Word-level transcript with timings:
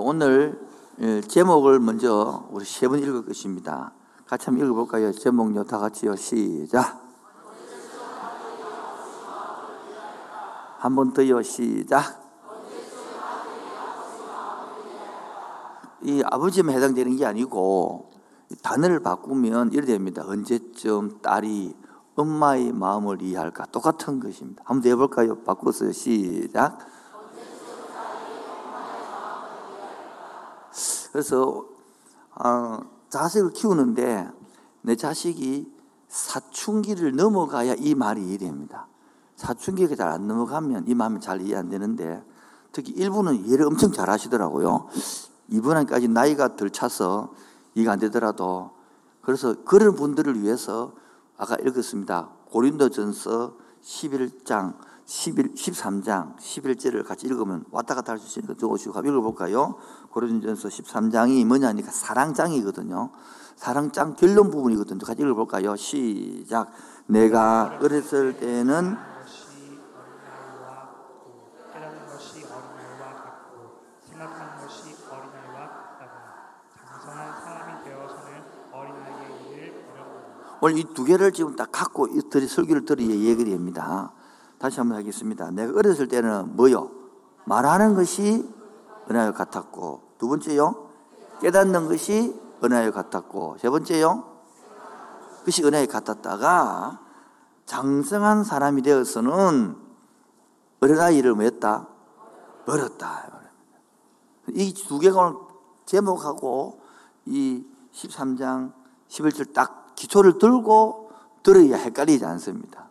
오늘 0.00 0.60
예, 1.00 1.20
제목을 1.20 1.80
먼저 1.80 2.46
우리 2.50 2.64
세 2.64 2.88
번 2.88 2.98
읽을 3.00 3.24
것입니다. 3.24 3.92
같이 4.26 4.46
한번 4.46 4.66
읽어볼까요? 4.66 5.12
제목요, 5.12 5.64
다 5.64 5.78
같이요. 5.78 6.16
시작. 6.16 7.02
한 10.78 10.94
번 10.94 11.12
더요. 11.12 11.42
시작. 11.42 12.22
이 16.02 16.22
아버지만 16.26 16.74
해당되는 16.76 17.16
게 17.16 17.24
아니고 17.24 18.10
단어를 18.62 19.00
바꾸면 19.00 19.72
이래 19.72 19.86
됩니다. 19.86 20.22
언제쯤 20.26 21.20
딸이 21.22 21.74
엄마의 22.16 22.72
마음을 22.72 23.22
이해할까? 23.22 23.66
똑같은 23.72 24.20
것입니다. 24.20 24.62
한번 24.66 24.82
더 24.82 24.88
해볼까요? 24.90 25.40
바꿔서 25.44 25.90
시작. 25.92 26.78
그래서 31.14 31.64
어, 32.34 32.80
자식을 33.08 33.52
키우는데 33.52 34.28
내 34.82 34.96
자식이 34.96 35.72
사춘기를 36.08 37.14
넘어가야 37.14 37.76
이 37.78 37.94
말이 37.94 38.26
이해됩니다. 38.26 38.88
사춘기가 39.36 39.94
잘 39.94 40.08
안 40.08 40.26
넘어가면 40.26 40.88
이 40.88 40.94
마음이 40.96 41.20
잘 41.20 41.40
이해 41.40 41.54
안 41.54 41.68
되는데 41.68 42.20
특히 42.72 42.90
일부는 42.90 43.46
이해를 43.46 43.66
엄청 43.66 43.92
잘 43.92 44.10
하시더라고요. 44.10 44.88
이분한까지 45.50 46.08
나이가 46.08 46.56
덜 46.56 46.70
차서 46.70 47.32
이해가 47.76 47.92
안 47.92 48.00
되더라도 48.00 48.72
그래서 49.22 49.54
그런 49.62 49.94
분들을 49.94 50.42
위해서 50.42 50.94
아까 51.36 51.54
읽었습니다. 51.64 52.30
고린도전서 52.50 53.54
11장 53.84 54.74
11, 55.06 55.54
13장 55.54 56.36
11절을 56.38 57.04
같이 57.04 57.26
읽으면 57.26 57.64
왔다 57.70 57.94
갔다 57.94 58.12
할 58.12 58.18
수 58.18 58.26
있으니까 58.26 58.54
적어주시고 58.58 58.98
읽어볼까요? 59.00 59.76
고린도전서 60.10 60.68
13장이 60.68 61.44
뭐냐니까 61.44 61.90
사랑장이거든요. 61.90 63.10
사랑장 63.56 64.14
결론 64.14 64.50
부분이거든요. 64.50 64.98
같이 65.00 65.22
읽어볼까요? 65.22 65.76
시작. 65.76 66.70
내가 67.06 67.78
어렸을 67.82 68.38
때는 68.38 68.96
오늘 80.60 80.78
이 80.78 80.84
두 80.94 81.04
개를 81.04 81.32
지금 81.32 81.56
딱 81.56 81.70
갖고 81.70 82.06
이 82.06 82.20
들이 82.30 82.46
설교를 82.46 82.86
들어야 82.86 83.06
얘기가 83.06 83.44
됩니다. 83.44 84.12
다시 84.64 84.80
한번 84.80 84.96
하겠습니다. 84.96 85.50
내가 85.50 85.78
어렸을 85.78 86.08
때는 86.08 86.56
뭐요? 86.56 86.90
말하는 87.44 87.94
것이 87.94 88.48
은하여 89.10 89.34
같았고 89.34 90.14
두 90.16 90.26
번째요? 90.26 90.88
깨닫는 91.42 91.86
것이 91.86 92.34
은하여 92.64 92.90
같았고 92.90 93.58
세 93.58 93.68
번째요? 93.68 94.24
그것이 95.40 95.62
은하여 95.64 95.84
같았다가 95.84 96.98
장성한 97.66 98.44
사람이 98.44 98.80
되어서는 98.80 99.76
어린아이를 100.80 101.34
뭐 101.34 101.44
했다? 101.44 101.86
버렸다. 102.64 103.42
이 104.54 104.72
두 104.72 104.98
개가 104.98 105.20
오늘 105.20 105.38
제목하고 105.84 106.80
이 107.26 107.66
13장 107.92 108.72
11절 109.08 109.52
딱 109.52 109.94
기초를 109.94 110.38
들고 110.38 111.10
들어야 111.42 111.76
헷갈리지 111.76 112.24
않습니다. 112.24 112.83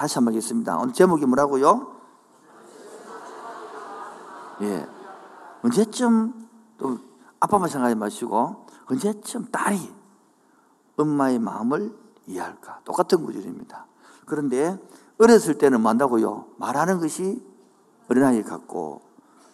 다시 0.00 0.14
한번 0.14 0.32
하겠습니다. 0.32 0.78
오늘 0.78 0.94
제목이 0.94 1.26
뭐라고요? 1.26 1.94
예. 4.62 4.88
언제쯤 5.62 6.48
또 6.78 6.98
아빠만 7.38 7.68
생각하지 7.68 7.96
마시고 7.96 8.64
언제쯤 8.86 9.50
딸이 9.52 9.94
엄마의 10.96 11.38
마음을 11.38 11.94
이해할까? 12.26 12.80
똑같은 12.84 13.26
구절입니다. 13.26 13.84
그런데 14.24 14.78
어렸을 15.18 15.58
때는 15.58 15.82
뭐한다고요? 15.82 16.46
말하는 16.56 16.98
것이 16.98 17.44
어린아이 18.08 18.42
같고 18.42 19.02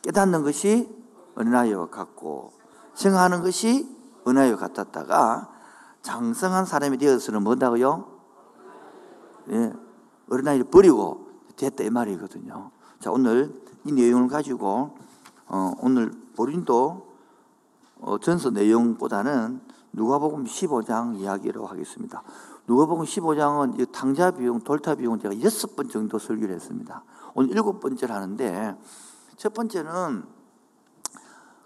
깨닫는 0.02 0.44
것이 0.44 0.88
어린아이와 1.34 1.88
같고 1.88 2.52
생각하는 2.94 3.42
것이 3.42 3.92
어린아이와 4.24 4.58
같았다가 4.58 5.50
장성한 6.02 6.66
사람이 6.66 6.98
되어서는 6.98 7.42
뭐다고요? 7.42 8.06
예, 9.50 9.85
어린아이를 10.28 10.66
버리고 10.70 11.28
됐다 11.56 11.84
이 11.84 11.90
말이거든요. 11.90 12.70
자 13.00 13.10
오늘 13.10 13.54
이 13.84 13.92
내용을 13.92 14.28
가지고 14.28 14.96
어, 15.46 15.72
오늘 15.80 16.12
보린도 16.34 17.06
어, 18.00 18.18
전서 18.18 18.50
내용보다는 18.50 19.60
누가복음 19.92 20.44
15장 20.44 21.18
이야기로 21.18 21.66
하겠습니다. 21.66 22.22
누가복음 22.66 23.04
15장은 23.04 23.80
이 23.80 23.86
탕자 23.92 24.32
비용, 24.32 24.60
돌타 24.60 24.96
비용 24.96 25.18
제가 25.18 25.40
여섯 25.40 25.74
번 25.76 25.88
정도 25.88 26.18
설교를 26.18 26.54
했습니다. 26.54 27.02
오늘 27.34 27.50
일곱 27.50 27.80
번째를 27.80 28.14
하는데 28.14 28.76
첫 29.36 29.54
번째는 29.54 30.24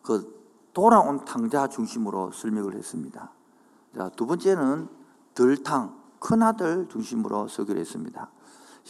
그 0.02 0.40
돌아온 0.72 1.24
탕자 1.24 1.68
중심으로 1.68 2.32
설명을 2.32 2.74
했습니다. 2.74 3.32
자, 3.96 4.08
두 4.10 4.26
번째는 4.26 4.88
덜탕, 5.34 5.98
큰아들 6.20 6.88
중심으로 6.88 7.48
설교를 7.48 7.80
했습니다. 7.80 8.30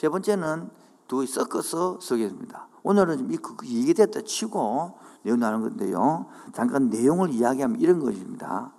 세 0.01 0.09
번째는 0.09 0.71
두 1.09 1.27
섞어서 1.27 2.01
설교했습니다. 2.01 2.69
오늘은 2.85 3.31
이 3.31 3.37
그, 3.37 3.55
그 3.55 3.67
얘기됐다 3.67 4.23
치고 4.23 4.99
내용 5.25 5.39
나는 5.39 5.61
건데요. 5.61 6.25
잠깐 6.55 6.89
내용을 6.89 7.29
이야기하면 7.29 7.79
이런 7.79 8.01
것입니다. 8.01 8.73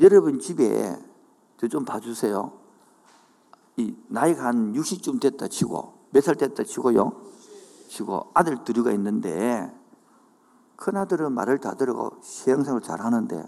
여러분, 0.00 0.40
집에 0.40 0.96
저좀 1.58 1.84
봐주세요. 1.84 2.50
이 3.76 3.94
나이가 4.08 4.46
한 4.46 4.72
60쯤 4.72 5.20
됐다 5.20 5.48
치고 5.48 5.92
몇 6.12 6.22
살 6.22 6.36
됐다 6.36 6.64
치고요. 6.64 7.12
치고 7.88 8.30
아들 8.32 8.64
둘이가 8.64 8.90
있는데 8.92 9.70
큰 10.76 10.96
아들은 10.96 11.34
말을 11.34 11.58
다 11.58 11.74
들고 11.74 12.22
신앙생활 12.22 12.80
잘 12.80 13.02
하는데 13.02 13.44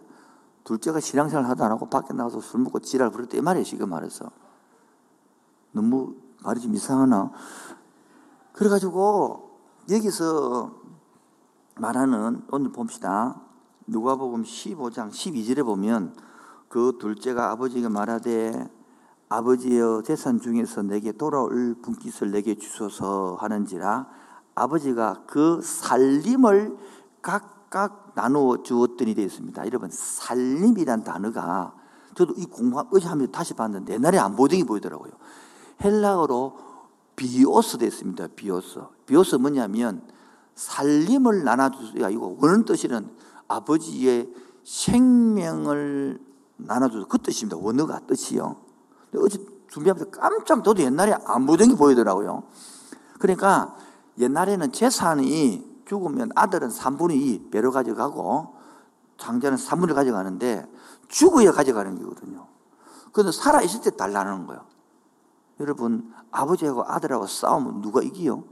둘째가 0.65 1.01
신앙생활 1.01 1.49
하다 1.49 1.65
안 1.65 1.71
하고 1.73 1.89
밖에 1.89 2.13
나가서 2.13 2.43
술 2.43 2.61
먹고 2.61 2.81
지랄 2.81 3.09
부를 3.09 3.25
때이 3.25 3.41
말이에요 3.41 3.65
지금 3.65 3.89
말해서 3.89 4.31
너무 5.79 6.17
말이 6.43 6.61
좀 6.61 6.75
이상하나 6.75 7.31
그래가지고 8.53 9.61
여기서 9.89 10.73
말하는 11.77 12.43
오늘 12.51 12.73
봅시다 12.73 13.41
누가복음 13.87 14.43
15장 14.43 15.11
12절에 15.11 15.65
보면 15.65 16.17
그 16.69 16.99
둘째가 17.01 17.53
아버지가 17.53 17.89
말하되 17.91 18.69
아버지여 19.29 20.03
재산 20.05 20.41
중에서 20.41 20.83
내게 20.83 21.13
돌아올 21.13 21.77
분깃을 21.81 22.33
내게 22.33 22.57
주소서 22.57 23.37
하는지라 23.41 24.09
아버지가 24.57 25.23
그 25.29 25.61
살림을 25.63 26.77
각각 27.23 28.13
나누어 28.17 28.65
주었더니 28.65 29.15
되어 29.15 29.27
있습니다. 29.27 29.65
여러분 29.65 29.91
살림이란 29.93 31.05
단어가 31.05 31.73
저도 32.19 32.35
이 32.37 32.47
공부 32.47 32.85
의지하면서 32.91 33.31
다시 33.31 33.55
봤는데 33.55 33.95
옛날에 33.95 34.19
안 34.19 34.35
보던 34.35 34.59
게 34.59 34.65
보이더라고요. 34.65 35.13
헬라어로 35.83 36.59
βίος 37.17 37.79
됐습니다. 37.79 38.29
βίος. 38.29 38.81
βίος 39.07 39.37
뭐냐면 39.37 40.03
살림을 40.55 41.45
나눠주가 41.45 42.07
아니고 42.07 42.39
원하는 42.41 42.65
뜻이는 42.65 43.09
아버지의 43.49 44.33
생명을 44.65 46.19
나눠줘서 46.57 47.07
그 47.07 47.19
뜻입니다. 47.19 47.57
원어가 47.57 48.01
뜻이요. 48.01 48.57
어제 49.17 49.39
준비하면서 49.69 50.11
깜짝 50.11 50.65
저도 50.65 50.83
옛날에 50.83 51.17
안 51.25 51.47
보던 51.47 51.71
게 51.71 51.75
보이더라고요. 51.77 52.43
그러니까 53.19 53.77
옛날에는 54.19 54.73
재산이 54.73 55.83
죽으면 55.87 56.31
아들은 56.35 56.69
3분의 56.69 57.13
2 57.13 57.51
배로 57.51 57.71
가져가고 57.71 58.55
장자는 59.17 59.57
3분을 59.57 59.95
가져가는데 59.95 60.67
죽어야 61.09 61.53
가져가는 61.53 62.01
거거든요. 62.01 62.47
그런데 63.13 63.33
살아있을 63.33 63.81
때 63.81 63.91
달라는 63.91 64.47
거예요. 64.47 64.65
여러분, 65.61 66.13
아버지하고 66.31 66.85
아들하고 66.85 67.27
싸우면 67.27 67.81
누가 67.83 68.03
이기요? 68.03 68.45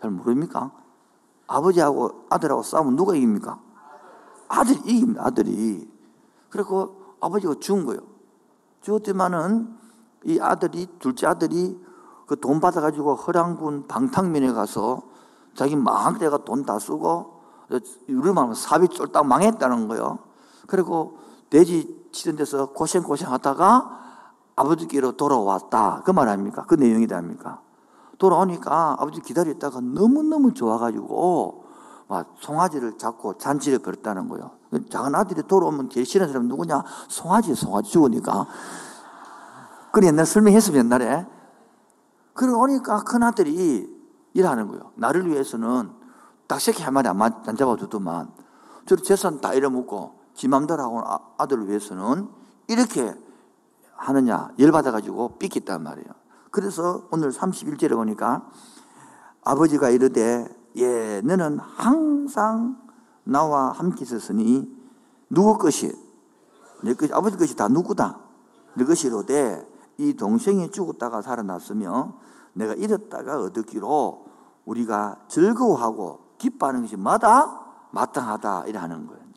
잘 0.00 0.10
모릅니까? 0.10 0.72
아버지하고 1.46 2.26
아들하고 2.28 2.62
싸우면 2.62 2.96
누가 2.96 3.14
이깁니까? 3.14 3.58
아들이 4.48 4.78
이깁니다, 4.84 5.26
아들이. 5.26 5.90
그리고 6.50 7.14
아버지가 7.20 7.54
죽은 7.60 7.86
거예요. 7.86 8.00
죽었지만은 8.82 9.76
이 10.24 10.38
아들이, 10.40 10.86
둘째 10.98 11.26
아들이 11.26 11.80
그 12.26 12.36
돈 12.36 12.60
받아가지고 12.60 13.14
허랑군 13.14 13.86
방탕면에 13.86 14.52
가서 14.52 15.02
자기 15.54 15.76
망할 15.76 16.18
때가 16.18 16.44
돈 16.44 16.64
다 16.64 16.78
쓰고, 16.78 17.42
우리 18.08 18.32
말하면 18.32 18.54
사비 18.54 18.88
쫄딱 18.88 19.26
망했다는 19.26 19.88
거예요. 19.88 20.18
그리고 20.66 21.18
돼지 21.50 22.08
치던 22.12 22.36
데서 22.36 22.72
고생고생 22.72 23.30
하다가 23.32 24.07
아버지께로 24.58 25.12
돌아왔다. 25.12 26.02
그 26.04 26.12
말 26.12 26.28
아닙니까? 26.28 26.64
그 26.66 26.74
내용이다 26.74 27.16
아닙니까? 27.16 27.60
돌아오니까 28.18 28.96
아버지 28.98 29.20
기다렸다가 29.20 29.80
너무너무 29.80 30.52
좋아가지고 30.52 31.64
와, 32.08 32.24
송아지를 32.40 32.98
잡고 32.98 33.38
잔치를 33.38 33.78
벌였다는 33.80 34.28
거예요. 34.28 34.50
작은 34.90 35.14
아들이 35.14 35.42
돌아오면 35.42 35.90
제일 35.90 36.06
싫은 36.06 36.26
사람 36.28 36.48
누구냐? 36.48 36.82
송아지, 37.08 37.54
송아지 37.54 37.90
죽으니까. 37.92 38.46
그래, 39.92 40.08
옛날 40.08 40.26
설명했으면 40.26 40.84
옛날에. 40.86 41.26
그러고 42.34 42.62
오니까 42.62 43.04
큰 43.04 43.22
아들이 43.22 43.88
일하는 44.32 44.68
거예요. 44.68 44.92
나를 44.94 45.26
위해서는 45.28 45.90
닭새끼 46.46 46.82
한 46.82 46.94
마리 46.94 47.08
안, 47.08 47.20
안 47.20 47.56
잡아주더만. 47.56 48.30
저 48.86 48.96
재산 48.96 49.40
다 49.40 49.52
잃어먹고 49.52 50.18
지 50.34 50.48
맘대로 50.48 50.82
하고 50.82 51.00
아, 51.04 51.18
아들을 51.36 51.68
위해서는 51.68 52.28
이렇게 52.68 53.14
하느냐 53.98 54.50
열받아가지고 54.58 55.38
삐겠단 55.38 55.82
말이에요. 55.82 56.08
그래서 56.50 57.06
오늘 57.10 57.30
31절에 57.30 57.94
보니까 57.94 58.48
아버지가 59.44 59.90
이르되 59.90 60.48
예 60.76 61.20
너는 61.22 61.58
항상 61.58 62.80
나와 63.24 63.72
함께 63.72 64.02
있었으니 64.02 64.74
누구 65.28 65.58
것이 65.58 65.92
내 66.82 66.94
것이 66.94 67.12
아버지 67.12 67.36
것이 67.36 67.56
다 67.56 67.68
누구다 67.68 68.20
내 68.74 68.84
것이로되 68.84 69.66
이 69.98 70.14
동생이 70.14 70.70
죽었다가 70.70 71.20
살아났으며 71.20 72.14
내가 72.54 72.74
잃었다가 72.74 73.40
얻었기로 73.40 74.26
우리가 74.64 75.16
즐거워하고 75.28 76.20
기뻐하는 76.38 76.82
것이 76.82 76.96
마다 76.96 77.66
마땅하다 77.90 78.64
이래 78.66 78.78
하는 78.78 79.06
거예요. 79.06 79.28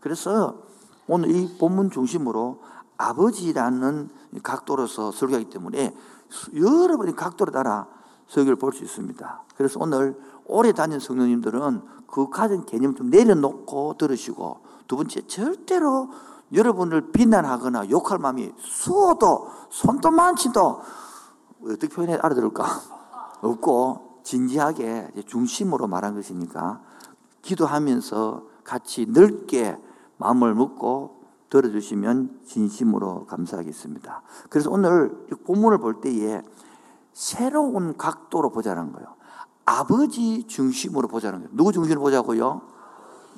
그래서 0.00 0.62
오늘 1.06 1.30
이 1.30 1.58
본문 1.58 1.90
중심으로 1.90 2.62
아버지라는 2.98 4.10
각도로서 4.42 5.12
설교하기 5.12 5.48
때문에 5.50 5.94
여러분이 6.54 7.16
각도로 7.16 7.52
따라 7.52 7.86
설교를 8.26 8.56
볼 8.56 8.72
수 8.72 8.84
있습니다. 8.84 9.42
그래서 9.56 9.78
오늘 9.80 10.18
오래 10.44 10.72
다닌 10.72 10.98
성도님들은 10.98 11.82
그 12.06 12.28
가진 12.28 12.64
개념 12.66 12.94
좀 12.94 13.10
내려놓고 13.10 13.94
들으시고 13.98 14.60
두 14.86 14.96
번째 14.96 15.26
절대로 15.26 16.10
여러분을 16.52 17.12
비난하거나 17.12 17.90
욕할 17.90 18.18
마음이 18.18 18.52
수어도 18.58 19.48
손도 19.70 20.10
많지도 20.10 20.80
어떻게 21.64 21.88
표현해 21.88 22.14
알아들을까 22.14 22.64
없고 23.42 24.20
진지하게 24.22 25.12
중심으로 25.26 25.86
말한 25.86 26.14
것이니까 26.14 26.80
기도하면서 27.42 28.42
같이 28.64 29.06
넓게 29.06 29.78
마음을 30.16 30.54
먹고 30.54 31.17
들어주시면 31.50 32.40
진심으로 32.46 33.26
감사하겠습니다. 33.26 34.22
그래서 34.50 34.70
오늘 34.70 35.26
본문을 35.44 35.78
볼 35.78 36.00
때에 36.00 36.42
새로운 37.12 37.96
각도로 37.96 38.50
보자는 38.50 38.92
거예요. 38.92 39.16
아버지 39.64 40.46
중심으로 40.46 41.08
보자는 41.08 41.38
거예요. 41.40 41.50
누구 41.52 41.72
중심으로 41.72 42.00
보자고요? 42.00 42.62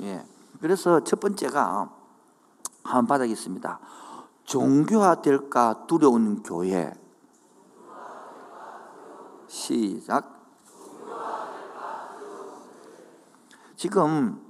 예. 0.01 0.25
그래서 0.61 1.03
첫 1.05 1.21
번째가 1.21 1.91
한번 2.83 3.07
받아겠습니다. 3.07 3.81
종교화 4.45 5.23
될까 5.23 5.85
두려운 5.87 6.43
교회. 6.43 6.93
시작. 9.47 10.41
지금 13.77 14.50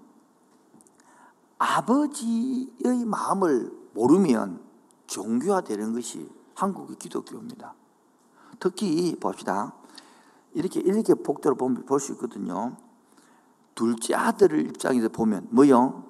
아버지의 1.61 3.05
마음을 3.05 3.71
모르면 3.93 4.63
종교화 5.07 5.61
되는 5.61 5.93
것이 5.93 6.27
한국의 6.55 6.97
기독교입니다. 6.97 7.75
특히 8.59 9.15
봅시다. 9.21 9.75
이렇게 10.55 10.81
이렇게 10.81 11.15
보면 11.15 11.85
볼수 11.85 12.13
있거든요. 12.13 12.77
둘째 13.75 14.15
아들 14.15 14.67
입장에서 14.69 15.11
보면 15.11 15.49
뭐요? 15.51 16.05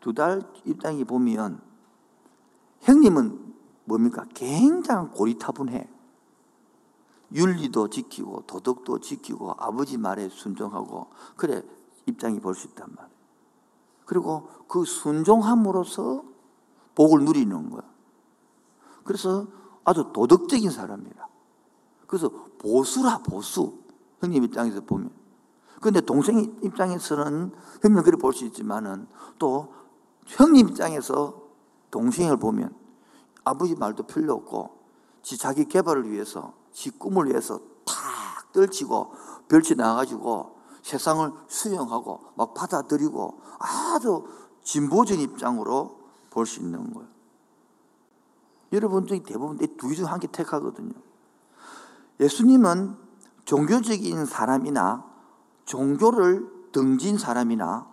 두 0.00 0.12
달 0.14 0.42
입장에 0.64 1.04
보면 1.04 1.60
형님은 2.80 3.54
뭡니까? 3.84 4.24
굉장히 4.34 5.10
고리타분해. 5.10 5.88
윤리도 7.34 7.88
지키고 7.88 8.42
도덕도 8.46 9.00
지키고 9.00 9.54
아버지 9.58 9.96
말에 9.98 10.28
순종하고 10.30 11.08
그래 11.36 11.62
입장이 12.06 12.40
볼 12.40 12.54
수 12.54 12.68
있단 12.68 12.88
말이에요. 12.96 13.21
그리고 14.04 14.48
그 14.68 14.84
순종함으로써 14.84 16.24
복을 16.94 17.24
누리는 17.24 17.70
거야. 17.70 17.82
그래서 19.04 19.46
아주 19.84 20.10
도덕적인 20.12 20.70
사람이라. 20.70 21.26
그래서 22.06 22.30
보수라 22.58 23.18
보수. 23.18 23.78
형님 24.20 24.44
입장에서 24.44 24.80
보면. 24.82 25.10
그런데 25.80 26.00
동생 26.00 26.38
입장에서는 26.62 27.52
형님 27.82 28.02
그래 28.02 28.16
볼 28.16 28.32
수 28.32 28.44
있지만은 28.44 29.08
또 29.38 29.74
형님 30.26 30.68
입장에서 30.68 31.42
동생을 31.90 32.36
보면 32.36 32.74
아버지 33.44 33.74
말도 33.74 34.04
필요 34.04 34.34
없고 34.34 34.78
지 35.22 35.36
자기 35.36 35.64
개발을 35.64 36.08
위해서 36.10 36.54
지 36.70 36.90
꿈을 36.90 37.28
위해서 37.28 37.58
탁 37.84 38.52
떨치고 38.52 39.12
별치 39.48 39.74
나가지고 39.74 40.56
세상을 40.82 41.32
수용하고 41.48 42.20
막 42.36 42.54
받아들이고 42.54 43.40
아주 43.58 44.24
진보적 44.62 45.18
입장으로 45.18 45.98
볼 46.30 46.46
수 46.46 46.60
있는 46.60 46.92
거예요. 46.92 47.08
여러분 48.72 49.06
중에 49.06 49.22
대부분 49.22 49.58
두개 49.58 49.94
중한 49.94 50.18
개 50.18 50.26
택하거든요. 50.26 50.92
예수님은 52.20 52.96
종교적인 53.44 54.24
사람이나 54.26 55.04
종교를 55.64 56.48
등진 56.72 57.18
사람이나 57.18 57.86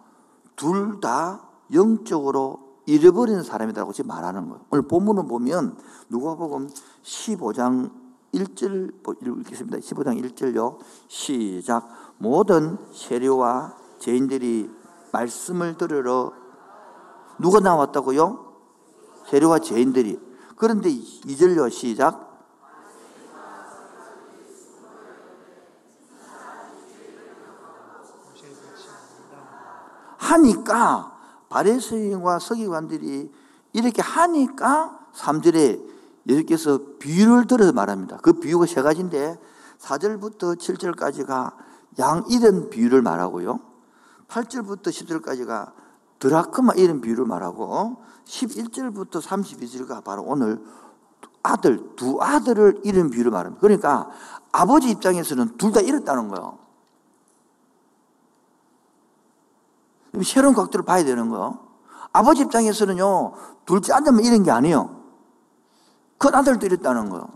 둘 0.56 1.00
다 1.00 1.48
영적으로 1.74 2.80
잃어버린 2.86 3.44
사람이라고 3.44 3.94
지금 3.94 4.08
말하는 4.08 4.50
거예요. 4.50 4.66
오늘 4.72 4.88
본문을 4.88 5.28
보면 5.28 5.78
누가복음 6.10 6.70
15장 7.04 7.92
1절 8.34 9.40
읽겠습니다. 9.40 9.78
15장 9.78 10.22
1절요. 10.24 10.80
시작. 11.08 11.88
모든 12.20 12.78
세례와 12.94 13.76
죄인들이 13.98 14.70
말씀을 15.12 15.78
들으러 15.78 16.34
누가 17.40 17.60
나왔다고요? 17.60 18.46
세례와 19.28 19.60
죄인들이. 19.60 20.20
그런데 20.56 20.90
2절요. 20.90 21.72
시작. 21.72 22.28
하니까 30.18 31.18
바리새인과 31.50 32.40
서기관들이 32.40 33.32
이렇게 33.74 34.02
하니까 34.02 35.00
3절에 35.16 35.82
예수께서 36.28 36.80
비유를 37.00 37.48
들어서 37.48 37.72
말합니다. 37.72 38.18
그 38.18 38.34
비유가 38.34 38.66
세 38.66 38.82
가지인데 38.82 39.40
4절부터 39.80 40.58
7절까지가 40.58 41.69
양 42.00 42.24
이런 42.30 42.70
비유를 42.70 43.02
말하고요. 43.02 43.60
8절부터 44.28 44.88
10절까지가 44.88 45.74
드라크마 46.20 46.74
이런 46.74 47.02
비유를 47.02 47.26
말하고 47.26 47.98
11절부터 48.26 49.22
32절가 49.22 50.04
바로 50.04 50.24
오늘 50.24 50.64
아들, 51.42 51.96
두 51.96 52.22
아들을 52.22 52.82
잃은 52.84 53.10
비유를 53.10 53.32
말합니다. 53.32 53.62
그러니까 53.62 54.10
아버지 54.52 54.90
입장에서는 54.90 55.58
둘 55.58 55.72
다 55.72 55.80
잃었다는 55.82 56.28
거예요. 56.30 56.60
새로운 60.24 60.54
각도를 60.56 60.86
봐야 60.86 61.04
되는 61.04 61.30
거예요. 61.30 61.60
아버지 62.12 62.42
입장에서는요, 62.42 63.34
둘째 63.66 63.94
아들만 63.94 64.24
잃은 64.26 64.44
게 64.44 64.52
아니에요. 64.52 65.00
큰 66.18 66.36
아들도 66.36 66.66
잃었다는 66.66 67.10
거예요. 67.10 67.30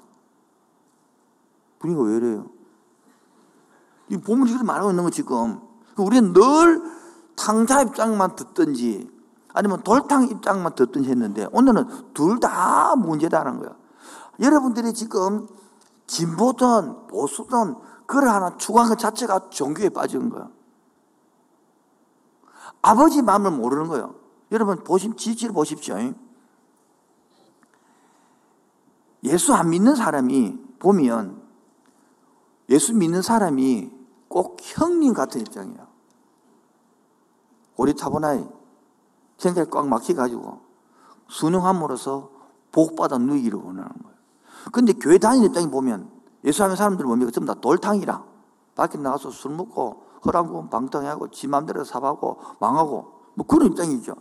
분위기가 1.79 2.03
왜 2.05 2.17
이래요? 2.17 2.49
이 4.13 4.17
보물이 4.17 4.51
그렇게 4.51 4.65
말하고 4.65 4.91
있는 4.91 5.03
거 5.03 5.09
지금. 5.09 5.59
우리는 5.97 6.33
늘 6.33 6.81
탕자 7.35 7.81
입장만 7.81 8.35
듣든지 8.35 9.11
아니면 9.53 9.81
돌탕 9.83 10.29
입장만 10.29 10.75
듣든지 10.75 11.09
했는데 11.09 11.47
오늘은 11.51 12.13
둘 12.13 12.39
다 12.39 12.95
문제다는 12.95 13.57
거예요. 13.59 13.75
여러분들이 14.39 14.93
지금 14.93 15.47
진보든 16.05 17.07
보수든 17.07 17.75
그걸 18.05 18.27
하나 18.27 18.55
추구한 18.57 18.89
것 18.89 18.99
자체가 18.99 19.49
종교에 19.49 19.89
빠진 19.89 20.29
거예요. 20.29 20.51
아버지 22.81 23.21
마음을 23.21 23.51
모르는 23.51 23.87
거예요. 23.87 24.15
여러분 24.51 24.83
보십 24.83 25.17
지지를 25.17 25.53
보십시오. 25.53 25.95
예수 29.23 29.53
안 29.53 29.69
믿는 29.69 29.95
사람이 29.95 30.59
보면 30.79 31.41
예수 32.69 32.93
믿는 32.93 33.21
사람이 33.21 33.92
꼭 34.33 34.57
형님 34.59 35.13
같은 35.13 35.41
입장이에요. 35.41 35.87
고리타분하게 37.75 38.49
생각이 39.37 39.69
꽉 39.69 39.87
막혀가지고 39.87 40.59
순응함으로써 41.27 42.31
복받아 42.71 43.19
누이기를 43.19 43.59
원하는 43.59 43.91
거예요. 44.01 44.17
근데 44.71 44.93
교회 44.93 45.19
다니는 45.19 45.49
입장에 45.49 45.69
보면 45.69 46.09
예수 46.45 46.63
하는 46.63 46.75
사람들 46.75 47.05
뭡니까? 47.05 47.29
전부 47.29 47.53
다 47.53 47.61
돌탕이라. 47.61 48.25
밖에 48.73 48.97
나가서 48.97 49.29
술 49.29 49.51
먹고 49.51 50.03
허랑군 50.25 50.71
방탕하고 50.71 51.29
지 51.29 51.47
맘대로 51.47 51.83
사하고 51.83 52.39
망하고 52.59 53.13
뭐 53.35 53.45
그런 53.45 53.67
입장이죠. 53.67 54.15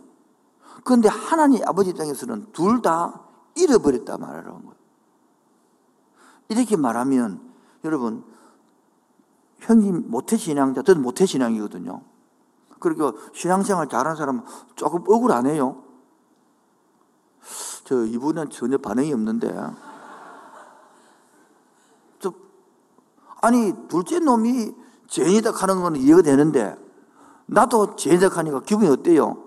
그런데 0.83 1.09
하나님 1.09 1.67
아버지 1.67 1.89
입장에서는 1.89 2.51
둘 2.53 2.83
다 2.83 3.19
잃어버렸다 3.55 4.19
말하는 4.19 4.51
거예요. 4.51 4.75
이렇게 6.49 6.75
말하면 6.75 7.41
여러분 7.83 8.23
형님 9.63 10.09
모태 10.09 10.37
신앙자, 10.37 10.81
저는 10.81 11.01
모태 11.01 11.25
신앙이거든요. 11.25 12.01
그리고 12.79 13.13
신앙생활 13.33 13.87
잘하는 13.87 14.15
사람은 14.15 14.43
조금 14.75 15.03
억울하네요. 15.07 15.81
저 17.85 18.05
이분은 18.05 18.49
전혀 18.49 18.77
반응이 18.77 19.13
없는데. 19.13 19.55
저, 22.19 22.33
아니, 23.41 23.73
둘째 23.87 24.19
놈이 24.19 24.73
죄인이다 25.07 25.51
하는 25.51 25.81
건 25.81 25.95
이해가 25.95 26.21
되는데, 26.21 26.75
나도 27.45 27.95
죄인이다 27.95 28.29
하니까 28.37 28.61
기분이 28.61 28.89
어때요? 28.89 29.43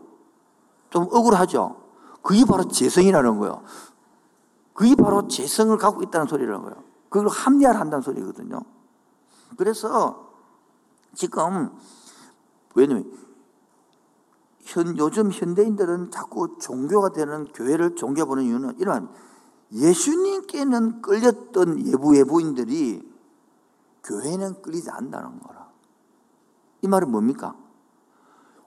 좀 0.91 1.05
억울하죠? 1.11 1.77
그게 2.23 2.45
바로 2.45 2.67
재성이라는 2.69 3.39
거예요. 3.39 3.63
그게 4.73 4.95
바로 4.95 5.29
재성을 5.29 5.77
갖고 5.77 6.03
있다는 6.03 6.27
소리라는 6.27 6.63
거예요. 6.63 6.83
그걸 7.09 7.29
합리화한다는 7.29 8.03
소리거든요. 8.03 8.61
그래서 9.57 10.33
지금 11.15 11.71
왜냐면 12.75 13.11
현, 14.61 14.99
요즘 14.99 15.31
현대인들은 15.31 16.11
자꾸 16.11 16.59
종교가 16.59 17.11
되는 17.11 17.45
교회를 17.53 17.95
종교보는 17.95 18.45
이유는 18.45 18.79
이러한 18.79 19.09
예수님께는 19.73 21.03
끌렸던 21.03 21.87
예부 21.87 22.17
예부인들이 22.17 23.17
교회는 24.05 24.62
끌리지 24.62 24.91
않는다는 24.91 25.41
거라. 25.41 25.69
이 26.83 26.88
말은 26.88 27.11
뭡니까? 27.11 27.57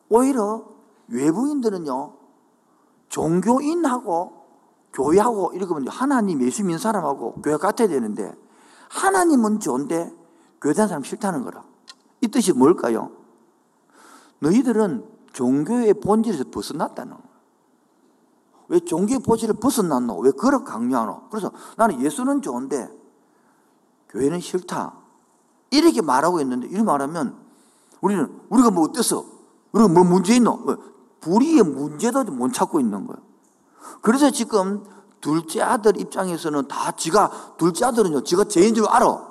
오히려 0.09 0.65
외부인들은요 1.07 2.13
종교인하고 3.09 4.39
교회하고 4.93 5.51
이렇게 5.53 5.73
보면 5.73 5.87
하나님 5.87 6.41
예수 6.41 6.63
믿는 6.63 6.79
사람하고 6.79 7.41
교회 7.41 7.57
같아야 7.57 7.87
되는데 7.87 8.33
하나님은 8.89 9.59
좋은데 9.59 10.18
다는 10.59 10.87
사람 10.87 11.03
싫다는 11.03 11.43
거라. 11.43 11.63
이 12.21 12.27
뜻이 12.27 12.53
뭘까요? 12.53 13.11
너희들은 14.39 15.05
종교의 15.33 15.95
본질에서 15.95 16.45
벗어났다는 16.51 17.13
거야. 17.13 17.29
왜 18.67 18.79
종교의 18.79 19.19
본질을 19.19 19.55
벗어났노? 19.55 20.19
왜 20.19 20.31
그걸 20.31 20.63
강요하노? 20.63 21.29
그래서 21.29 21.51
나는 21.75 22.01
예수는 22.01 22.41
좋은데 22.41 22.89
교회는 24.09 24.39
싫다. 24.39 24.93
이렇게 25.71 26.01
말하고 26.01 26.41
있는데 26.41 26.67
이렇게 26.67 26.83
말하면 26.83 27.35
우리는 28.01 28.39
우리가 28.49 28.71
뭐 28.71 28.83
어땠어? 28.85 29.25
우리가 29.71 29.89
뭐 29.89 30.03
문제 30.03 30.35
있노? 30.35 30.65
불의의 31.21 31.63
문제도 31.63 32.23
못 32.25 32.53
찾고 32.53 32.79
있는 32.79 33.05
거예요. 33.05 33.21
그래서 34.01 34.29
지금 34.31 34.83
둘째 35.21 35.61
아들 35.61 35.99
입장에서는 35.99 36.67
다 36.67 36.91
지가 36.91 37.55
둘째 37.57 37.85
아들은요, 37.85 38.23
지가 38.23 38.45
죄인 38.45 38.73
줄 38.73 38.87
알아. 38.87 39.28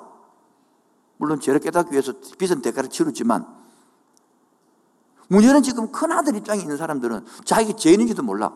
물론 1.19 1.39
죄를 1.39 1.59
깨닫기 1.59 1.91
위해서 1.91 2.13
비싼 2.37 2.61
대가를 2.61 2.89
치르지만 2.89 3.45
문제는 5.27 5.61
지금 5.61 5.91
큰 5.91 6.11
아들 6.11 6.35
입장에 6.35 6.61
있는 6.61 6.77
사람들은 6.77 7.25
자기 7.43 7.75
죄인인지도 7.75 8.23
몰라. 8.23 8.53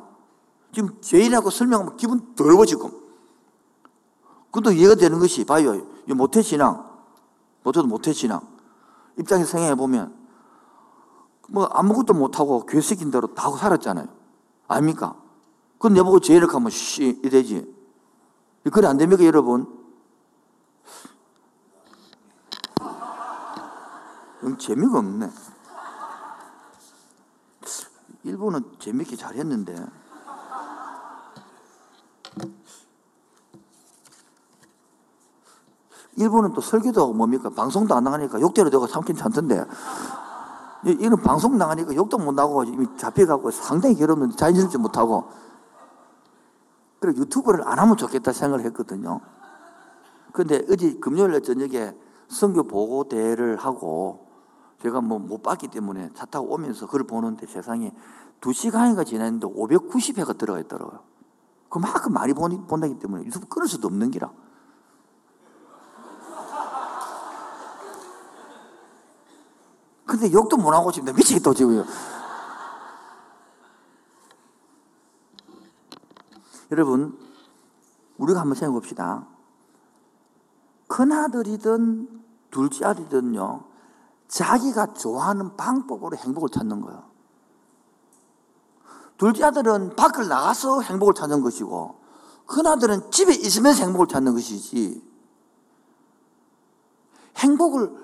지금 0.71 0.99
죄인이라고 1.01 1.51
설명하면 1.51 1.97
기분 1.97 2.33
더러워 2.35 2.65
지금. 2.65 2.89
그것도 4.45 4.71
이해가 4.71 4.95
되는 4.95 5.19
것이 5.19 5.45
봐요. 5.45 5.75
이 6.07 6.13
모태신앙, 6.13 6.83
모태도 7.63 7.85
모태신앙 7.85 8.41
입장에서 9.19 9.51
생각해 9.51 9.75
보면 9.75 10.15
뭐 11.49 11.65
아무것도 11.65 12.13
못하고 12.13 12.65
괴식인 12.65 13.11
대로 13.11 13.27
다 13.35 13.47
하고 13.47 13.57
살았잖아요. 13.57 14.07
아닙니까? 14.67 15.15
그건 15.73 15.93
내보고 15.93 16.21
죄를 16.21 16.51
하면 16.51 16.69
씨 16.71 17.19
이래지. 17.23 17.71
그래 18.71 18.87
안 18.87 18.97
됩니까 18.97 19.25
여러분? 19.25 19.82
재미가 24.57 24.99
없네. 24.99 25.29
일본은 28.23 28.63
재밌게 28.79 29.15
잘했는데. 29.15 29.75
일본은 36.15 36.53
또 36.53 36.61
설교도 36.61 37.01
하고 37.01 37.13
뭡니까? 37.13 37.49
방송도 37.49 37.95
안 37.95 38.03
나가니까 38.03 38.39
욕대로 38.39 38.69
되고 38.69 38.85
삼킨 38.87 39.19
않던데. 39.19 39.65
이는 40.85 41.17
방송 41.21 41.57
나가니까 41.57 41.95
욕도 41.95 42.17
못 42.17 42.33
나고 42.33 42.65
이미 42.65 42.85
잡혀가고 42.97 43.51
상당히 43.51 43.95
괴롭는데 43.95 44.35
자연스럽지 44.35 44.77
못하고. 44.77 45.29
그래 46.99 47.13
유튜브를 47.15 47.67
안 47.67 47.79
하면 47.79 47.97
좋겠다 47.97 48.31
생각을 48.31 48.65
했거든요. 48.65 49.21
근데 50.31 50.65
어제 50.69 50.93
금요일 50.99 51.41
저녁에 51.41 51.95
선교 52.27 52.63
보고 52.63 53.07
대회를 53.07 53.57
하고 53.57 54.32
제가 54.83 54.99
뭐 54.99 55.17
못 55.17 55.41
봤기 55.41 55.69
때문에 55.69 56.11
차 56.13 56.25
타고 56.25 56.53
오면서 56.53 56.87
그걸 56.87 57.07
보는데 57.07 57.47
세상에 57.47 57.95
두 58.41 58.51
시간인가 58.51 59.05
지났는데 59.05 59.47
590회가 59.47 60.37
들어가 60.37 60.59
있더라고요. 60.59 60.99
그만큼 61.69 62.11
많이 62.11 62.33
본다기 62.33 62.99
때문에 62.99 63.23
유튜브 63.23 63.47
끊을 63.47 63.67
수도 63.69 63.87
없는 63.87 64.11
기라. 64.11 64.29
근데 70.05 70.31
욕도 70.33 70.57
못 70.57 70.73
하고 70.73 70.91
지금 70.91 71.15
미치겠다 71.15 71.53
지금. 71.53 71.85
여러분, 76.71 77.17
우리가 78.17 78.41
한번 78.41 78.55
생각해 78.55 78.77
봅시다. 78.77 79.25
큰 80.87 81.11
아들이든 81.11 82.23
둘째 82.51 82.85
아들이든요, 82.85 83.72
자기가 84.27 84.93
좋아하는 84.93 85.55
방법으로 85.55 86.17
행복을 86.17 86.49
찾는 86.49 86.81
거예요. 86.81 87.03
둘째 89.17 89.45
아들은 89.45 89.95
밖을 89.95 90.27
나가서 90.27 90.81
행복을 90.81 91.13
찾는 91.13 91.41
것이고, 91.41 92.01
큰 92.45 92.67
아들은 92.67 93.11
집에 93.11 93.33
있으면서 93.33 93.83
행복을 93.83 94.07
찾는 94.07 94.33
것이지, 94.33 95.01
행복을 97.37 97.95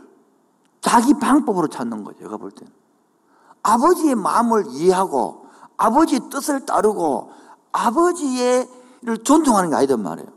자기 0.81 1.13
방법으로 1.13 1.67
찾는 1.67 2.03
거죠, 2.03 2.19
제가 2.19 2.37
볼 2.37 2.51
때는. 2.51 2.71
아버지의 3.63 4.15
마음을 4.15 4.65
이해하고, 4.67 5.47
아버지의 5.77 6.29
뜻을 6.29 6.65
따르고, 6.65 7.31
아버지를 7.71 9.17
존중하는 9.23 9.71
게 9.71 9.75
아니단 9.75 10.01
말이에요. 10.01 10.29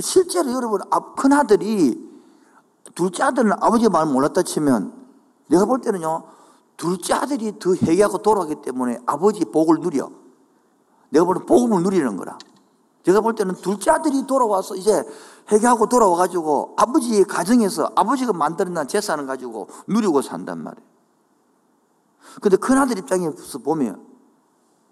실제로 0.00 0.52
여러분, 0.52 0.80
큰 1.16 1.32
아들이 1.32 2.13
둘째 2.94 3.22
아들은 3.22 3.52
아버지의 3.52 3.88
마음을 3.90 4.12
몰랐다 4.12 4.42
치면 4.42 4.92
내가 5.48 5.64
볼 5.64 5.80
때는요, 5.80 6.24
둘째 6.76 7.14
아들이 7.14 7.58
더 7.58 7.74
회개하고 7.74 8.18
돌아가기 8.18 8.62
때문에 8.62 8.98
아버지 9.06 9.44
복을 9.44 9.78
누려. 9.80 10.10
내가 11.10 11.24
보는 11.24 11.46
복음을 11.46 11.82
누리는 11.82 12.16
거라. 12.16 12.38
제가 13.04 13.20
볼 13.20 13.34
때는 13.34 13.54
둘째 13.56 13.90
아들이 13.90 14.26
돌아와서 14.26 14.74
이제 14.74 15.04
회개하고 15.52 15.88
돌아와가지고 15.88 16.74
아버지의 16.76 17.24
가정에서 17.24 17.92
아버지가 17.94 18.32
만들어낸 18.32 18.88
재산을 18.88 19.26
가지고 19.26 19.68
누리고 19.86 20.22
산단 20.22 20.62
말이에요. 20.62 20.86
근데 22.40 22.56
큰아들 22.56 22.98
입장에서 22.98 23.58
보면 23.58 24.04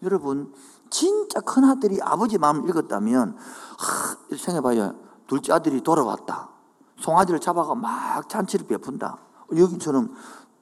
여러분, 0.03 0.53
진짜 0.91 1.41
큰아들이 1.41 2.01
아버지 2.03 2.37
마음을 2.37 2.69
읽었다면, 2.69 3.37
하, 3.79 4.37
생각해봐요. 4.37 4.95
둘째 5.27 5.53
아들이 5.53 5.81
돌아왔다. 5.81 6.51
송아지를 6.99 7.41
잡아가 7.41 7.75
막 7.75 8.29
잔치를 8.29 8.67
베푼다. 8.67 9.19
여기처럼 9.57 10.15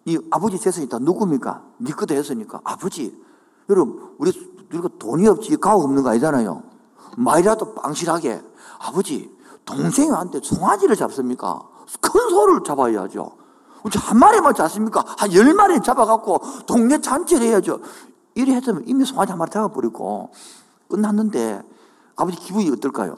이 0.07 0.19
아버지 0.31 0.59
재산이 0.59 0.89
다 0.89 0.99
누굽니까? 0.99 1.63
니 1.81 1.93
거다 1.93 2.15
했으니까. 2.15 2.61
아버지. 2.65 3.17
여러분, 3.69 4.15
우리, 4.19 4.33
우리가 4.73 4.89
돈이 4.99 5.27
없지, 5.29 5.57
가옥 5.57 5.85
없는 5.85 6.03
거 6.03 6.11
아니잖아요. 6.11 6.63
말이라도 7.17 7.75
빵실하게. 7.75 8.43
아버지, 8.79 9.31
동생한테 9.65 10.41
송아지를 10.43 10.97
잡습니까? 10.97 11.63
큰 12.01 12.31
소를 12.31 12.63
잡아야죠. 12.65 13.33
한 13.99 14.19
마리만 14.19 14.55
잡습니까? 14.55 15.05
한 15.19 15.33
열 15.33 15.55
마리 15.55 15.81
잡아갖고 15.81 16.41
동네 16.67 17.01
잔치를 17.01 17.47
해야죠. 17.47 17.81
이래 18.35 18.55
했으면 18.55 18.85
이미 18.87 19.05
송아지 19.05 19.33
한 19.33 19.39
마리 19.39 19.51
잡아버리고 19.51 20.31
끝났는데 20.89 21.63
아버지 22.17 22.37
기분이 22.39 22.71
어떨까요? 22.71 23.17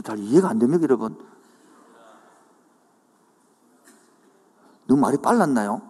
잘 0.00 0.18
이해가 0.18 0.48
안 0.48 0.58
됩니까, 0.58 0.84
여러분? 0.84 1.18
너무 4.86 5.00
말이 5.00 5.18
빨랐나요? 5.18 5.82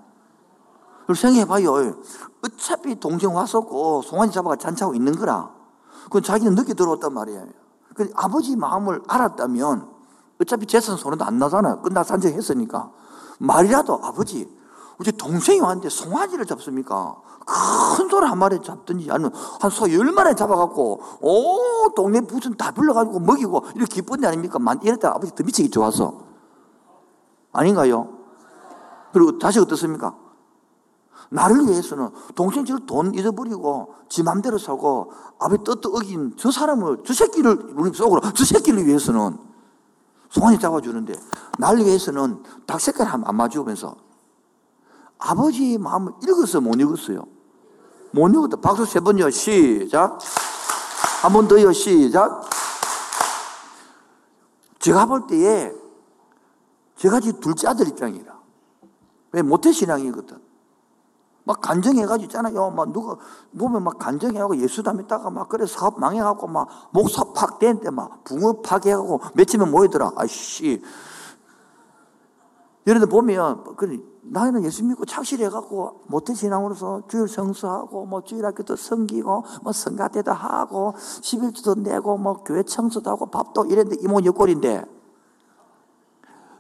생각해봐요. 1.15 2.01
어차피 2.45 2.99
동생 2.99 3.35
왔었고, 3.35 4.03
송아지 4.03 4.33
잡아가 4.33 4.57
잔치하고 4.57 4.95
있는 4.95 5.15
거라. 5.15 5.55
그건 6.05 6.23
자기는 6.23 6.55
늦게 6.55 6.75
들어왔단 6.75 7.13
말이에요. 7.13 7.47
그 7.95 8.11
아버지 8.15 8.57
마음을 8.57 9.03
알았다면, 9.07 9.89
어차피 10.41 10.67
재산 10.67 10.97
손해도 10.97 11.25
안 11.25 11.39
나잖아요. 11.39 11.83
끝나 11.83 12.03
산적했으니까. 12.03 12.91
말이라도 13.39 14.01
아버지, 14.03 14.49
우리 15.03 15.11
동생이 15.11 15.59
왔는데 15.59 15.89
송아지를 15.89 16.47
잡습니까? 16.47 17.17
큰 17.97 18.09
소리 18.09 18.25
한 18.25 18.39
마리 18.39 18.61
잡든지 18.63 19.11
아니면 19.11 19.33
한소 19.61 19.93
열 19.93 20.13
마리 20.13 20.35
잡아갖고 20.37 21.03
오 21.21 21.93
동네 21.97 22.21
부슨 22.21 22.57
다 22.57 22.71
불러가지고 22.71 23.19
먹이고 23.19 23.65
이렇게 23.75 23.97
기쁜 23.97 24.21
데 24.21 24.29
아닙니까? 24.29 24.61
이랬다 24.81 25.11
아버지 25.11 25.35
더 25.35 25.43
미치기 25.43 25.71
좋아서 25.71 26.21
아닌가요? 27.51 28.17
그리고 29.13 29.41
다시 29.41 29.59
어떻습니까? 29.59 30.15
나를 31.31 31.67
위해서는 31.67 32.11
동생처럼 32.37 32.87
돈 32.87 33.13
잃어버리고 33.13 33.95
지 34.09 34.23
맘대로 34.23 34.57
살고 34.57 35.13
아버지 35.41 35.65
뜻도 35.65 35.89
어긴 35.97 36.35
저 36.37 36.53
사람을 36.53 36.99
저 37.05 37.13
새끼를 37.13 37.75
우리 37.75 37.93
속으로 37.93 38.21
저 38.33 38.45
새끼를 38.45 38.87
위해서는 38.87 39.37
송아지 40.31 40.61
잡아주는데 40.61 41.15
나를 41.59 41.85
위해서는 41.85 42.45
닭 42.67 42.81
색깔 42.81 43.09
안 43.09 43.37
맞으면서 43.37 44.12
아버지의 45.25 45.79
마음을 45.79 46.13
읽었어 46.23 46.61
못 46.61 46.81
읽었어요? 46.81 47.25
못 48.13 48.29
읽었다 48.29 48.57
박수 48.61 48.85
세 48.85 49.01
번요 49.01 49.31
시작 49.31 50.19
한 51.23 51.33
번 51.33 51.47
더요 51.49 51.73
시작 51.73 52.43
제가 54.79 55.07
볼 55.07 55.27
때에 55.27 55.73
제가 56.97 57.21
지금 57.21 57.41
둘째 57.41 57.69
아들 57.69 57.89
입장이라 57.89 58.33
왜 59.33 59.43
모태신앙이거든 59.43 60.53
막 61.45 61.61
간정해가지고 61.61 62.25
있잖아요. 62.27 62.71
막 62.71 62.93
누가 62.93 63.17
보면 63.59 63.83
막 63.83 63.99
간정해가고 63.99 64.59
예수담 64.59 65.01
있다가 65.01 65.31
막 65.31 65.49
그래 65.49 65.67
사업 65.67 65.99
망해갖고 65.99 66.47
막 66.47 66.69
목사 66.93 67.25
팍 67.33 67.59
되는데 67.59 67.91
막 67.91 68.23
붕어 68.25 68.61
파괴하고 68.63 69.21
며칠면 69.35 69.71
모이더라. 69.71 70.13
아이씨. 70.17 70.81
예를 72.87 73.07
보면 73.07 73.77
그래 73.77 73.99
나는 74.25 74.65
예수 74.65 74.85
믿고 74.85 75.05
착실해갖고 75.05 76.05
모태 76.07 76.35
신앙으로서 76.35 77.03
주일 77.09 77.27
성수하고 77.27 78.07
뭐 78.07 78.23
주일 78.23 78.47
학교도 78.47 78.77
섬기고 78.77 79.45
뭐 79.63 79.73
성가대도 79.73 80.33
하고 80.33 80.95
11주도 80.97 81.79
내고 81.81 82.17
뭐 82.17 82.45
교회 82.45 82.63
청소도 82.63 83.11
하고 83.11 83.27
밥도 83.27 83.65
이랬는데 83.67 83.97
이모 84.01 84.25
여꼴인데 84.25 84.85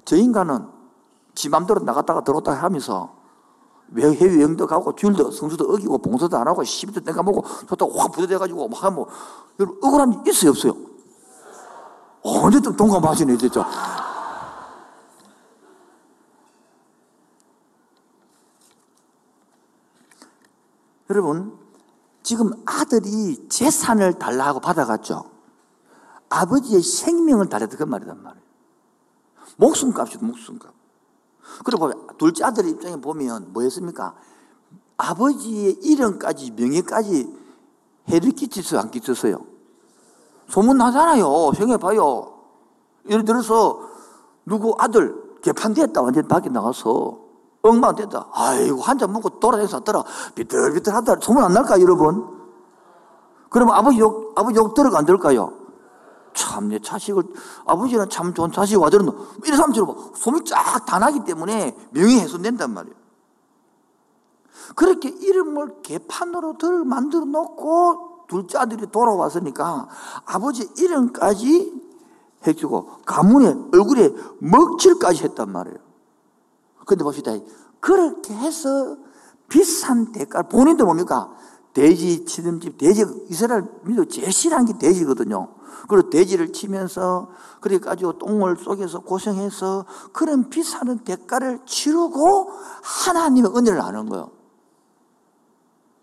저 0.05 0.17
인간은 0.17 0.67
지 1.35 1.49
맘대로 1.49 1.81
나갔다가 1.81 2.25
들어왔다 2.25 2.53
하면서 2.53 3.15
해외 3.97 4.37
여행도 4.37 4.67
가고 4.67 4.95
주일도 4.97 5.31
성수도 5.31 5.73
어기고 5.73 5.99
봉사도 5.99 6.37
안 6.37 6.49
하고 6.49 6.65
시비도 6.65 7.03
내가 7.03 7.23
먹고 7.23 7.45
좋다 7.69 7.87
확 7.97 8.11
부대돼가지고 8.11 8.69
막 8.69 8.83
하면 8.83 9.05
여러분 9.61 9.79
억울한 9.83 10.23
일 10.27 10.33
있어요 10.33 10.51
없어요? 10.51 10.73
언제 12.23 12.61
좀 12.61 12.75
동감하시네 12.75 13.37
진짜 13.37 13.65
여러분 21.13 21.59
지금 22.23 22.51
아들이 22.65 23.49
재산을 23.49 24.15
달라 24.15 24.47
하고 24.47 24.61
받아갔죠 24.61 25.25
아버지의 26.31 26.83
생명을 26.83 27.49
달라도 27.49 27.77
그 27.77 27.85
말이란 27.85 28.23
말이에요 28.23 28.47
목숨 29.57 29.93
값이죠 29.93 30.25
목숨 30.25 30.59
값 30.59 30.73
그리고 31.65 31.93
둘째 32.17 32.45
아들 32.45 32.67
입장에 32.69 32.97
보면 32.97 33.53
뭐였습니까? 33.53 34.15
아버지의 34.97 35.73
이름까지 35.83 36.53
명예까지 36.53 37.43
해를 38.09 38.31
끼쳤어요? 38.33 38.81
안 38.81 38.91
끼쳤어요? 38.91 39.45
소문나잖아요. 40.49 41.53
생각해봐요. 41.55 42.41
예를 43.09 43.25
들어서 43.25 43.89
누구 44.45 44.75
아들 44.79 45.15
개판됐다. 45.43 46.03
완전 46.03 46.29
밖에 46.29 46.49
나가서 46.49 47.22
엉망 47.63 47.95
됐다. 47.95 48.29
아이고 48.33 48.81
한 48.83 48.99
잔 48.99 49.13
먹고 49.13 49.39
돌아다니서 49.41 49.79
왔더라. 49.79 50.05
비틀비틀하다. 50.35 51.17
소문 51.21 51.45
안 51.45 51.53
날까 51.53 51.81
여러분? 51.81 52.27
그러면 53.51 53.75
아버지 53.77 53.99
욕, 53.99 54.33
아버지 54.37 54.59
욕 54.59 54.75
들어가 54.75 54.99
안 54.99 55.05
들을까요? 55.07 55.53
참, 56.35 56.69
내 56.69 56.79
자식을, 56.79 57.23
아버지는 57.67 58.09
참 58.09 58.33
좋은 58.33 58.51
자식이 58.51 58.77
와들었노. 58.77 59.15
이런 59.45 59.57
사람처럼 59.59 60.13
소문이 60.15 60.45
쫙 60.47 60.85
다 60.87 60.99
나기 60.99 61.23
때문에 61.25 61.77
명예 61.91 62.21
훼손된단 62.23 62.73
말이에요. 62.73 62.97
그렇게 64.75 65.11
이름을 65.11 65.83
개판으로 65.83 66.57
들 66.57 66.85
만들어 66.85 67.27
놓고 67.27 68.25
둘째 68.29 68.59
아들이 68.59 68.87
돌아왔으니까 68.91 69.89
아버지 70.25 70.71
이름까지 70.79 71.83
해주고 72.47 73.03
가문의 73.05 73.55
얼굴에 73.75 74.15
먹칠까지 74.39 75.25
했단 75.25 75.53
말이에요. 75.53 75.79
근데 76.87 77.05
봅시다. 77.05 77.33
그렇게 77.81 78.35
해서 78.35 78.97
비싼 79.49 80.13
대가 80.13 80.43
본인도 80.43 80.85
뭡니까? 80.85 81.35
돼지 81.73 82.25
치는 82.25 82.61
집, 82.61 82.79
돼지, 82.79 83.05
이스라엘 83.29 83.65
민족 83.83 84.09
제일 84.11 84.31
싫어하는 84.31 84.73
게 84.73 84.79
돼지거든요. 84.79 85.55
그리고 85.89 86.11
돼지를 86.11 86.53
치면서, 86.53 87.31
그래 87.61 87.79
가지고 87.79 88.19
똥을 88.19 88.57
속에서 88.57 89.01
고생해서 89.01 89.87
그런 90.13 90.51
비싼 90.51 90.99
대가를 90.99 91.61
치르고 91.65 92.51
하나님의 92.83 93.53
은혜를 93.57 93.81
아는 93.81 94.09
거예요. 94.09 94.31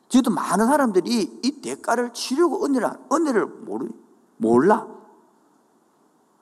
지금도 0.09 0.31
많은 0.31 0.65
사람들이 0.65 1.39
이 1.43 1.61
대가를 1.61 2.13
치르고 2.13 2.65
은혜를, 2.65 2.89
은혜를 3.11 3.45
모르, 3.45 3.87
몰라. 4.37 4.87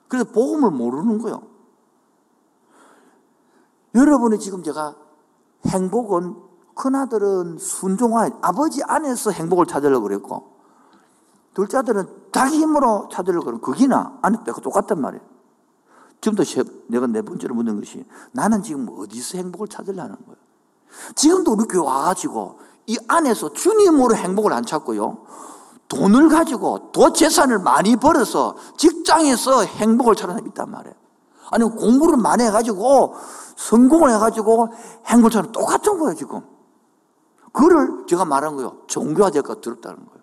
그래서 0.08 0.30
복음을 0.32 0.70
모르는 0.70 1.18
거예요. 1.18 1.42
여러분이 3.98 4.38
지금 4.38 4.62
제가 4.62 4.94
행복은 5.66 6.36
큰아들은 6.74 7.58
순종한 7.58 8.38
아버지 8.40 8.82
안에서 8.84 9.30
행복을 9.32 9.66
찾으려고 9.66 10.04
그랬고 10.04 10.58
둘째 11.52 11.78
아들은 11.78 12.06
자기 12.32 12.58
힘으로 12.58 13.08
찾으려고 13.10 13.46
그러는 13.46 13.60
거기나 13.60 14.18
안에 14.22 14.38
때가 14.44 14.60
똑같단 14.60 15.00
말이에요. 15.00 15.22
지금도 16.20 16.44
내가 16.86 17.06
네 17.08 17.22
번째로 17.22 17.54
묻는 17.54 17.80
것이 17.80 18.04
나는 18.32 18.62
지금 18.62 18.88
어디서 18.88 19.38
행복을 19.38 19.66
찾으려는 19.66 20.14
거예요. 20.14 20.36
지금도 21.16 21.52
우리 21.52 21.64
교회 21.64 21.82
와가지고 21.82 22.60
이 22.86 22.96
안에서 23.08 23.52
주님으로 23.52 24.14
행복을 24.14 24.52
안 24.52 24.64
찾고요. 24.64 25.26
돈을 25.88 26.28
가지고 26.28 26.92
도 26.92 27.12
재산을 27.12 27.58
많이 27.58 27.96
벌어서 27.96 28.56
직장에서 28.76 29.62
행복을 29.62 30.14
사람이 30.14 30.42
있단 30.48 30.70
말이에요. 30.70 30.94
아니 31.50 31.64
공부를 31.64 32.16
많이 32.18 32.44
해가지고 32.44 33.14
성공을 33.56 34.10
해가지고 34.14 34.68
찾는 35.04 35.52
똑같은 35.52 35.98
거예요 35.98 36.14
지금. 36.14 36.40
그를 37.52 38.06
제가 38.06 38.24
말한 38.24 38.56
거예요. 38.56 38.78
종교화될까 38.86 39.56
두렵다는 39.60 39.96
거예요. 39.96 40.18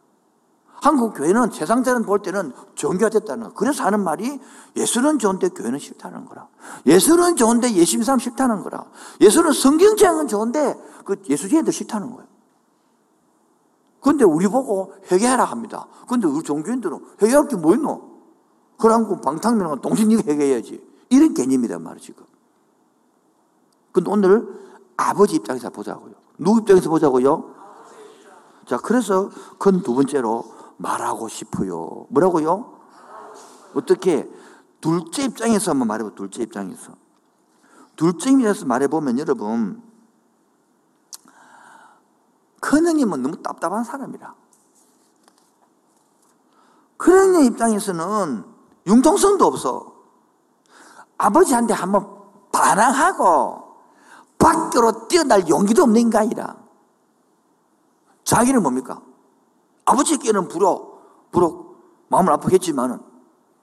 한국 0.81 1.15
교회는 1.15 1.51
세상들은 1.51 2.03
볼 2.03 2.21
때는 2.21 2.53
종교화됐다는 2.75 3.43
거예요. 3.43 3.53
그래서 3.55 3.83
하는 3.83 4.03
말이 4.03 4.39
예수는 4.75 5.19
좋은데 5.19 5.49
교회는 5.49 5.79
싫다는 5.79 6.25
거라. 6.25 6.47
예수는 6.85 7.35
좋은데 7.35 7.73
예수 7.73 7.93
믿는 7.93 8.05
사람 8.05 8.19
싫다는 8.19 8.61
거라. 8.61 8.85
예수는 9.19 9.51
성경책은 9.51 10.27
좋은데 10.27 10.75
그 11.03 11.21
예수주의도 11.27 11.71
싫다는 11.71 12.11
거예요. 12.11 12.27
근데 13.99 14.23
우리 14.23 14.47
보고 14.47 14.93
회개하라 15.11 15.43
합니다. 15.45 15.87
근데 16.07 16.27
우리 16.27 16.43
종교인들은 16.43 16.99
회개할 17.21 17.47
게 17.47 17.55
뭐 17.55 17.73
있노? 17.73 18.15
그러고 18.77 19.19
방탕면은 19.21 19.81
동신 19.81 20.11
이가 20.11 20.21
회개해야지. 20.27 20.94
이런 21.09 21.33
개념이란 21.33 21.81
말이에요, 21.83 21.99
지금. 21.99 22.25
근데 23.91 24.09
오늘 24.11 24.47
아버지 24.97 25.35
입장에서 25.35 25.69
보자고요. 25.69 26.13
누구 26.37 26.59
입장에서 26.59 26.89
보자고요? 26.89 27.55
자, 28.65 28.77
그래서 28.77 29.29
큰 29.57 29.81
두 29.83 29.93
번째로 29.93 30.43
말하고 30.77 31.27
싶어요. 31.29 32.07
뭐라고요? 32.09 32.77
어떻게? 33.73 34.29
둘째 34.81 35.23
입장에서 35.23 35.71
한번 35.71 35.87
말해보 35.87 36.15
둘째 36.15 36.43
입장에서. 36.43 36.93
둘째 37.95 38.31
입장에서 38.31 38.65
말해보면 38.65 39.19
여러분, 39.19 39.81
큰 42.59 42.85
형님은 42.85 43.21
너무 43.21 43.41
답답한 43.41 43.83
사람이라. 43.83 44.33
큰 46.97 47.17
형님 47.17 47.53
입장에서는 47.53 48.43
융통성도 48.87 49.45
없어. 49.45 49.94
아버지한테 51.17 51.73
한번 51.73 52.07
반항하고 52.51 53.63
밖으로 54.37 55.07
뛰어날 55.07 55.47
용기도 55.47 55.83
없는 55.83 56.01
인간이라. 56.01 56.55
자기는 58.23 58.61
뭡니까? 58.61 59.01
아버지께는 59.85 60.47
불어, 60.47 60.99
불어, 61.31 61.65
마음을 62.07 62.33
아프겠지만은 62.33 62.99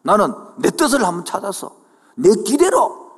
나는 0.03 0.35
내 0.57 0.71
뜻을 0.71 1.05
한번 1.05 1.25
찾아서 1.25 1.73
내 2.15 2.31
기대로, 2.43 3.11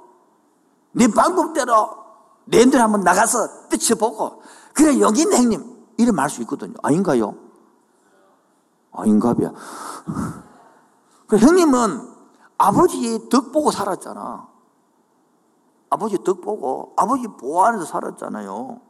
내 0.93 1.09
방법대로 1.09 2.05
내들 2.47 2.81
한번 2.81 3.03
나가서 3.03 3.69
뛰쳐보고 3.69 4.43
그래 4.75 5.01
여기 5.01 5.23
있는 5.23 5.39
형님 5.39 5.77
이런 5.97 6.15
말수 6.15 6.43
있거든요. 6.43 6.75
아닌가요? 6.83 7.35
아닌가 8.93 9.35
봐요. 9.35 9.55
그 11.27 11.37
형님은 11.39 12.14
아버지의 12.59 13.29
덕 13.29 13.53
보고 13.53 13.71
살았잖아. 13.71 14.49
아버지 15.91 16.19
덕 16.25 16.41
보고 16.41 16.93
아버지 16.97 17.27
보호 17.29 17.65
안에서 17.65 17.85
살았잖아요. 17.85 18.81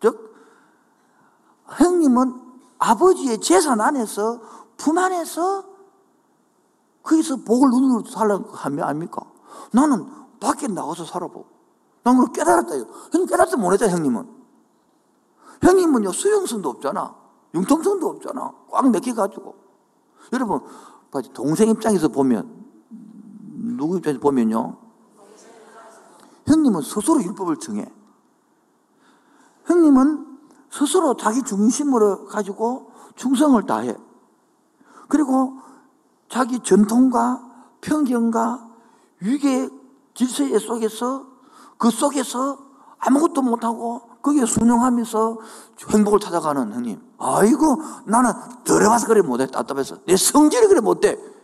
즉 0.00 0.34
형님은 1.68 2.42
아버지의 2.78 3.40
재산 3.40 3.80
안에서 3.80 4.40
품 4.76 4.98
안에서 4.98 5.64
거기서 7.02 7.36
복을 7.46 7.70
눈으로 7.70 8.04
살라는 8.04 8.46
거 8.46 8.56
아닙니까? 8.58 9.22
나는 9.72 10.06
밖에 10.40 10.66
나가서 10.66 11.04
살아보고 11.04 11.46
난 12.02 12.16
그걸 12.16 12.32
깨달았다. 12.32 12.74
형님 13.12 13.26
깨달았다 13.26 13.56
못했잖아 13.56 13.92
형님은. 13.92 14.36
형님은요 15.62 16.12
수용성도 16.12 16.68
없잖아. 16.70 17.14
융통성도 17.54 18.08
없잖아. 18.08 18.52
꽉 18.70 18.90
맥혀가지고. 18.90 19.54
여러분 20.32 20.60
동생 21.32 21.68
입장에서 21.68 22.08
보면 22.08 22.65
누구 23.76 23.96
입장에서 23.96 24.20
보면요 24.20 24.76
형님은 26.46 26.80
스스로 26.82 27.22
율법을 27.22 27.56
정해. 27.56 27.84
형님은 29.64 30.38
스스로 30.70 31.16
자기 31.16 31.42
중심으로 31.42 32.26
가지고 32.26 32.92
충성을 33.16 33.60
다해. 33.66 33.96
그리고 35.08 35.58
자기 36.28 36.60
전통과 36.60 37.42
편견과 37.80 38.68
위계 39.20 39.68
질서 40.14 40.58
속에서 40.58 41.26
그 41.78 41.90
속에서 41.90 42.58
아무것도 42.98 43.42
못하고 43.42 44.02
거기에 44.22 44.46
순응하면서 44.46 45.38
행복을 45.90 46.20
찾아가는 46.20 46.72
형님. 46.72 47.00
아이고 47.18 47.80
나는 48.06 48.32
들어봐서 48.64 49.06
그래 49.06 49.22
못해 49.22 49.46
답답해서 49.46 49.98
내 50.06 50.16
성질이 50.16 50.66
그래 50.68 50.80
못돼. 50.80 51.35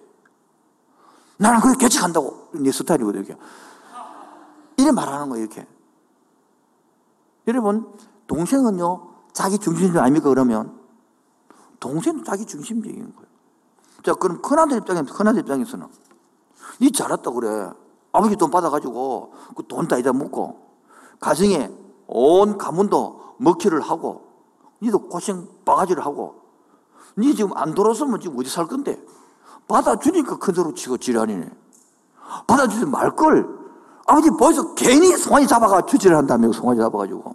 나는 1.43 1.61
그게 1.61 1.77
개척한다고 1.77 2.51
내 2.53 2.71
스타일이거든 2.71 3.25
이렇게. 3.25 3.37
이래 4.77 4.93
말하는 4.93 5.29
거예요 5.29 5.45
이렇게. 5.45 5.67
여러분 7.49 7.93
동생은요 8.29 9.09
자기 9.33 9.59
중심이 9.59 9.99
아닙니까 9.99 10.29
그러면 10.29 10.79
동생도 11.81 12.23
자기 12.25 12.47
중심적인 12.47 13.15
거예요. 13.15 13.29
자 14.05 14.15
그럼 14.15 14.41
큰아들 14.41 14.79
입장에서 14.79 15.13
큰아들 15.15 15.41
입장에서는 15.41 15.87
니 16.81 16.93
잘했다 16.93 17.31
그래. 17.31 17.71
아버지 18.13 18.37
돈 18.37 18.51
받아가지고 18.51 19.33
그 19.57 19.63
돈 19.67 19.89
다 19.89 19.99
이다 19.99 20.13
먹고 20.13 20.61
가정에 21.19 21.71
온 22.07 22.57
가문도 22.59 23.35
먹기를 23.39 23.81
하고 23.81 24.29
니도 24.83 25.09
고생 25.09 25.49
바가지를 25.65 26.05
하고 26.05 26.43
니 27.19 27.35
지금 27.35 27.57
안 27.57 27.75
돌아서면 27.75 28.21
지금 28.21 28.39
어디 28.39 28.49
살 28.51 28.67
건데 28.67 29.03
받아주니까 29.73 30.37
큰 30.37 30.55
소리 30.55 30.75
치고 30.75 30.99
지랄이네. 30.99 31.49
받아주지 32.47 32.85
말걸. 32.87 33.49
아버지 34.07 34.31
벌써 34.39 34.75
괜히 34.75 35.17
송아지 35.17 35.47
잡아가 35.47 35.81
주지를 35.83 36.17
한다며 36.17 36.53
송아지 36.53 36.81
잡아가지고. 36.81 37.35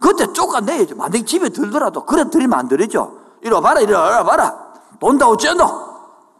그때 0.00 0.30
쫓아내야지 0.32 0.94
만약에 0.94 1.24
집에 1.24 1.48
들더라도 1.48 2.04
그래 2.04 2.28
들이면 2.28 2.58
안 2.58 2.68
되죠. 2.68 3.12
이리 3.40 3.50
와봐라 3.52 3.80
이리 3.80 3.92
와봐라. 3.92 4.68
돈다 5.00 5.28
어쩌노? 5.28 5.88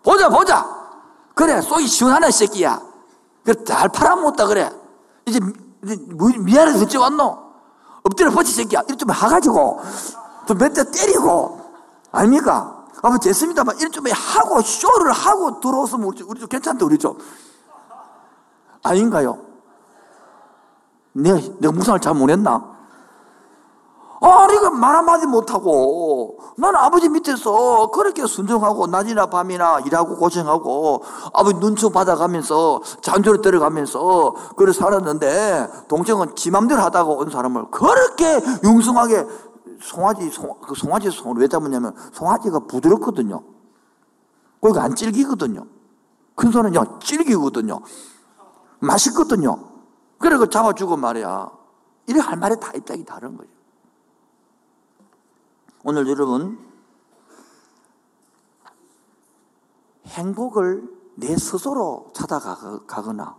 보자 0.03 0.29
보자. 0.29 0.67
그래 1.35 1.61
속이 1.63 1.87
시원하네 1.87 2.31
새끼야. 2.31 2.81
그래 3.45 3.65
잘 3.65 3.89
팔아먹었다 3.89 4.47
그래. 4.47 4.71
이제 5.27 5.39
미안해서 5.81 6.85
어찌 6.85 6.99
왔노? 6.99 7.39
엎드려 8.03 8.31
버치 8.31 8.53
새끼야. 8.53 8.83
이리 8.89 8.97
좀 8.97 9.09
하가지고. 9.11 9.81
좀 10.47 10.59
몇 10.59 10.75
대 10.75 10.85
때리고. 10.91 11.61
아닙니까 12.11 12.78
아버지 13.03 13.29
됐습니다만 13.29 13.79
이리 13.79 13.91
좀 13.91 14.05
하고 14.11 14.61
쇼를 14.61 15.13
하고 15.13 15.61
들어왔으면 15.61 16.07
우리, 16.07 16.23
우리 16.23 16.41
좀 16.41 16.49
괜찮다 16.49 16.85
우리 16.85 16.99
좀 16.99 17.17
아닌가요? 18.83 19.39
내가, 21.13 21.39
내가 21.59 21.73
묵상을 21.73 22.01
잘 22.01 22.15
못했나? 22.15 22.79
아니, 24.21 24.59
그 24.59 24.71
말 24.71 24.97
한마디 24.97 25.27
못하고, 25.27 26.39
나는 26.57 26.79
아버지 26.81 27.09
밑에서 27.09 27.91
그렇게 27.93 28.27
순종하고, 28.27 28.89
낮이나 28.89 29.27
밤이나 29.27 29.81
일하고 29.81 30.17
고생하고, 30.17 31.05
아버지 31.33 31.59
눈치 31.61 31.89
받아가면서, 31.89 32.81
잔소리 33.01 33.41
들어가면서, 33.43 34.35
그래 34.57 34.73
살았는데, 34.73 35.69
동생은 35.89 36.35
지 36.35 36.51
맘대로 36.51 36.81
하다가 36.83 37.11
온 37.11 37.31
사람을 37.31 37.71
그렇게 37.71 38.41
융숭하게, 38.65 39.25
송아지, 39.81 40.29
송, 40.31 40.61
그 40.61 40.75
송아지 40.75 41.11
송을 41.11 41.41
왜 41.41 41.49
잡았냐면, 41.49 41.95
송아지가 42.13 42.61
부드럽거든요. 42.61 43.43
거기가 44.61 44.83
안 44.83 44.95
질기거든요. 44.95 45.67
큰 46.35 46.51
소는요, 46.51 46.99
질기거든요. 47.01 47.81
맛있거든요. 48.81 49.69
그래, 50.19 50.37
그 50.37 50.49
잡아주고 50.49 50.97
말이야. 50.97 51.51
이래 52.07 52.21
할 52.21 52.37
말에 52.39 52.57
다 52.57 52.73
입장이 52.75 53.05
다른 53.05 53.37
거예요. 53.37 53.53
오늘 55.85 56.09
여러분, 56.09 56.59
행복을 60.07 60.89
내 61.17 61.37
스스로 61.37 62.11
찾아가거나, 62.15 63.37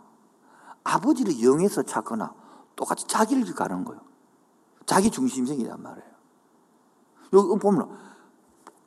아버지를 0.83 1.33
이용해서 1.33 1.83
찾거나, 1.83 2.33
똑같이 2.75 3.07
자기를 3.07 3.53
가는 3.55 3.83
거예요. 3.83 4.01
자기 4.85 5.09
중심성이란 5.11 5.81
말이에요. 5.81 6.08
여기 7.33 7.59
보면, 7.59 7.89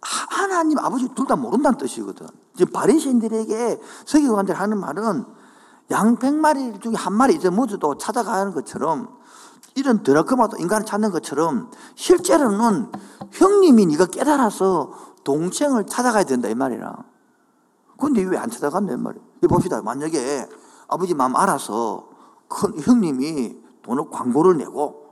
하나님, 0.01 0.79
아버지 0.79 1.09
둘 1.15 1.27
다 1.27 1.37
모른다는 1.37 1.79
뜻이거든. 1.79 2.27
지금 2.57 2.73
바리새인들에게 2.73 3.81
서기관들 4.05 4.55
하는 4.55 4.79
말은 4.79 5.25
양 5.91 6.17
100마리 6.17 6.81
중에 6.81 6.95
한 6.97 7.13
마리 7.13 7.35
잊어먹어도 7.35 7.99
찾아가는 7.99 8.53
것처럼 8.53 9.09
이런 9.75 10.03
드라크마도 10.03 10.57
인간을 10.59 10.85
찾는 10.87 11.11
것처럼 11.13 11.71
실제로는 11.95 12.91
형님이 13.31 13.87
네가 13.87 14.07
깨달아서 14.07 14.93
동생을 15.25 15.87
찾아가야 15.87 16.25
된다 16.25 16.49
이 16.49 16.55
말이라. 16.55 16.95
근데 17.99 18.23
왜 18.25 18.37
안 18.39 18.51
찾아간다 18.51 18.93
이 18.93 18.97
말이야. 18.97 19.23
봅시다. 19.49 19.81
만약에 19.83 20.49
아버지 20.89 21.15
마음 21.15 21.37
알아서 21.37 22.09
큰 22.49 22.79
형님이 22.81 23.57
돈을 23.83 24.11
광고를 24.11 24.57
내고 24.59 25.07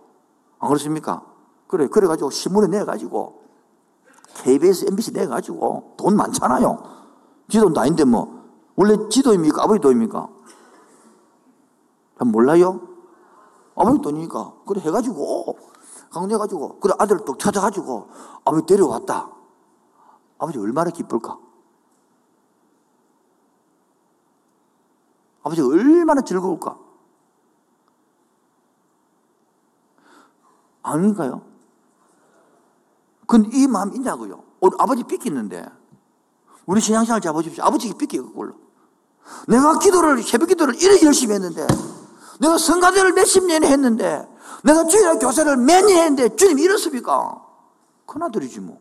안 0.58 0.68
그렇습니까? 0.68 1.22
그래 1.70 1.86
그래가지고 1.86 2.30
신문에 2.30 2.66
내가지고 2.66 3.44
KBS, 4.42 4.86
MBC 4.88 5.12
내가지고 5.12 5.94
돈 5.96 6.16
많잖아요. 6.16 6.82
지돈 7.48 7.78
아닌데 7.78 8.02
뭐 8.04 8.40
원래 8.74 8.96
지도입니까? 9.08 9.62
아버지 9.62 9.80
돈입니까? 9.80 10.28
몰라요? 12.26 12.80
아버지 13.76 14.00
돈이니까. 14.02 14.54
그래 14.66 14.80
해가지고, 14.80 15.58
강제해가지고, 16.10 16.80
그래 16.80 16.92
아들 16.98 17.24
또 17.24 17.36
찾아가지고, 17.38 18.08
아버지 18.44 18.66
데려왔다. 18.66 19.30
아버지 20.38 20.58
얼마나 20.58 20.90
기쁠까? 20.90 21.38
아버지 25.42 25.62
얼마나 25.62 26.20
즐거울까? 26.20 26.78
아닌가요? 30.82 31.49
근데 33.30 33.48
이 33.56 33.68
마음 33.68 33.94
있냐고요? 33.94 34.42
우리 34.58 34.74
아버지 34.80 35.04
삐끼는데, 35.04 35.64
우리 36.66 36.80
신앙생활 36.80 37.20
잡아주십시오. 37.20 37.62
아버지가 37.62 37.96
삐끼고, 37.96 38.50
내가 39.46 39.78
기도를, 39.78 40.20
새벽 40.24 40.48
기도를 40.48 40.74
이렇게 40.82 41.06
열심히 41.06 41.34
했는데, 41.34 41.64
내가 42.40 42.58
성가대를 42.58 43.12
몇십 43.12 43.44
년 43.44 43.62
했는데, 43.62 44.28
내가 44.64 44.84
주일날 44.84 45.20
교사를 45.20 45.56
몇년 45.58 45.90
했는데, 45.90 46.34
주님 46.34 46.58
이렇습니까? 46.58 47.40
큰아들이지 48.06 48.58
뭐. 48.58 48.80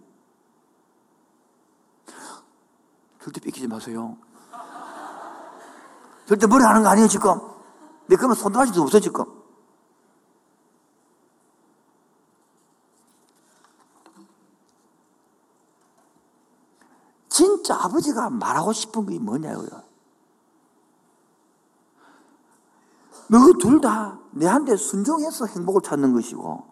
절대 3.24 3.40
뺏기지 3.42 3.68
마세요. 3.68 4.18
절대 6.28 6.48
머리 6.48 6.64
하는 6.64 6.82
거 6.82 6.90
아니에요, 6.90 7.08
지금. 7.08 7.40
내 8.08 8.16
그러면 8.16 8.36
손도마지도 8.36 8.82
없어, 8.82 9.00
지금. 9.00 9.26
진짜 17.40 17.74
아버지가 17.86 18.30
말하고 18.30 18.74
싶은 18.74 19.06
게 19.06 19.18
뭐냐고요. 19.18 19.70
너희 23.30 23.54
둘 23.60 23.80
다 23.80 24.20
내한테 24.32 24.76
순종해서 24.76 25.46
행복을 25.46 25.82
찾는 25.82 26.14
것이고 26.14 26.68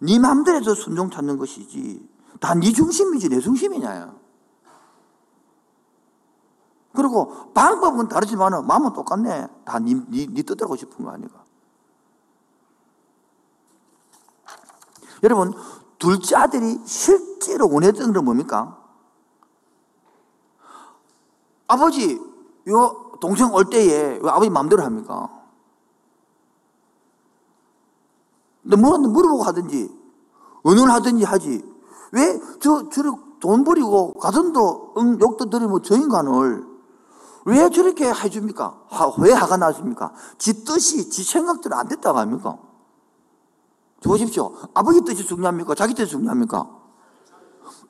네 0.00 0.18
마음대로 0.20 0.74
순종 0.76 1.10
찾는 1.10 1.38
것이지 1.38 2.08
다 2.38 2.54
네 2.54 2.70
중심이지 2.72 3.30
내 3.30 3.40
중심이냐 3.40 4.14
그리고 6.94 7.52
방법은 7.52 8.06
다르지만 8.08 8.64
마음은 8.66 8.92
똑같네 8.92 9.48
다 9.64 9.80
네 9.80 9.94
네, 10.08 10.26
네 10.26 10.42
뜻대로 10.42 10.66
하고 10.66 10.76
싶은 10.76 11.04
거 11.04 11.10
아니가 11.10 11.44
여러분 15.24 15.52
둘째 15.98 16.36
아들이 16.36 16.78
실제로 16.84 17.68
원했던 17.68 18.12
건 18.12 18.24
뭡니까? 18.24 18.81
아버지 21.72 22.20
요 22.68 23.12
동생 23.20 23.52
올 23.54 23.64
때에 23.64 24.18
왜 24.22 24.30
아버지 24.30 24.50
마음대로 24.50 24.82
합니까? 24.82 25.30
근데 28.62 28.76
뭐 28.76 28.98
물어보고 28.98 29.42
하든지, 29.42 29.90
은을 30.66 30.90
하든지 30.90 31.24
하지. 31.24 31.64
왜 32.12 32.40
저, 32.60 32.88
저렇게 32.90 33.20
돈 33.40 33.64
버리고 33.64 34.14
가슴도 34.14 34.94
응, 34.98 35.18
욕도 35.20 35.50
들이고 35.50 35.80
저 35.82 35.96
인간을 35.96 36.64
왜 37.46 37.70
저렇게 37.70 38.12
해줍니까? 38.12 38.82
하, 38.88 39.10
왜 39.18 39.32
화가 39.32 39.56
나십니까? 39.56 40.12
지 40.38 40.64
뜻이, 40.64 41.08
지 41.10 41.24
생각대로 41.24 41.74
안 41.74 41.88
됐다고 41.88 42.18
합니까? 42.18 42.58
보십시오. 44.04 44.54
아버지 44.74 45.00
뜻이 45.00 45.26
중요합니까? 45.26 45.74
자기 45.74 45.94
뜻이 45.94 46.10
중요합니까? 46.10 46.68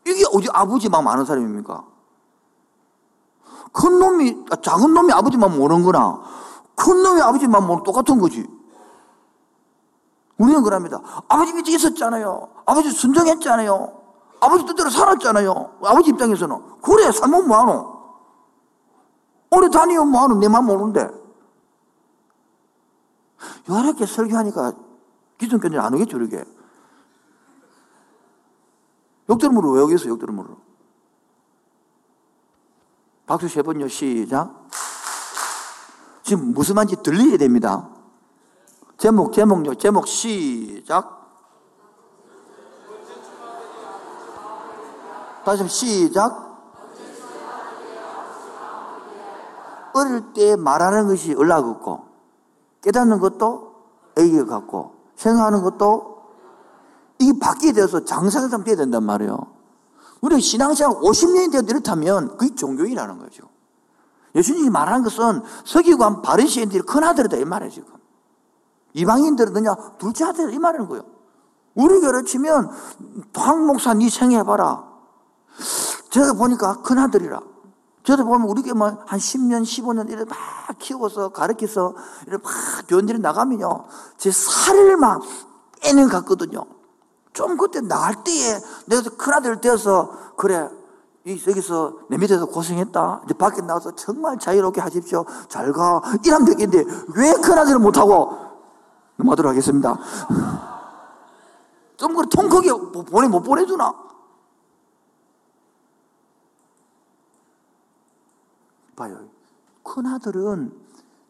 이게 0.06 0.24
어디 0.32 0.48
아버지 0.52 0.88
마음 0.88 1.06
아는 1.08 1.24
사람입니까? 1.24 1.91
큰 3.72 3.98
놈이, 3.98 4.44
아, 4.50 4.56
작은 4.56 4.92
놈이 4.92 5.12
아버지 5.12 5.36
마음 5.36 5.58
모르는 5.58 5.82
거나, 5.82 6.22
큰 6.74 7.02
놈이 7.02 7.20
아버지 7.20 7.46
마음 7.48 7.66
모르는 7.66 7.84
똑같은 7.84 8.18
거지. 8.18 8.46
우리는 10.38 10.62
그럽니다. 10.62 11.00
아버지 11.28 11.52
밑에 11.52 11.72
있었잖아요. 11.72 12.48
아버지 12.66 12.90
순정했잖아요. 12.90 14.00
아버지 14.40 14.66
뜻대로 14.66 14.90
살았잖아요. 14.90 15.78
아버지 15.84 16.10
입장에서는. 16.10 16.80
그래, 16.82 17.12
살면 17.12 17.46
뭐하노? 17.46 17.92
오래 19.50 19.68
다니면 19.68 20.08
뭐하노? 20.08 20.36
내 20.36 20.48
마음 20.48 20.66
모르는데. 20.66 21.08
이렇게 23.68 24.04
설교하니까 24.06 24.72
기존교인이 25.38 25.78
안 25.78 25.94
오겠죠, 25.94 26.16
이렇게. 26.18 26.44
욕들음으로 29.28 29.70
왜 29.70 29.82
오겠어, 29.82 30.08
욕들음으로. 30.08 30.56
박수 33.26 33.48
세 33.48 33.62
번요, 33.62 33.88
시작. 33.88 34.68
지금 36.22 36.52
무슨 36.52 36.74
말인지 36.74 37.02
들리게 37.02 37.36
됩니다. 37.36 37.88
제목, 38.98 39.32
제목요, 39.32 39.74
제목 39.76 40.06
시작. 40.06 41.20
다시 45.44 45.68
시작. 45.68 46.52
어릴 49.94 50.32
때 50.32 50.56
말하는 50.56 51.08
것이 51.08 51.32
연락 51.32 51.66
없고, 51.66 52.06
깨닫는 52.82 53.18
것도 53.18 53.74
애기가 54.16 54.46
같고, 54.46 54.94
생각하는 55.16 55.62
것도 55.62 56.22
이게 57.18 57.38
바뀌게 57.38 57.72
돼서 57.72 58.04
장사상 58.04 58.64
돼야 58.64 58.76
된단 58.76 59.04
말이에요. 59.04 59.51
우리가 60.22 60.40
신앙생활 60.40 60.96
50년이 60.96 61.52
되어 61.52 61.60
이렇다면 61.60 62.36
그게 62.38 62.54
종교인이라는 62.54 63.18
거죠. 63.18 63.48
예수님이 64.34 64.70
말하는 64.70 65.04
것은 65.04 65.42
서기관 65.64 66.22
바리새인들이 66.22 66.82
큰 66.82 67.04
아들이다 67.04 67.36
이 67.36 67.44
말이에요 67.44 67.70
지금. 67.70 67.92
이방인들은 68.94 69.52
그냥 69.52 69.76
둘째 69.98 70.24
아들 70.24 70.52
이 70.54 70.58
말하는 70.58 70.88
거예요. 70.88 71.04
우리 71.74 72.00
교를 72.00 72.24
치면 72.24 72.70
황 73.34 73.66
목사 73.66 73.94
네 73.94 74.08
생해봐라. 74.08 74.84
제가 76.10 76.34
보니까 76.34 76.82
큰 76.82 76.98
아들이라. 76.98 77.40
저도 78.04 78.24
보면 78.24 78.48
우리 78.48 78.62
교회 78.62 78.72
한 78.72 79.18
10년, 79.18 79.62
15년 79.62 80.10
이렇게 80.10 80.24
막 80.24 80.38
키워서 80.78 81.30
가르쳐서 81.30 81.94
이렇게 82.26 82.42
막 82.42 82.52
교인들이 82.88 83.18
나가면요. 83.18 83.84
제 84.18 84.30
살을 84.30 84.96
막 84.96 85.22
빼는 85.80 86.08
같거든요. 86.08 86.64
좀 87.32 87.56
그때 87.56 87.80
나갈 87.80 88.22
때에 88.24 88.58
내가 88.86 89.02
큰아들 89.16 89.60
되어서 89.60 90.34
그래 90.36 90.68
여기서 91.26 91.98
내 92.08 92.18
밑에서 92.18 92.46
고생했다. 92.46 93.22
이제 93.24 93.34
밖에 93.34 93.60
나가서 93.62 93.94
정말 93.94 94.38
자유롭게 94.38 94.80
하십시오. 94.80 95.24
잘 95.48 95.72
가. 95.72 96.02
이러면 96.24 96.46
되겠는데 96.46 96.84
왜 97.14 97.32
큰아들을 97.34 97.78
못하고? 97.78 98.36
넘어가도록 99.16 99.50
하겠습니다. 99.50 99.98
좀 101.96 102.14
그래 102.14 102.26
통 102.28 102.48
크게 102.48 102.70
보내 103.08 103.28
못 103.28 103.40
보내주나? 103.42 103.94
봐요. 108.96 109.18
큰아들은 109.84 110.72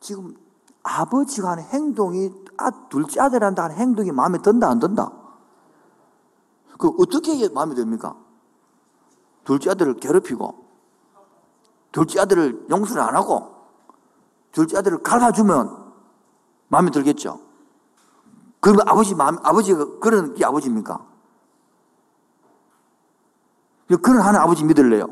지금 0.00 0.34
아버지가 0.82 1.50
하는 1.50 1.64
행동이 1.64 2.32
아, 2.56 2.70
둘째 2.88 3.20
아들한테 3.20 3.60
하는 3.60 3.76
행동이 3.76 4.10
마음에 4.10 4.38
든다 4.38 4.68
안 4.70 4.78
든다 4.78 5.21
그 6.82 6.92
어떻게 6.98 7.48
마음에 7.50 7.76
듭니까? 7.76 8.16
둘째 9.44 9.70
아들을 9.70 10.00
괴롭히고, 10.00 10.66
둘째 11.92 12.18
아들을 12.18 12.66
용서를 12.70 13.00
안 13.00 13.14
하고, 13.14 13.54
둘째 14.50 14.78
아들을 14.78 15.04
갈아주면 15.04 15.92
마음에 16.66 16.90
들겠죠? 16.90 17.40
그러면 18.58 18.88
아버지 18.88 19.14
마음, 19.14 19.38
아버지가 19.44 20.00
그런 20.00 20.34
게 20.34 20.44
아버지입니까? 20.44 21.06
그런 24.02 24.20
하는 24.20 24.40
아버지 24.40 24.64
믿을래요? 24.64 25.06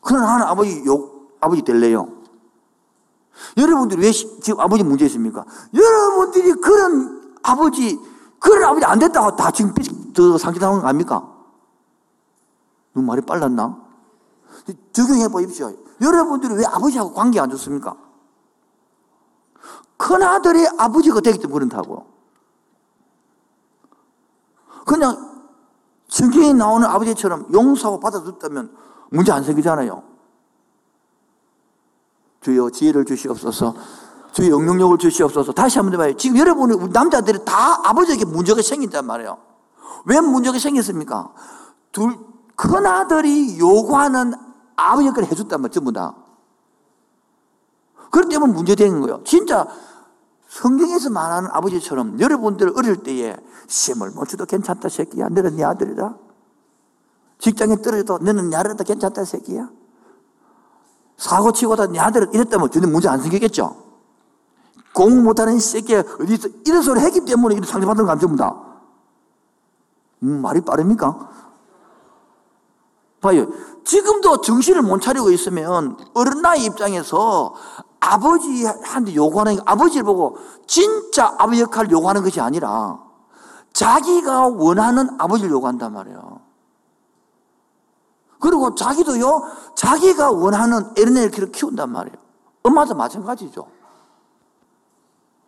그런 0.00 0.24
하는 0.24 0.46
아버지 0.46 0.82
욕, 0.84 1.38
아버지 1.40 1.62
될래요? 1.62 2.08
여러분들이 3.56 4.02
왜 4.02 4.10
지금 4.10 4.58
아버지 4.58 4.82
문제 4.82 5.04
있습니까? 5.06 5.44
여러분들이 5.72 6.54
그런 6.54 7.36
아버지, 7.44 7.96
그런 8.40 8.64
아버지 8.64 8.84
안 8.84 8.98
됐다고 8.98 9.36
다 9.36 9.50
지금 9.50 9.74
더 10.22 10.38
상기당한 10.38 10.80
거 10.80 10.86
아닙니까? 10.86 11.28
너무 12.92 13.06
말이 13.06 13.20
빨랐나? 13.22 13.78
적용해 14.92 15.28
보십시오. 15.28 15.72
여러분들이 16.00 16.54
왜 16.54 16.64
아버지하고 16.64 17.12
관계 17.12 17.40
안 17.40 17.50
좋습니까? 17.50 17.96
큰아들이 19.96 20.66
아버지가 20.78 21.20
되기 21.20 21.38
때문에 21.38 21.66
그렇다고. 21.66 22.06
그냥 24.86 25.28
성경에 26.08 26.52
나오는 26.52 26.86
아버지처럼 26.86 27.48
용서하고 27.52 28.00
받아줬다면 28.00 28.74
문제 29.10 29.32
안 29.32 29.42
생기잖아요. 29.42 30.02
주여 32.40 32.70
지혜를 32.70 33.04
주시옵소서. 33.04 33.74
주의 34.32 34.50
영능력을 34.50 34.98
주시옵소서. 34.98 35.52
다시 35.52 35.78
한번 35.78 35.94
해봐요. 35.94 36.16
지금 36.16 36.38
여러분이 36.38 36.88
남자들이 36.88 37.44
다 37.44 37.80
아버지에게 37.84 38.24
문제가 38.24 38.62
생긴단 38.62 39.04
말이에요. 39.04 39.47
왜 40.04 40.20
문제가 40.20 40.58
생겼습니까? 40.58 41.32
둘, 41.92 42.18
큰 42.56 42.86
아들이 42.86 43.58
요구하는 43.58 44.34
아버지 44.76 45.08
역할을 45.08 45.30
해줬단 45.30 45.60
말이에요, 45.60 45.72
전부 45.72 45.92
다. 45.92 46.14
그렇기 48.10 48.30
때문에 48.30 48.52
문제되는 48.52 49.00
거예요. 49.00 49.22
진짜 49.24 49.66
성경에서 50.48 51.10
말하는 51.10 51.50
아버지처럼 51.52 52.20
여러분들 52.20 52.72
어릴 52.76 52.96
때에 53.02 53.36
시험을 53.66 54.10
못 54.10 54.26
쳐도 54.28 54.46
괜찮다, 54.46 54.88
새끼야. 54.88 55.28
너는 55.28 55.56
네 55.56 55.64
아들이다. 55.64 56.16
직장에 57.38 57.76
떨어져도 57.82 58.18
너는 58.24 58.50
네 58.50 58.56
아들이다, 58.56 58.84
괜찮다, 58.84 59.24
새끼야. 59.24 59.68
사고 61.16 61.52
치고다 61.52 61.88
네 61.88 61.98
아들 61.98 62.28
이랬다면 62.32 62.70
전혀 62.70 62.86
문제 62.86 63.08
안 63.08 63.20
생기겠죠? 63.20 63.76
공부 64.94 65.22
못하는 65.22 65.58
새끼야, 65.58 66.02
어디서 66.20 66.48
이런 66.64 66.82
소리 66.82 67.00
했기 67.00 67.24
때문에 67.24 67.56
이런 67.56 67.66
상처받는 67.66 68.06
거 68.06 68.18
전부 68.18 68.36
다. 68.36 68.67
음, 70.22 70.42
말이 70.42 70.60
빠릅니까? 70.60 71.28
봐요. 73.20 73.48
지금도 73.84 74.40
정신을 74.40 74.82
못 74.82 75.00
차리고 75.00 75.30
있으면 75.30 75.96
어른 76.14 76.42
나이 76.42 76.64
입장에서 76.64 77.54
아버지한테 78.00 79.14
요구하는, 79.14 79.58
아버지를 79.64 80.04
보고 80.04 80.38
진짜 80.66 81.34
아버지 81.38 81.60
역할을 81.62 81.90
요구하는 81.90 82.22
것이 82.22 82.40
아니라 82.40 83.00
자기가 83.72 84.48
원하는 84.48 85.08
아버지를 85.18 85.50
요구한단 85.50 85.92
말이에요. 85.92 86.40
그리고 88.40 88.74
자기도요, 88.74 89.42
자기가 89.74 90.30
원하는 90.30 90.92
애를 90.96 91.30
키운단 91.50 91.90
말이에요. 91.90 92.16
엄마도 92.62 92.94
마찬가지죠. 92.94 93.66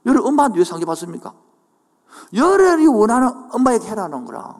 여러분, 0.06 0.28
엄마한테 0.28 0.58
왜 0.58 0.64
상처 0.64 0.86
받습니까? 0.86 1.32
열혈이 2.34 2.86
원하는 2.86 3.32
엄마에게 3.52 3.86
해라는 3.88 4.24
거라. 4.24 4.56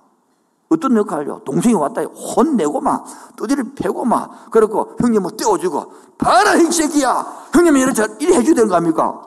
어떤 0.69 0.97
역할요? 0.97 1.41
동생이 1.45 1.75
왔다. 1.75 2.03
혼내고 2.03 2.81
막 2.81 3.05
두드리 3.37 3.75
패고 3.75 4.05
막 4.05 4.51
그렇고 4.51 4.97
형님 5.01 5.23
뭐 5.23 5.31
떼어주고. 5.33 5.93
봐라 6.19 6.55
이 6.55 6.71
새끼야. 6.71 7.27
형님이 7.53 7.81
이래 7.81 7.93
이래 8.21 8.37
해줘야 8.37 8.55
되는 8.55 8.69
거 8.69 8.77
아닙니까? 8.77 9.21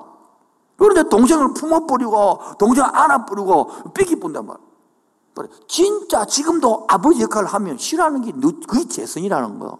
그런데 0.78 1.08
동생을 1.10 1.54
품어버리고 1.54 2.40
동생 2.58 2.86
안아버리고 2.86 3.94
삐기 3.94 4.20
뿐단 4.20 4.46
말이야. 4.46 4.64
진짜 5.68 6.26
지금도 6.26 6.86
아버지 6.88 7.22
역할을 7.24 7.48
하면 7.48 7.78
싫어하는 7.78 8.22
게 8.22 8.32
그게 8.68 8.88
재성이라는 8.88 9.60
거예요 9.60 9.80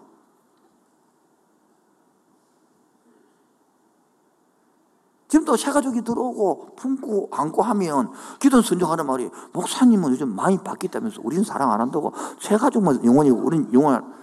지금도 5.34 5.56
새 5.56 5.72
가족이 5.72 6.02
들어오고 6.02 6.76
품고 6.76 7.30
안고 7.32 7.62
하면 7.62 8.12
기도 8.38 8.62
선정하는 8.62 9.04
말이 9.04 9.28
목사님은 9.52 10.12
요즘 10.12 10.28
많이 10.28 10.56
바뀌다면서 10.58 11.22
우리는 11.24 11.42
사랑 11.42 11.72
안 11.72 11.80
한다고 11.80 12.12
새 12.40 12.56
가족만 12.56 13.04
영원이고 13.04 13.36
우리는 13.38 13.72
영원 13.72 14.14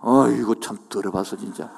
아 0.00 0.28
이거 0.28 0.54
참 0.60 0.76
들어봤어 0.90 1.36
진짜. 1.36 1.70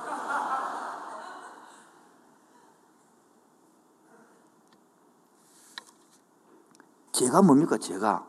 제가 7.13 7.43
뭡니까? 7.43 7.79
제가 7.79 8.27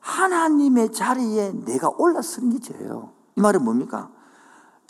하나님의 0.00 0.92
자리에 0.92 1.52
내가 1.52 1.90
올라서는 1.90 2.50
게 2.50 2.58
죄예요. 2.58 3.12
이 3.36 3.40
말은 3.42 3.64
뭡니까? 3.64 4.10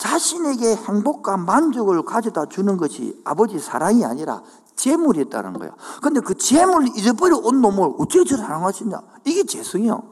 자신에게 0.04 0.76
행복과 0.76 1.38
만족을 1.38 2.02
가져다 2.02 2.44
주는 2.46 2.76
것이 2.76 3.18
아버지 3.24 3.58
사랑이 3.58 4.04
아니라 4.04 4.42
재물이었다는 4.76 5.54
거예요. 5.54 5.72
근데 6.02 6.20
그 6.20 6.36
재물을 6.36 6.88
잊어버려 6.94 7.38
온 7.38 7.62
놈을 7.62 7.94
어떻게 7.98 8.22
저를 8.24 8.44
사랑하시냐? 8.44 9.00
이게 9.24 9.44
죄성이요. 9.44 10.02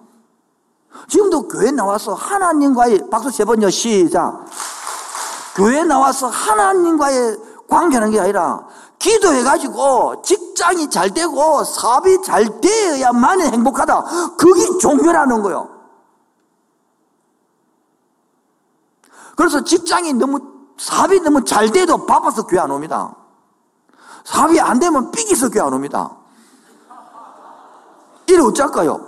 지금도 1.09 1.49
교회 1.49 1.71
나와서 1.71 2.15
하나님과의 2.15 3.11
박수 3.11 3.31
세 3.31 3.45
번요 3.45 3.69
시작. 3.69 4.47
교회 5.57 5.85
나와서 5.85 6.29
하나님과의 6.29 7.37
관계하는 7.69 8.11
게 8.11 8.21
아니라 8.21 8.67
기도해가지고 8.99 10.23
직장이 10.23 10.89
잘 10.89 11.11
되고 11.11 11.65
사업이 11.65 12.23
잘 12.23 12.61
되어야만 12.61 13.43
행복하다. 13.43 14.37
그게 14.39 14.79
종교라는 14.79 15.43
거예요. 15.43 15.72
그래서 19.43 19.65
직장이 19.65 20.13
너무, 20.13 20.39
사업이 20.79 21.19
너무 21.19 21.45
잘 21.45 21.69
돼도 21.73 22.07
바빠서 22.07 22.47
교회 22.47 22.61
안 22.61 22.71
옵니다. 22.71 23.13
사업이 24.23 24.61
안 24.61 24.79
되면 24.79 25.11
삐기서 25.11 25.51
교회 25.51 25.65
안 25.65 25.73
옵니다. 25.73 26.17
이래 28.29 28.39
어쩔까요? 28.39 29.05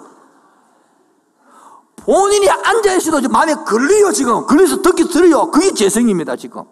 본인이 1.95 2.51
앉아있어도 2.51 3.29
마음에 3.29 3.55
걸려요, 3.55 4.11
지금. 4.11 4.45
걸려서 4.45 4.83
듣기 4.83 5.05
들어요. 5.05 5.53
그게 5.53 5.73
재성입니다, 5.73 6.35
지금. 6.35 6.65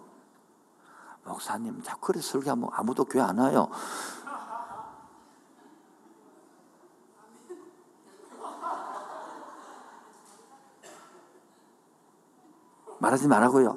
목사님, 1.22 1.84
자꾸 1.84 2.08
그래 2.08 2.20
설교하면 2.20 2.68
아무도 2.72 3.04
교회 3.04 3.22
안 3.22 3.38
와요. 3.38 3.68
말하지 13.02 13.26
말라고요. 13.26 13.76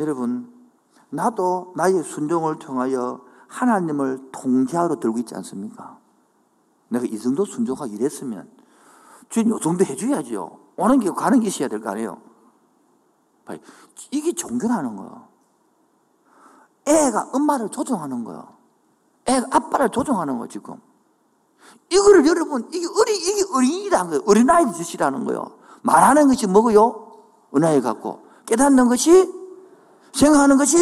여러분, 0.00 0.52
나도 1.10 1.74
나의 1.76 2.02
순종을 2.02 2.58
통하여 2.58 3.20
하나님을 3.48 4.30
통제하러 4.32 4.98
들고 4.98 5.18
있지 5.18 5.34
않습니까? 5.34 5.98
내가 6.88 7.04
이 7.04 7.18
정도 7.18 7.44
순종하고 7.44 7.86
이랬으면 7.92 8.50
주님 9.28 9.50
요 9.50 9.58
정도 9.58 9.84
해줘야죠. 9.84 10.58
오는 10.76 11.00
게 11.00 11.10
가는 11.10 11.38
게 11.40 11.48
있어야 11.48 11.68
될 11.68 11.80
거 11.80 11.90
아니에요. 11.90 12.20
이게 14.10 14.32
종교라는 14.32 14.96
거예요. 14.96 15.28
애가 16.86 17.30
엄마를 17.32 17.68
조종하는 17.70 18.24
거예요. 18.24 18.56
애가 19.26 19.48
아빠를 19.50 19.90
조종하는 19.90 20.38
거 20.38 20.48
지금. 20.48 20.80
이거를 21.90 22.26
여러분, 22.26 22.68
이게 22.72 22.86
어리, 22.86 23.16
이게 23.16 23.44
어린이라는 23.52 24.10
거예요. 24.10 24.22
어린아이 24.26 24.72
짓이라는 24.72 25.24
거예요. 25.24 25.52
말하는 25.82 26.28
것이 26.28 26.46
뭐고요? 26.46 27.12
은하에 27.54 27.80
갖고. 27.80 28.26
깨닫는 28.46 28.88
것이, 28.88 29.32
생각하는 30.12 30.56
것이, 30.56 30.76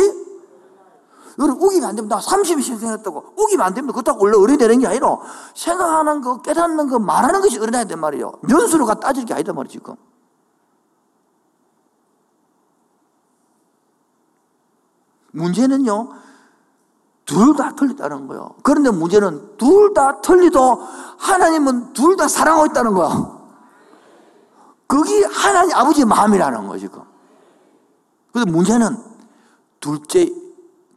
여러분, 1.39 1.63
우기면 1.67 1.89
안 1.89 1.97
됩니다. 1.97 2.19
30이 2.19 2.63
생각했다고. 2.63 3.35
우기면 3.37 3.67
안 3.67 3.75
됩니다. 3.75 3.93
그렇다고 3.93 4.25
원래 4.25 4.37
어른이 4.37 4.57
되는 4.57 4.79
게 4.79 4.87
아니라, 4.87 5.19
생각하는 5.55 6.21
거, 6.21 6.41
깨닫는 6.41 6.89
거, 6.89 6.99
말하는 6.99 7.41
것이 7.41 7.59
어린아이 7.59 7.87
된 7.87 7.99
말이에요. 7.99 8.33
연수로 8.49 8.87
가 8.87 8.95
따질 8.95 9.25
게 9.27 9.35
아니다 9.35 9.53
말이에요, 9.53 9.71
지금. 9.71 9.97
문제는요, 15.33 16.24
둘 17.25 17.57
다 17.57 17.75
틀렸다는 17.75 18.27
거예요. 18.27 18.55
그런데 18.63 18.91
문제는 18.91 19.57
둘 19.57 19.95
다 19.95 20.21
틀리도 20.21 20.75
하나님은 21.19 21.93
둘 21.93 22.17
다 22.17 22.29
사랑하고 22.29 22.67
있다는 22.67 22.95
거야. 22.95 23.35
그게 24.87 25.25
하나님 25.25 25.75
아버지의 25.75 26.05
마음이라는 26.07 26.69
거지, 26.69 26.83
지금. 26.83 27.03
그래서 28.33 28.51
문제는 28.51 28.97
둘째 29.81 30.31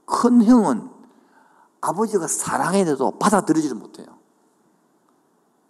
큰 0.05 0.43
형은 0.43 0.89
아버지가 1.81 2.27
사랑해도 2.27 3.17
받아들이지를 3.19 3.77
못해요. 3.77 4.07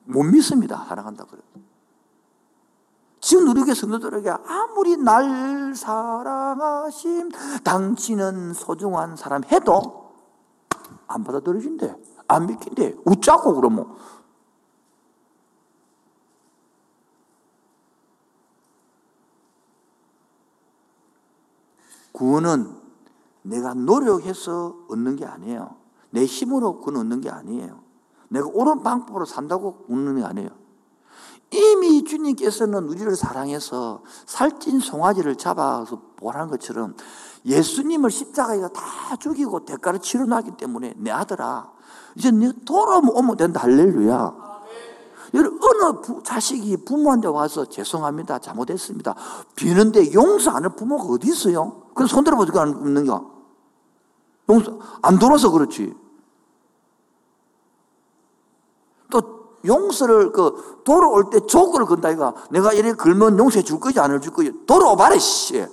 못 0.06 0.24
믿습니다. 0.24 0.86
사랑한다 0.88 1.26
그래요. 1.26 1.44
지금 3.20 3.50
우리 3.50 3.64
교회 3.64 3.74
성도들에게 3.74 4.30
아무리 4.48 4.96
날 4.98 5.74
사랑하심 5.76 7.30
당신은 7.64 8.54
소중한 8.54 9.18
사람 9.18 9.44
해도 9.44 10.07
안 11.08 11.24
받아들여진대. 11.24 11.96
안 12.28 12.46
믿긴대. 12.46 12.98
웃자고 13.06 13.56
그러면. 13.56 13.96
구원은 22.12 22.76
내가 23.44 23.74
노력해서 23.74 24.76
얻는 24.90 25.18
게 25.18 25.26
아니에요. 25.26 25.76
내 26.10 26.26
힘으로 26.26 26.80
구원 26.80 26.98
얻는 27.02 27.22
게 27.22 27.30
아니에요. 27.30 27.80
내가 28.30 28.48
옳은 28.48 28.84
방법으로 28.84 29.26
산다고 29.26 29.86
얻는 29.90 30.18
게 30.18 30.24
아니에요. 30.24 30.50
이미 31.52 32.04
주님께서는 32.04 32.90
우리를 32.90 33.16
사랑해서 33.16 34.04
살찐 34.26 34.80
송아지를 34.80 35.38
잡아서 35.38 36.02
보라는 36.18 36.50
것처럼 36.50 36.96
예수님을 37.48 38.12
십자가에서 38.12 38.68
다 38.68 39.16
죽이고 39.16 39.64
대가를 39.66 40.00
치러놨기 40.00 40.52
때문에 40.58 40.94
내 40.98 41.12
아들아 41.12 41.72
이제 42.16 42.30
네 42.30 42.52
돌아오면 42.66 43.38
된다. 43.38 43.62
할렐루야. 43.64 44.48
여러분 45.34 45.60
어느 45.62 46.02
부, 46.02 46.22
자식이 46.24 46.86
부모한테 46.86 47.28
와서 47.28 47.66
죄송합니다 47.66 48.40
잘못했습니다. 48.40 49.16
비는데 49.56 50.14
용서 50.14 50.52
안 50.52 50.64
할 50.64 50.76
부모가 50.76 51.04
어디 51.06 51.30
있어요? 51.30 51.84
그럼 51.96 52.08
손 52.08 52.24
들어보지도 52.24 52.60
않는 52.60 53.06
거. 53.06 53.32
용서 54.50 54.80
안 55.02 55.18
돌아서 55.20 55.50
그렇지. 55.52 55.94
또 59.10 59.22
용서를 59.66 60.32
그 60.32 60.82
돌아올 60.84 61.30
때 61.30 61.40
조건을 61.46 61.86
건다 61.86 62.10
이가 62.12 62.34
내가 62.52 62.74
이래 62.74 62.94
걸면 62.94 63.38
용서해 63.40 63.64
줄 63.64 63.80
거지 63.80 64.00
안 64.00 64.12
해 64.12 64.20
줄 64.20 64.34
거지. 64.34 64.52
돌아오봐라 64.66 65.18
씨 65.18 65.66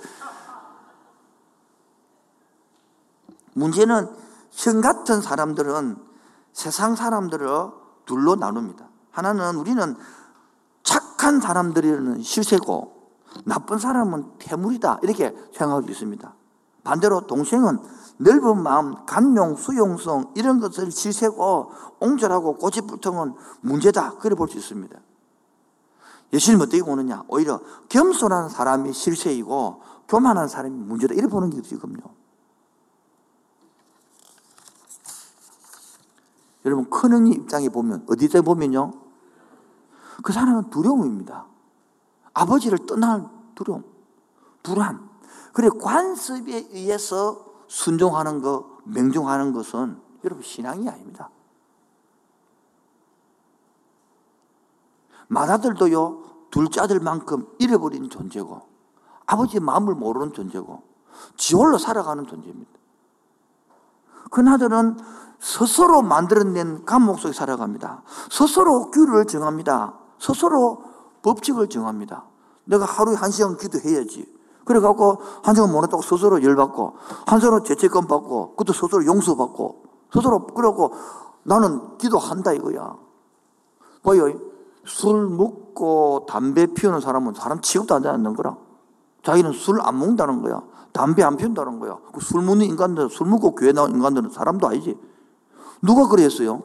문제는 3.54 4.08
형 4.50 4.80
같은 4.80 5.20
사람들은 5.20 5.96
세상 6.52 6.94
사람들을 6.94 7.48
둘로 8.04 8.36
나눕니다. 8.36 8.88
하나는 9.10 9.56
우리는 9.56 9.96
착한 10.82 11.40
사람들이라는 11.40 12.22
실세고 12.22 12.92
나쁜 13.44 13.78
사람은 13.78 14.32
태물이다 14.38 15.00
이렇게 15.02 15.34
생각하고 15.52 15.88
있습니다. 15.88 16.34
반대로 16.84 17.26
동생은 17.26 17.78
넓은 18.18 18.62
마음, 18.62 18.94
간용, 19.06 19.56
수용성 19.56 20.34
이런 20.36 20.60
것을 20.60 20.90
실세고 20.92 21.72
옹졸하고 22.00 22.58
고집불통은 22.58 23.34
문제다 23.62 24.18
그래 24.18 24.36
볼 24.36 24.48
수 24.48 24.58
있습니다. 24.58 24.96
예수님 26.32 26.60
어떻게 26.60 26.82
보느냐? 26.82 27.22
오히려 27.28 27.60
겸손한 27.88 28.48
사람이 28.48 28.92
실세이고 28.92 29.80
교만한 30.08 30.48
사람이 30.48 30.76
문제다 30.76 31.14
이렇게 31.14 31.30
보는 31.30 31.50
게 31.50 31.62
지금요. 31.62 31.98
여러분 36.64 36.88
큰언니 36.88 37.32
입장에 37.32 37.68
보면 37.68 38.06
어디서 38.08 38.42
보면요? 38.42 38.92
그 40.22 40.32
사람은 40.32 40.70
두려움입니다. 40.70 41.46
아버지를 42.32 42.86
떠날 42.86 43.28
두려움 43.54 43.84
불안. 44.62 45.08
그래 45.52 45.68
관습에 45.68 46.68
의해서 46.72 47.44
순종하는 47.68 48.40
것 48.40 48.66
맹종하는 48.84 49.52
것은 49.52 50.00
여러분 50.24 50.42
신앙이 50.42 50.88
아닙니다. 50.88 51.30
맏아들도요 55.28 56.22
둘째 56.50 56.80
아들만큼 56.80 57.46
잃어버린 57.58 58.08
존재고 58.08 58.62
아버지의 59.26 59.60
마음을 59.60 59.94
모르는 59.94 60.32
존재고 60.32 60.82
지 61.36 61.54
홀로 61.54 61.78
살아가는 61.78 62.26
존재입니다. 62.26 62.70
그 64.30 64.42
아들은 64.48 64.96
스스로 65.44 66.00
만들어낸 66.00 66.86
감옥 66.86 67.18
속에 67.18 67.34
살아갑니다. 67.34 68.02
스스로 68.30 68.90
규를 68.90 69.26
정합니다. 69.26 69.92
스스로 70.18 70.82
법칙을 71.22 71.68
정합니다. 71.68 72.24
내가 72.64 72.86
하루에 72.86 73.14
한 73.14 73.30
시간 73.30 73.58
기도해야지. 73.58 74.26
그래갖고 74.64 75.18
한 75.42 75.54
시간 75.54 75.70
못했다고 75.70 76.00
스스로 76.00 76.42
열받고 76.42 76.96
한 77.26 77.40
시간 77.40 77.62
죄책감 77.62 78.06
받고 78.06 78.52
그것도 78.52 78.72
스스로 78.72 79.04
용서받고 79.04 79.82
스스로 80.14 80.46
그러고 80.46 80.94
나는 81.42 81.98
기도한다 81.98 82.54
이거야. 82.54 82.96
봐요. 84.02 84.32
술 84.86 85.28
먹고 85.28 86.24
담배 86.26 86.64
피우는 86.66 87.00
사람은 87.00 87.34
사람 87.34 87.60
취급도 87.60 87.94
안 87.94 88.00
되는 88.00 88.34
거라. 88.34 88.56
자기는 89.22 89.52
술 89.52 89.78
안 89.82 89.98
먹는다는 89.98 90.40
거야. 90.40 90.62
담배 90.92 91.22
안 91.22 91.36
피운다는 91.36 91.80
거야. 91.80 91.98
그술 92.14 92.40
먹는 92.40 92.64
인간들, 92.64 93.10
술 93.10 93.26
먹고 93.26 93.54
교회 93.54 93.72
나온 93.72 93.90
인간들은 93.90 94.30
사람도 94.30 94.66
아니지. 94.68 94.96
누가 95.84 96.08
그랬어요? 96.08 96.62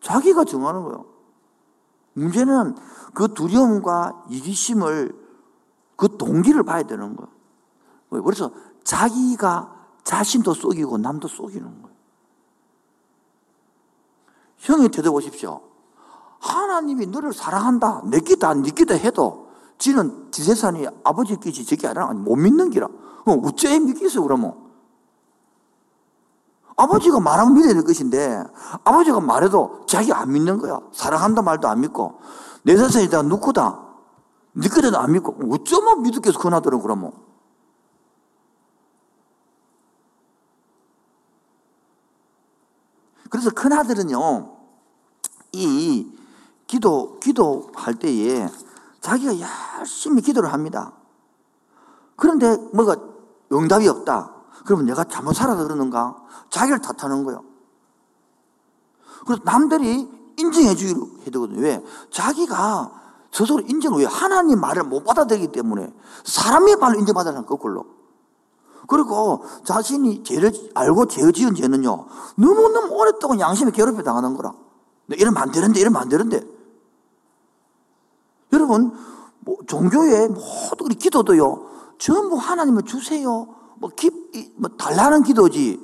자기가 0.00 0.44
정하는 0.44 0.82
거예요. 0.82 1.04
문제는 2.14 2.74
그 3.14 3.32
두려움과 3.34 4.24
이기심을 4.28 5.14
그 5.96 6.16
동기를 6.16 6.64
봐야 6.64 6.82
되는 6.82 7.16
거예요. 7.16 8.24
그래서 8.24 8.50
자기가 8.82 9.76
자신도 10.02 10.54
속이고 10.54 10.98
남도 10.98 11.28
속이는 11.28 11.82
거예요. 11.82 11.96
형이 14.56 14.88
되돌 14.88 15.12
보십시오. 15.12 15.60
하나님이 16.40 17.06
너를 17.06 17.32
사랑한다. 17.32 18.02
내 18.06 18.20
끼다, 18.20 18.54
네 18.54 18.70
끼다 18.70 18.94
해도 18.94 19.50
지는 19.78 20.30
지세산이 20.30 20.86
아버지 21.04 21.36
끼지 21.36 21.64
저기 21.64 21.86
아니라 21.86 22.12
못 22.12 22.36
믿는 22.36 22.70
기라. 22.70 22.86
어, 22.86 23.32
어째 23.32 23.78
믿겠어, 23.78 24.22
그러면? 24.22 24.59
아버지가 26.80 27.20
말하면 27.20 27.54
믿어야 27.54 27.74
될 27.74 27.84
것인데, 27.84 28.42
아버지가 28.84 29.20
말해도 29.20 29.84
자기 29.86 30.12
안 30.12 30.32
믿는 30.32 30.58
거야. 30.58 30.80
사랑한다 30.92 31.42
말도 31.42 31.68
안 31.68 31.80
믿고, 31.80 32.20
내 32.62 32.76
세상이다, 32.76 33.22
누구다. 33.22 33.86
네 34.54 34.68
거라도 34.68 34.98
안 34.98 35.12
믿고, 35.12 35.36
어쩌면 35.52 36.02
믿을게서 36.02 36.38
권하더라고, 36.38 36.82
그러면. 36.82 37.12
그래서 43.28 43.50
큰 43.50 43.72
아들은요, 43.72 44.56
이 45.52 46.10
기도, 46.66 47.18
기도할 47.20 47.94
때에 47.94 48.48
자기가 49.00 49.34
열심히 49.78 50.22
기도를 50.22 50.52
합니다. 50.52 50.92
그런데 52.16 52.56
뭐가 52.72 52.96
응답이 53.52 53.86
없다. 53.86 54.39
그러면 54.64 54.86
내가 54.86 55.04
잘못 55.04 55.34
살아서 55.34 55.62
그러는가? 55.64 56.16
자기를 56.50 56.80
탓하는 56.80 57.24
거예요. 57.24 57.44
그래서 59.26 59.42
남들이 59.44 60.08
인정해 60.36 60.74
주기로 60.74 61.08
해야 61.20 61.30
되거든요. 61.30 61.60
왜? 61.60 61.84
자기가 62.10 62.92
스스로 63.32 63.60
인정을 63.60 64.00
왜? 64.00 64.06
하나님 64.06 64.60
말을 64.60 64.84
못 64.84 65.04
받아들이기 65.04 65.48
때문에 65.48 65.92
사람의 66.24 66.76
말을 66.76 66.98
인정받아라는 67.00 67.46
거꾸로. 67.46 67.84
그리고 68.86 69.44
자신이 69.64 70.24
죄를 70.24 70.52
알고 70.74 71.06
죄 71.06 71.30
지은 71.30 71.54
죄는요, 71.54 72.06
너무너무 72.34 72.92
오랫동안 72.94 73.38
양심에 73.38 73.70
괴롭혀 73.70 74.02
당하는 74.02 74.34
거라. 74.34 74.52
이러면 75.08 75.40
안 75.40 75.52
되는데, 75.52 75.78
이러면 75.80 76.02
안 76.02 76.08
되는데. 76.08 76.44
여러분, 78.52 78.92
뭐 79.40 79.58
종교의 79.68 80.28
모든 80.28 80.88
기도도요, 80.98 81.68
전부 81.98 82.36
하나님을 82.36 82.82
주세요. 82.82 83.46
뭐, 83.80 83.90
기, 83.96 84.10
뭐 84.56 84.70
달라는 84.76 85.22
기도지. 85.22 85.80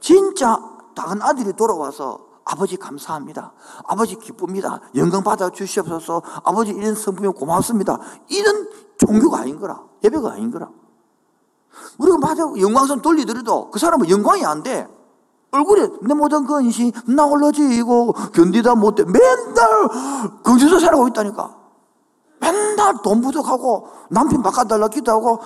진짜 0.00 0.58
작은 0.96 1.20
아들이 1.20 1.52
돌아와서 1.52 2.26
아버지 2.44 2.76
감사합니다. 2.76 3.52
아버지 3.86 4.16
기쁩니다. 4.16 4.80
영광 4.94 5.22
받아 5.22 5.50
주시옵소서. 5.50 6.22
아버지 6.42 6.70
이런 6.72 6.94
성품이 6.94 7.28
고맙습니다. 7.34 7.98
이런 8.28 8.68
종교가 8.96 9.40
아닌 9.40 9.60
거라. 9.60 9.82
예배가 10.02 10.32
아닌 10.32 10.50
거라. 10.50 10.70
우리가 11.98 12.16
맞아 12.18 12.44
영광선 12.58 13.02
돌리더라도 13.02 13.70
그 13.70 13.78
사람은 13.78 14.08
영광이 14.08 14.44
안 14.44 14.62
돼. 14.62 14.88
얼굴에 15.50 15.88
내 16.02 16.14
모든 16.14 16.46
근심 16.46 16.92
나 17.08 17.24
홀로 17.24 17.52
지고 17.52 18.12
견디다 18.12 18.74
못해 18.74 19.04
맨날 19.04 19.88
거기서 20.42 20.78
살아가고 20.78 21.08
있다니까 21.08 21.56
맨날 22.40 22.94
돈 23.02 23.20
부족하고 23.20 23.88
남편 24.10 24.42
바꿔달라 24.42 24.88
기도하고 24.88 25.40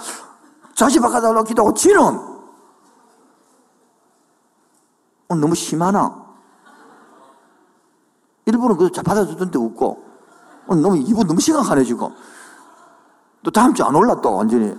자식 0.81 1.03
바꿔달라 1.03 1.45
기도하고 1.45 1.75
지는 1.75 2.01
오늘 5.29 5.41
너무 5.43 5.55
심하나 5.55 6.27
일부러 8.47 8.75
그저 8.75 9.03
받아주던데 9.03 9.59
웃고 9.59 10.03
오늘 10.69 10.83
너무 10.83 10.97
이분 10.97 11.27
너무 11.27 11.39
심각하네 11.39 11.85
지금 11.85 12.09
또 13.43 13.51
다음 13.51 13.75
주 13.75 13.85
안 13.85 13.95
올라 13.95 14.19
또 14.23 14.35
완전히 14.35 14.75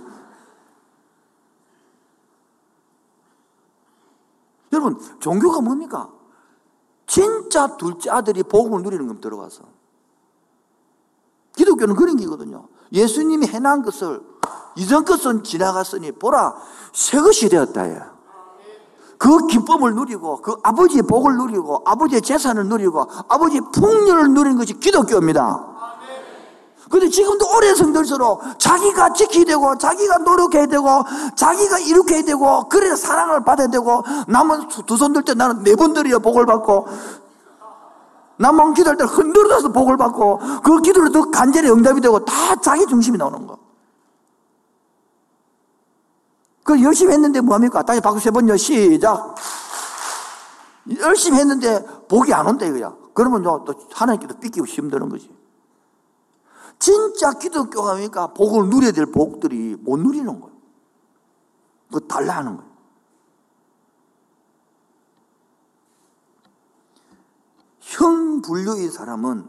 여러분, 4.72 4.98
종교가 5.20 5.60
뭡니까? 5.60 6.10
진짜 7.06 7.76
둘째 7.76 8.10
아들이 8.10 8.42
복음을 8.42 8.82
누리는 8.82 9.06
건 9.06 9.20
들어가서. 9.20 9.64
기독교는 11.54 11.94
그런 11.94 12.16
게거든요. 12.16 12.66
예수님이 12.90 13.46
해난 13.46 13.82
것을 13.82 14.31
이전 14.76 15.04
것은 15.04 15.44
지나갔으니 15.44 16.12
보라 16.12 16.54
새 16.92 17.20
것이 17.20 17.48
되었다. 17.48 18.12
그 19.18 19.46
기쁨을 19.46 19.94
누리고 19.94 20.40
그 20.42 20.56
아버지의 20.62 21.02
복을 21.02 21.36
누리고 21.36 21.82
아버지의 21.84 22.22
재산을 22.22 22.66
누리고 22.66 23.06
아버지의 23.28 23.62
풍요를 23.72 24.30
누리는 24.32 24.58
것이 24.58 24.74
기독교입니다. 24.74 25.72
근데 26.90 27.08
지금도 27.08 27.46
오랜 27.56 27.74
성들수록 27.74 28.58
자기가 28.58 29.14
지켜야 29.14 29.44
되고, 29.44 29.78
자기가 29.78 30.18
노력해야 30.18 30.66
되고, 30.66 31.02
자기가 31.34 31.78
이룩해야 31.78 32.22
되고, 32.22 32.68
그래야 32.68 32.94
사랑을 32.94 33.42
받아야 33.44 33.68
되고, 33.68 34.04
남은 34.28 34.68
두 34.68 34.98
손 34.98 35.14
들 35.14 35.22
때 35.22 35.32
나는 35.32 35.62
네 35.62 35.74
번 35.74 35.94
들이야 35.94 36.18
복을 36.18 36.44
받고, 36.44 36.86
남은 38.36 38.74
기도할 38.74 38.98
때 38.98 39.04
흔들어서 39.04 39.72
복을 39.72 39.96
받고, 39.96 40.40
그 40.62 40.82
기도를 40.82 41.12
더 41.12 41.30
간절히 41.30 41.70
응답이 41.70 42.02
되고, 42.02 42.22
다 42.26 42.56
자기 42.56 42.84
중심이 42.86 43.16
나오는 43.16 43.46
거. 43.46 43.56
그 46.62 46.80
열심히 46.82 47.12
했는데 47.12 47.40
뭐합니까? 47.40 47.82
다시 47.82 48.00
박수 48.00 48.20
세 48.20 48.30
번요. 48.30 48.56
시작. 48.56 49.34
열심히 50.98 51.38
했는데 51.38 51.84
복이 52.08 52.32
안 52.32 52.46
온다 52.46 52.66
이거야. 52.66 52.96
그러면 53.14 53.42
또 53.42 53.74
하나님께도 53.92 54.38
삐끼고 54.40 54.66
힘드는 54.66 55.08
거지. 55.08 55.34
진짜 56.78 57.32
기독교가 57.32 57.92
뭡니까? 57.92 58.32
복을 58.32 58.68
누려야 58.68 58.92
될 58.92 59.06
복들이 59.06 59.76
못 59.76 59.98
누리는 59.98 60.40
거예요. 60.40 60.56
그거 61.88 62.00
달라 62.06 62.36
하는 62.38 62.56
거예요. 62.56 62.72
형 67.80 68.40
분류의 68.40 68.88
사람은 68.88 69.48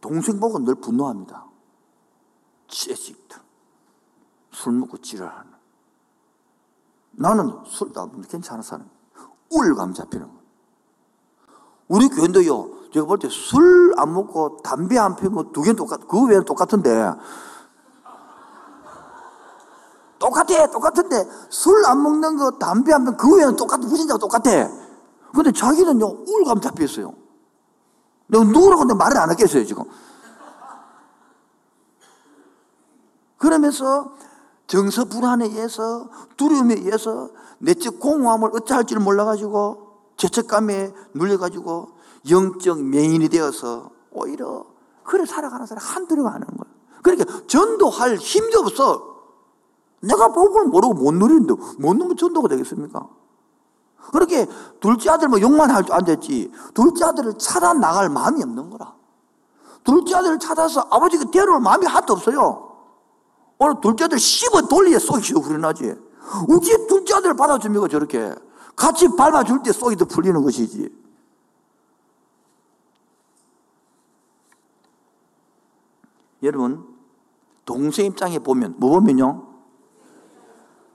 동생 0.00 0.40
보고 0.40 0.58
늘 0.58 0.74
분노합니다. 0.76 1.46
채식들. 2.68 3.38
술 4.52 4.72
먹고 4.72 4.98
지랄하는. 4.98 5.57
나는 7.18 7.52
술도 7.66 8.00
안 8.00 8.06
먹는데 8.08 8.28
괜찮은 8.28 8.62
사람. 8.62 8.88
우울감 9.50 9.92
잡히는 9.94 10.26
거예요. 10.26 10.38
우리 11.88 12.08
교인도요, 12.08 12.90
제가 12.92 13.06
볼 13.06 13.18
때 13.18 13.26
술 13.28 13.94
안 13.98 14.12
먹고 14.14 14.58
담배 14.62 14.96
안 14.98 15.16
피우고 15.16 15.52
두 15.52 15.62
개는 15.62 15.76
똑같, 15.76 16.00
그 16.06 16.26
외에는 16.26 16.44
똑같은데. 16.44 17.12
똑같아, 20.18 20.66
똑같은데 20.70 21.24
술 21.48 21.84
안 21.86 22.02
먹는 22.02 22.36
거, 22.36 22.52
담배 22.52 22.92
안 22.92 23.04
피우고 23.04 23.16
그 23.16 23.36
외에는 23.36 23.56
똑같아, 23.56 23.82
무신자가 23.86 24.18
똑같아. 24.18 24.68
근데 25.34 25.52
자기는요, 25.52 26.06
우울감 26.06 26.60
잡혀 26.60 26.84
있어요. 26.84 27.14
내가 28.28 28.44
누구라고 28.44 28.84
내 28.84 28.94
말을 28.94 29.16
안 29.16 29.30
하겠어요, 29.30 29.64
지금. 29.64 29.84
그러면서 33.38 34.12
정서 34.68 35.06
불안에 35.06 35.46
의해서 35.46 36.08
두려움에 36.36 36.74
의해서 36.74 37.30
내적 37.58 37.98
공허함을 37.98 38.50
어찌할지를 38.54 39.02
몰라가지고 39.02 39.88
죄책감에 40.18 40.92
눌려가지고 41.14 41.88
영적 42.30 42.82
맹인이 42.82 43.28
되어서 43.30 43.90
오히려 44.12 44.66
그래 45.04 45.24
살아가는 45.24 45.64
사람 45.64 45.82
한둘이가 45.82 46.28
아는 46.28 46.46
거야. 46.46 46.70
그러니까 47.02 47.46
전도할 47.46 48.16
힘도 48.16 48.60
없어. 48.60 49.16
내가 50.02 50.28
복을 50.28 50.66
모르고 50.66 50.94
못 50.94 51.14
누리는데 51.14 51.54
못 51.78 51.96
누면 51.96 52.16
전도가 52.16 52.48
되겠습니까? 52.48 53.08
그렇게 54.12 54.46
둘째 54.80 55.10
아들 55.10 55.28
뭐 55.28 55.40
욕만 55.40 55.70
할줄 55.70 55.94
앉았지 55.94 56.52
둘째 56.74 57.06
아들을 57.06 57.38
찾아 57.38 57.72
나갈 57.72 58.10
마음이 58.10 58.42
없는 58.42 58.68
거라. 58.68 58.94
둘째 59.82 60.16
아들을 60.16 60.38
찾아서 60.38 60.86
아버지가 60.90 61.30
데려올 61.30 61.60
마음이 61.60 61.86
하나도 61.86 62.12
없어요. 62.12 62.67
오늘 63.58 63.80
둘째 63.80 64.04
아들 64.04 64.18
씹어 64.18 64.62
돌리에 64.68 64.98
쏙이 64.98 65.32
후련하지. 65.32 65.94
어찌 66.48 66.86
둘째 66.86 67.14
아들을 67.14 67.36
받아줍니까 67.36 67.88
저렇게. 67.88 68.34
같이 68.76 69.08
밟아줄 69.16 69.62
때 69.62 69.72
쏙이 69.72 69.96
더 69.96 70.04
풀리는 70.04 70.40
것이지. 70.42 70.88
여러분, 76.44 76.86
동생 77.64 78.06
입장에 78.06 78.38
보면, 78.38 78.76
뭐 78.78 78.90
보면요? 78.90 79.44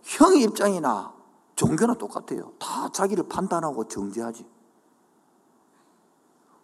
형의 0.03 0.43
입장이나 0.43 1.13
종교나 1.55 1.95
똑같아요. 1.95 2.53
다 2.59 2.89
자기를 2.89 3.27
판단하고 3.27 3.87
정죄하지. 3.89 4.45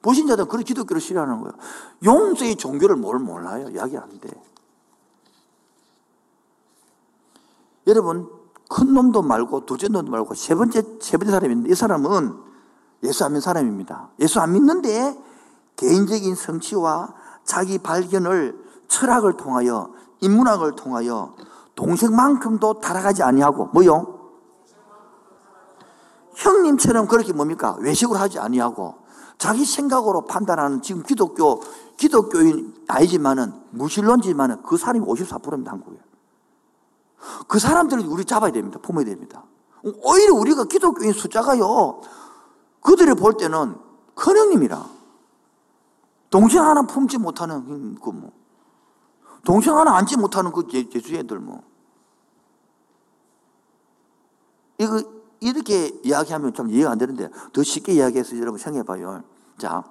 보신 0.01 0.27
자들은 0.27 0.47
그런 0.47 0.63
기독교를 0.63 1.01
싫어하는 1.01 1.41
거예요. 1.41 1.53
용서의 2.05 2.55
종교를 2.55 2.95
뭘 2.95 3.19
몰라요. 3.19 3.69
이야기 3.69 3.97
안 3.97 4.17
돼. 4.19 4.29
여러분, 7.87 8.29
큰 8.69 8.93
놈도 8.93 9.21
말고, 9.21 9.65
둘째 9.65 9.87
놈도 9.87 10.11
말고, 10.11 10.35
세 10.35 10.55
번째, 10.55 10.83
세 10.99 11.17
번째 11.17 11.31
사람이 11.31 11.53
있는데, 11.53 11.71
이 11.71 11.75
사람은 11.75 12.49
예수 13.03 13.23
안 13.23 13.31
믿는 13.31 13.41
사람입니다. 13.41 14.09
예수 14.19 14.39
안 14.39 14.53
믿는데 14.53 15.17
개인적인 15.75 16.35
성취와 16.35 17.13
자기 17.43 17.77
발견을 17.79 18.57
철학을 18.87 19.37
통하여 19.37 19.91
인문학을 20.21 20.75
통하여 20.75 21.35
동생만큼도 21.75 22.81
달아가지 22.81 23.23
아니하고 23.23 23.67
뭐요? 23.67 24.19
형님처럼 26.35 27.07
그렇게 27.07 27.31
뭡니까? 27.33 27.75
외식을 27.79 28.19
하지 28.19 28.39
아니하고 28.39 28.95
자기 29.37 29.63
생각으로 29.63 30.25
판단하는 30.25 30.81
지금 30.81 31.03
기독교 31.03 31.61
기독교인 31.97 32.75
아니지만은 32.87 33.53
무신론지만은 33.71 34.63
그 34.63 34.77
사람이 34.77 35.05
54%입니다 35.05 35.71
한국에. 35.71 35.97
그 37.47 37.59
사람들을 37.59 38.05
우리 38.07 38.25
잡아야 38.25 38.51
됩니다. 38.51 38.79
품어야 38.81 39.05
됩니다. 39.05 39.43
오히려 39.83 40.33
우리가 40.33 40.65
기독교인 40.65 41.13
숫자가요. 41.13 42.01
그들을 42.81 43.15
볼 43.15 43.35
때는 43.35 43.77
큰 44.15 44.37
형님이라. 44.37 44.85
동생 46.29 46.63
하나 46.63 46.81
품지 46.83 47.17
못하는 47.17 47.95
그 47.95 48.09
뭐. 48.09 48.31
동생 49.43 49.77
하나 49.77 49.95
앉지 49.95 50.17
못하는 50.17 50.51
그 50.51 50.67
예수 50.71 51.15
애들 51.15 51.39
뭐. 51.39 51.63
이거 54.77 55.01
이렇게 55.39 55.87
이야기하면 56.03 56.53
좀 56.53 56.69
이해가 56.69 56.91
안 56.91 56.97
되는데 56.97 57.29
더 57.53 57.63
쉽게 57.63 57.93
이야기해서 57.93 58.37
여러분 58.37 58.59
생각해 58.59 58.83
봐요. 58.83 59.23
자, 59.57 59.83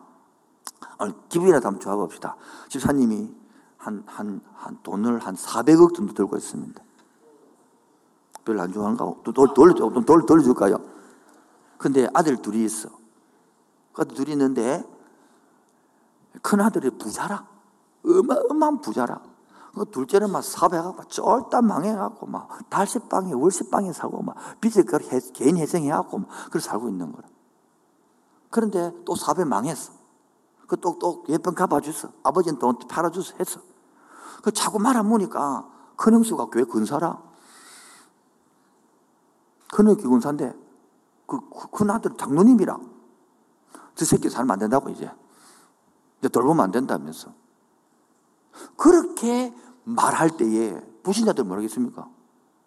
기분이라도 1.28 1.66
한번 1.66 1.80
좋아봅시다. 1.80 2.36
집사님이 2.68 3.34
한, 3.76 4.02
한, 4.06 4.40
한 4.54 4.78
돈을 4.82 5.20
한 5.20 5.34
400억 5.34 5.94
정도 5.94 6.12
들고 6.12 6.36
있습니다. 6.36 6.82
별로 8.48 8.62
안 8.62 8.72
좋아하는가? 8.72 9.04
또 9.24 9.32
돌, 9.32 9.52
돌, 9.52 9.74
좀 9.74 10.04
돌, 10.04 10.24
돌려줄까요? 10.24 10.78
근데 11.76 12.08
아들 12.14 12.40
둘이 12.40 12.64
있어. 12.64 12.88
그 13.92 14.02
아들 14.02 14.16
둘이 14.16 14.32
있는데 14.32 14.82
큰 16.40 16.60
아들이 16.60 16.88
부자라. 16.90 17.46
어마어마한 18.04 18.80
부자라. 18.80 19.20
그 19.74 19.84
둘째는 19.90 20.32
막 20.32 20.42
사업해갖고 20.42 21.04
쫄딱 21.04 21.62
망해갖고 21.62 22.26
막 22.26 22.48
달세방에 22.70 23.34
월세방에 23.34 23.92
사고 23.92 24.22
막 24.22 24.34
빚을 24.60 24.86
개인 25.34 25.58
회생해갖고 25.58 26.18
막 26.18 26.28
그렇게 26.50 26.60
살고 26.60 26.88
있는 26.88 27.12
거라. 27.12 27.28
그런데 28.50 28.92
또 29.04 29.14
사업에 29.14 29.44
망했어. 29.44 29.92
그 30.66 30.80
똑똑 30.80 31.28
예쁜 31.28 31.54
갚아줬어. 31.54 32.08
아버지는 32.22 32.58
또 32.58 32.76
팔아줘서 32.88 33.34
했어. 33.38 33.60
그 34.42 34.50
자꾸 34.52 34.78
말안 34.78 35.08
보니까 35.08 35.68
큰 35.96 36.14
형수가 36.14 36.46
교회 36.46 36.64
근사라. 36.64 37.27
큰형 39.72 39.96
기근사인데 39.96 40.52
그, 41.26 41.40
그, 41.50 41.68
큰 41.70 41.90
아들 41.90 42.16
장로님이라. 42.16 42.78
저 43.94 44.04
새끼 44.04 44.30
살면 44.30 44.52
안 44.52 44.58
된다고 44.58 44.88
이제. 44.88 45.10
이제 46.18 46.28
돌보면 46.28 46.64
안 46.64 46.70
된다면서. 46.70 47.32
그렇게 48.76 49.54
말할 49.84 50.36
때에 50.36 50.80
부신자들 51.02 51.44
뭐라겠습니까? 51.44 52.08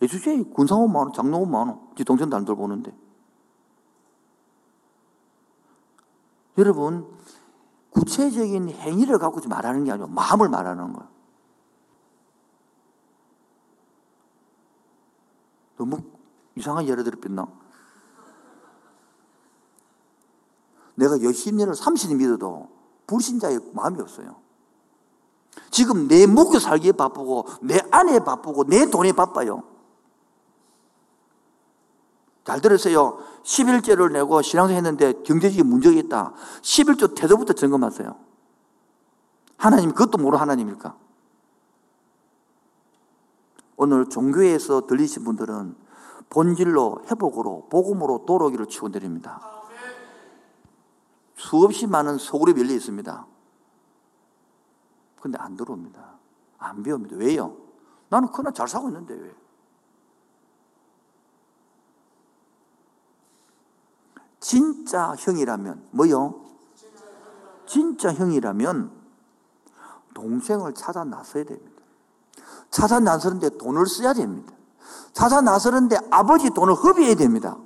예수씨 0.01 0.51
군사원 0.53 0.91
많아, 0.91 1.11
장로원 1.11 1.49
많아. 1.49 1.79
지 1.95 2.03
동생도 2.03 2.35
안 2.35 2.45
돌보는데. 2.45 2.95
여러분, 6.57 7.07
구체적인 7.91 8.69
행위를 8.69 9.19
갖고 9.19 9.41
말하는 9.47 9.83
게 9.83 9.91
아니고 9.91 10.07
마음을 10.07 10.49
말하는 10.49 10.93
거야. 10.93 11.09
너무 15.77 15.97
이상한 16.55 16.87
예를 16.87 17.03
들었나? 17.03 17.47
내가 20.95 21.21
열심히 21.21 21.57
년을 21.59 21.73
30년 21.73 22.17
믿어도 22.17 22.69
불신자의 23.07 23.59
마음이 23.73 24.01
없어요. 24.01 24.35
지금 25.69 26.07
내 26.07 26.27
먹고 26.27 26.59
살기에 26.59 26.93
바쁘고 26.93 27.47
내 27.61 27.79
아내에 27.91 28.19
바쁘고 28.19 28.65
내 28.65 28.89
돈에 28.89 29.11
바빠요. 29.11 29.63
잘 32.43 32.59
들으세요. 32.61 33.19
11조를 33.43 34.11
내고 34.11 34.41
신앙생 34.41 34.75
했는데 34.77 35.13
경제적인 35.23 35.65
문제가 35.65 35.95
있다. 35.99 36.33
11조 36.61 37.15
태도부터 37.15 37.53
점검하세요. 37.53 38.15
하나님, 39.57 39.91
그것도 39.91 40.17
모르 40.17 40.37
하나님일까? 40.37 40.97
오늘 43.77 44.09
종교에서 44.09 44.87
들리신 44.87 45.23
분들은 45.23 45.75
본질로, 46.31 47.03
회복으로, 47.07 47.67
복음으로 47.69 48.25
도로기를 48.25 48.67
추원드립니다. 48.67 49.41
수없이 51.35 51.87
많은 51.87 52.17
소굴이 52.17 52.53
밀려 52.53 52.73
있습니다. 52.73 53.27
근데 55.19 55.37
안 55.37 55.55
들어옵니다. 55.55 56.19
안 56.57 56.81
배웁니다. 56.81 57.17
왜요? 57.17 57.57
나는 58.09 58.31
그나 58.31 58.51
잘 58.51 58.67
사고 58.67 58.87
있는데 58.87 59.13
왜? 59.13 59.35
진짜 64.39 65.13
형이라면 65.17 65.89
뭐요? 65.91 66.45
진짜 67.65 68.13
형이라면 68.13 68.91
동생을 70.13 70.73
찾아 70.73 71.03
나서야 71.03 71.43
됩니다. 71.43 71.81
찾아 72.69 72.99
나서는데 72.99 73.57
돈을 73.57 73.85
써야 73.85 74.13
됩니다. 74.13 74.53
찾아 75.13 75.41
나서는데 75.41 75.97
아버지 76.09 76.49
돈을 76.49 76.73
허비해야 76.73 77.15
됩니다. 77.15 77.57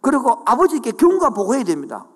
그리고 0.00 0.42
아버지께 0.44 0.92
경과 0.92 1.30
보고해야 1.30 1.64
됩니다. 1.64 2.06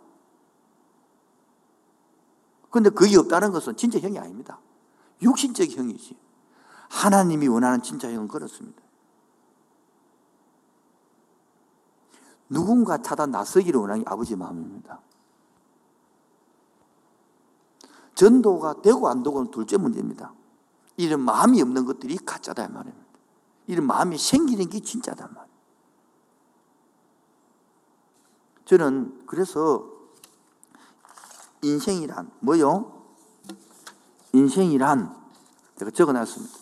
그런데 2.71 2.91
그게 2.91 3.17
없다는 3.19 3.51
것은 3.51 3.77
진짜 3.77 3.99
형이 3.99 4.19
아닙니다. 4.19 4.61
육신적 5.23 5.69
형이지. 5.71 6.17
하나님이 6.89 7.49
원하는 7.49 7.83
진짜 7.83 8.11
형은 8.11 8.29
그렇습니다. 8.29 8.81
누군가 12.49 12.99
찾아 12.99 13.27
나서기를 13.27 13.81
원하는 13.81 14.05
게 14.05 14.11
아버지 14.11 14.35
마음입니다. 14.35 15.01
전도가 18.15 18.83
되고 18.83 19.09
안 19.09 19.23
되고는 19.23 19.51
둘째 19.51 19.77
문제입니다. 19.77 20.33
이런 20.97 21.21
마음이 21.21 21.63
없는 21.63 21.87
것들이 21.87 22.19
가짜다 22.19 22.69
말입니다. 22.69 23.10
이런 23.67 23.87
마음이 23.87 24.19
생기는 24.19 24.69
게 24.69 24.81
진짜다 24.81 25.29
말입니다. 25.29 25.51
저는 28.65 29.27
그래서 29.27 29.85
인생이란 31.63 32.31
뭐요? 32.41 33.05
인생이란 34.33 35.17
제가 35.77 35.91
적어놨습니다. 35.91 36.59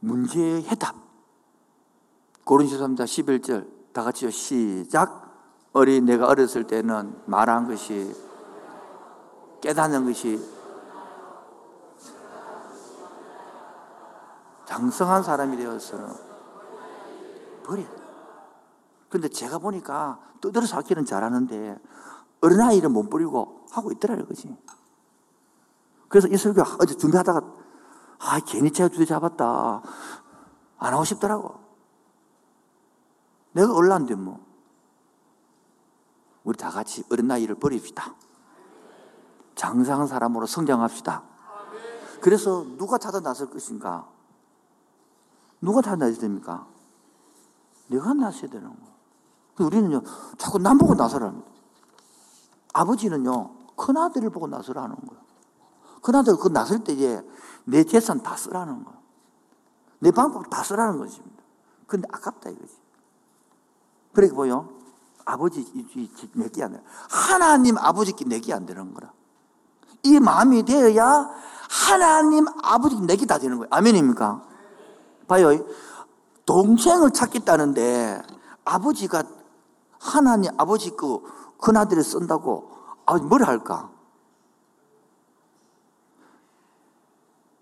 문제의 0.00 0.64
해답. 0.64 0.96
고린도서 2.44 2.84
3장 2.84 3.04
11절 3.04 3.92
다 3.92 4.02
같이요. 4.02 4.30
시작. 4.30 5.22
어린 5.72 6.04
내가 6.04 6.26
어렸을 6.26 6.66
때는 6.66 7.22
말한 7.26 7.68
것이 7.68 8.12
깨닫는 9.60 10.04
것이 10.04 10.40
장성한 14.72 15.22
사람이 15.22 15.58
되어서는 15.58 16.08
버려. 17.62 17.84
근데 19.10 19.28
제가 19.28 19.58
보니까 19.58 20.18
떠들어서 20.40 20.78
하기는 20.78 21.04
잘하는데 21.04 21.78
어린아이를 22.40 22.88
못 22.88 23.10
버리고 23.10 23.66
하고 23.70 23.92
있더라 23.92 24.16
그지. 24.24 24.56
그래서 26.08 26.26
이 26.28 26.38
설교 26.38 26.62
어제 26.80 26.96
준비하다가 26.96 27.42
아 28.20 28.40
괜히 28.46 28.72
제가 28.72 28.88
주제 28.88 29.04
잡았다. 29.04 29.82
안 30.78 30.94
하고 30.94 31.04
싶더라고. 31.04 31.60
내가 33.52 33.74
얼란데 33.74 34.14
뭐. 34.14 34.40
우리 36.44 36.56
다 36.56 36.70
같이 36.70 37.04
어린 37.10 37.26
나이를 37.26 37.56
버립시다. 37.56 38.14
장상한 39.54 40.06
사람으로 40.06 40.46
성장합시다. 40.46 41.22
그래서 42.22 42.64
누가 42.78 42.96
찾아 42.96 43.20
나설 43.20 43.50
것인가? 43.50 44.11
누가 45.62 45.80
찾아 45.80 45.96
나서야 45.96 46.20
됩니까? 46.20 46.66
내가 47.86 48.12
나서야 48.12 48.50
되는 48.50 48.68
거. 48.68 49.64
우리는요, 49.64 50.02
자꾸 50.36 50.58
남 50.58 50.76
보고 50.76 50.94
나서라는 50.94 51.40
거예요. 51.40 51.52
아버지는요, 52.74 53.54
큰아들을 53.76 54.28
보고 54.30 54.46
나서라는 54.48 54.96
거예요. 54.96 55.22
큰아들 56.02 56.36
그 56.36 56.48
나설 56.48 56.82
때에 56.82 57.22
내 57.64 57.84
재산 57.84 58.22
다 58.22 58.36
쓰라는 58.36 58.84
거예요. 58.84 58.98
내 60.00 60.10
방법 60.10 60.50
다 60.50 60.64
쓰라는 60.64 60.98
것입니다. 60.98 61.42
근데 61.86 62.08
아깝다 62.10 62.50
이거지. 62.50 62.74
그렇게 64.12 64.34
보여. 64.34 64.68
아버지 65.24 65.64
내기 66.34 66.62
안 66.62 66.72
돼. 66.72 66.82
하나님 67.08 67.78
아버지께 67.78 68.24
내기 68.24 68.52
안 68.52 68.66
되는 68.66 68.92
거라. 68.92 69.12
이 70.02 70.18
마음이 70.18 70.64
되어야 70.64 71.30
하나님 71.70 72.46
아버지 72.62 73.00
내기 73.00 73.26
다 73.26 73.38
되는 73.38 73.58
거예요. 73.58 73.68
아멘입니까? 73.70 74.51
봐요. 75.26 75.48
동생을 76.46 77.10
찾겠다는데 77.12 78.22
아버지가 78.64 79.22
하나님 79.98 80.50
아버지 80.58 80.90
그 80.90 81.20
큰아들을 81.58 82.02
쓴다고 82.02 82.70
아버지 83.06 83.24
뭘 83.24 83.42
할까? 83.44 83.90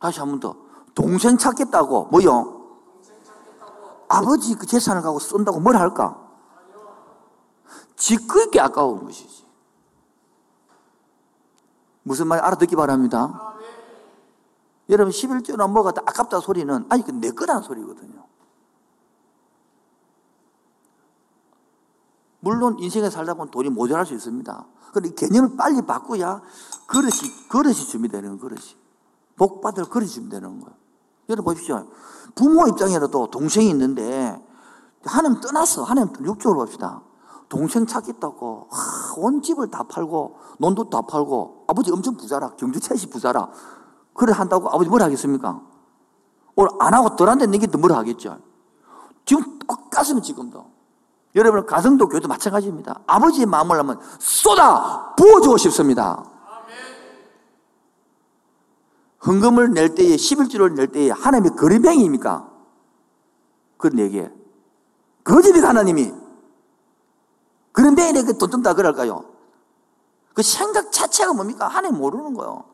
다시 0.00 0.20
한 0.20 0.30
번 0.30 0.40
더. 0.40 0.56
동생 0.94 1.36
찾겠다고 1.36 2.06
뭐요? 2.06 2.56
아버지 4.08 4.54
그 4.54 4.66
재산을 4.66 5.02
갖고 5.02 5.18
쓴다고 5.18 5.60
뭘 5.60 5.76
할까? 5.76 6.18
지극히 7.96 8.58
아까운 8.58 9.04
것이지. 9.04 9.46
무슨 12.02 12.26
말 12.28 12.38
알아듣기 12.40 12.74
바랍니다. 12.76 13.49
여러분 14.90 15.12
11조나 15.12 15.70
뭐가 15.70 15.92
다 15.92 16.02
아깝다 16.04 16.40
소리는 16.40 16.84
아니 16.88 17.02
그내 17.02 17.30
거란 17.30 17.62
소리거든요. 17.62 18.26
물론 22.40 22.76
인생에 22.78 23.08
살다 23.08 23.34
보면 23.34 23.50
돈이 23.50 23.70
모자랄 23.70 24.04
수 24.04 24.14
있습니다. 24.14 24.66
그런데 24.90 25.08
이 25.10 25.14
개념을 25.14 25.56
빨리 25.56 25.82
바꾸야 25.82 26.42
그릇이 26.86 27.48
그릇이 27.48 27.74
준비되는 27.74 28.38
그릇이 28.38 28.76
복 29.36 29.60
받을 29.60 29.84
그릇이 29.84 30.10
준비되는 30.10 30.60
거예요. 30.60 30.76
여러분 31.28 31.54
보십시오. 31.54 31.86
부모 32.34 32.66
입장이라도 32.66 33.30
동생이 33.30 33.70
있는데 33.70 34.44
하나님 35.04 35.40
떠났어. 35.40 35.84
하나님 35.84 36.12
육적으로 36.24 36.60
봅시다. 36.60 37.02
동생 37.48 37.86
찾겠다고 37.86 38.68
하, 38.70 39.14
온 39.16 39.42
집을 39.42 39.70
다 39.70 39.82
팔고 39.82 40.38
논도 40.58 40.88
다 40.88 41.02
팔고 41.02 41.64
아버지 41.68 41.90
엄청 41.90 42.16
부자라 42.16 42.50
경주 42.56 42.78
채시 42.80 43.08
부자라 43.10 43.50
그래 44.20 44.34
한다고 44.34 44.68
아버지 44.68 44.90
뭘 44.90 45.00
하겠습니까? 45.00 45.62
오늘 46.54 46.70
안 46.78 46.92
하고 46.92 47.16
덜한데 47.16 47.46
내게 47.46 47.66
뭘 47.68 47.92
하겠죠? 47.92 48.38
지금 49.24 49.58
똑같으면 49.60 50.22
지금도 50.22 50.62
여러분 51.36 51.64
가정도 51.64 52.06
교회도 52.06 52.28
마찬가지입니다. 52.28 53.00
아버지의 53.06 53.46
마음을 53.46 53.78
하면 53.78 53.98
쏟아 54.18 55.14
부어주고 55.14 55.56
싶습니다. 55.56 56.22
헌금을 59.26 59.72
낼 59.72 59.94
때에 59.94 60.16
11주를 60.16 60.74
낼 60.74 60.88
때에 60.88 61.10
하나님의 61.10 61.52
그림행입니까? 61.56 62.46
그건 63.78 63.96
내게 63.96 64.30
거짓이 65.24 65.58
하나님이 65.60 66.12
그런데 67.72 68.12
내게 68.12 68.34
돈좀 68.34 68.62
다 68.62 68.74
그럴까요? 68.74 69.24
그 70.34 70.42
생각 70.42 70.92
자체가 70.92 71.32
뭡니까? 71.32 71.68
하나님 71.68 71.96
모르는 71.96 72.34
거예요. 72.34 72.64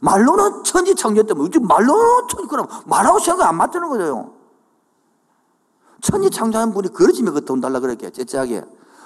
말로는 0.00 0.64
천지창조 0.64 1.24
때문에 1.24 1.46
요즘 1.46 1.66
말로는 1.66 2.28
천지 2.28 2.46
그럼 2.48 2.66
말하고 2.86 3.18
생각 3.18 3.48
안 3.48 3.56
맞는 3.56 3.88
거예요. 3.88 4.32
천지창조한 6.00 6.72
분이 6.72 6.88
그러지면 6.94 7.34
그 7.34 7.40
돈 7.44 7.60
달라 7.60 7.80
그랬게 7.80 8.10
째째하게 8.10 8.64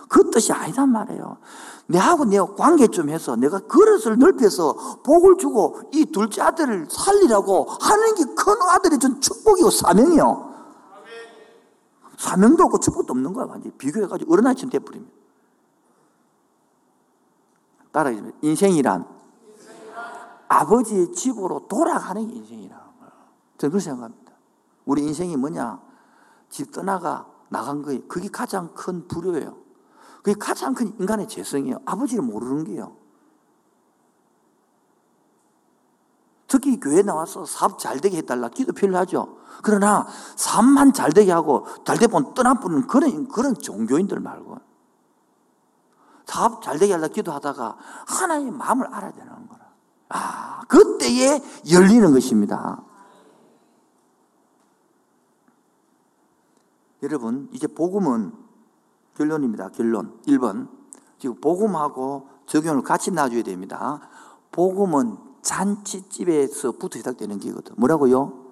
그 0.09 0.31
뜻이 0.31 0.53
아니단 0.53 0.91
말이에요. 0.91 1.39
내하고 1.87 2.25
내 2.25 2.39
관계 2.39 2.87
좀 2.87 3.09
해서 3.09 3.37
내가 3.37 3.59
그릇을 3.61 4.19
넓혀서 4.19 5.01
복을 5.03 5.37
주고 5.39 5.81
이 5.93 6.05
둘째 6.07 6.43
아들을 6.43 6.87
살리라고 6.91 7.67
하는 7.81 8.15
게 8.15 8.25
큰 8.35 8.55
아들이 8.69 8.99
준 8.99 9.21
축복이고 9.21 9.71
사명이요. 9.71 10.55
사명도 12.19 12.65
없고 12.65 12.79
축복도 12.79 13.13
없는 13.13 13.33
거야. 13.33 13.47
완전 13.47 13.73
비교해가지고 13.77 14.33
어른아이처럼 14.33 14.71
돼버리면. 14.71 15.09
따라하시면 17.93 18.33
인생이란 18.43 19.07
아버지의 20.49 21.13
집으로 21.13 21.67
돌아가는 21.69 22.27
게 22.27 22.35
인생이라는 22.35 22.85
거예요. 22.99 23.13
저는 23.59 23.71
그렇게 23.71 23.81
생각합니다. 23.81 24.33
우리 24.85 25.03
인생이 25.03 25.37
뭐냐? 25.37 25.81
집 26.51 26.73
떠나가 26.73 27.27
나간 27.49 27.83
거예요. 27.83 28.01
그게 28.09 28.29
가장 28.29 28.73
큰 28.75 29.09
불효예요. 29.09 29.57
그게 30.23 30.35
가장 30.39 30.75
큰 30.75 30.95
인간의 30.99 31.29
재성이에요. 31.29 31.79
아버지를 31.85 32.23
모르는 32.23 32.65
게요. 32.65 32.97
특히 36.47 36.79
교회 36.79 37.03
나와서 37.03 37.45
사업 37.45 37.79
잘 37.79 38.01
되게 38.01 38.19
해달라 38.19 38.49
기도 38.49 38.73
필요하죠. 38.73 39.39
그러나 39.63 40.07
사업만 40.37 40.93
잘 40.93 41.13
되게 41.13 41.33
하고 41.33 41.67
잘 41.85 41.99
되면 41.99 42.33
떠나보는 42.35 42.87
그런, 42.87 43.29
그런 43.29 43.55
종교인들 43.55 44.21
말고 44.21 44.59
사업 46.27 46.63
잘 46.63 46.79
되게 46.79 46.93
하려 46.93 47.09
기도하다가 47.09 47.77
하나님의 48.07 48.53
마음을 48.53 48.87
알아야 48.87 49.13
되는 49.13 49.29
거라. 49.49 49.54
아, 50.15 50.63
그때에 50.69 51.41
열리는 51.73 52.13
것입니다. 52.13 52.83
여러분, 57.03 57.49
이제 57.53 57.67
복음은 57.67 58.33
결론입니다. 59.17 59.71
결론. 59.71 60.21
1번. 60.27 60.69
지금 61.19 61.41
복음하고 61.41 62.29
적용을 62.47 62.83
같이 62.83 63.11
놔줘야 63.11 63.43
됩니다. 63.43 64.09
복음은 64.53 65.19
잔치집에서부터 65.43 66.99
시작되는 66.99 67.39
게거든. 67.41 67.75
뭐라고요? 67.77 68.45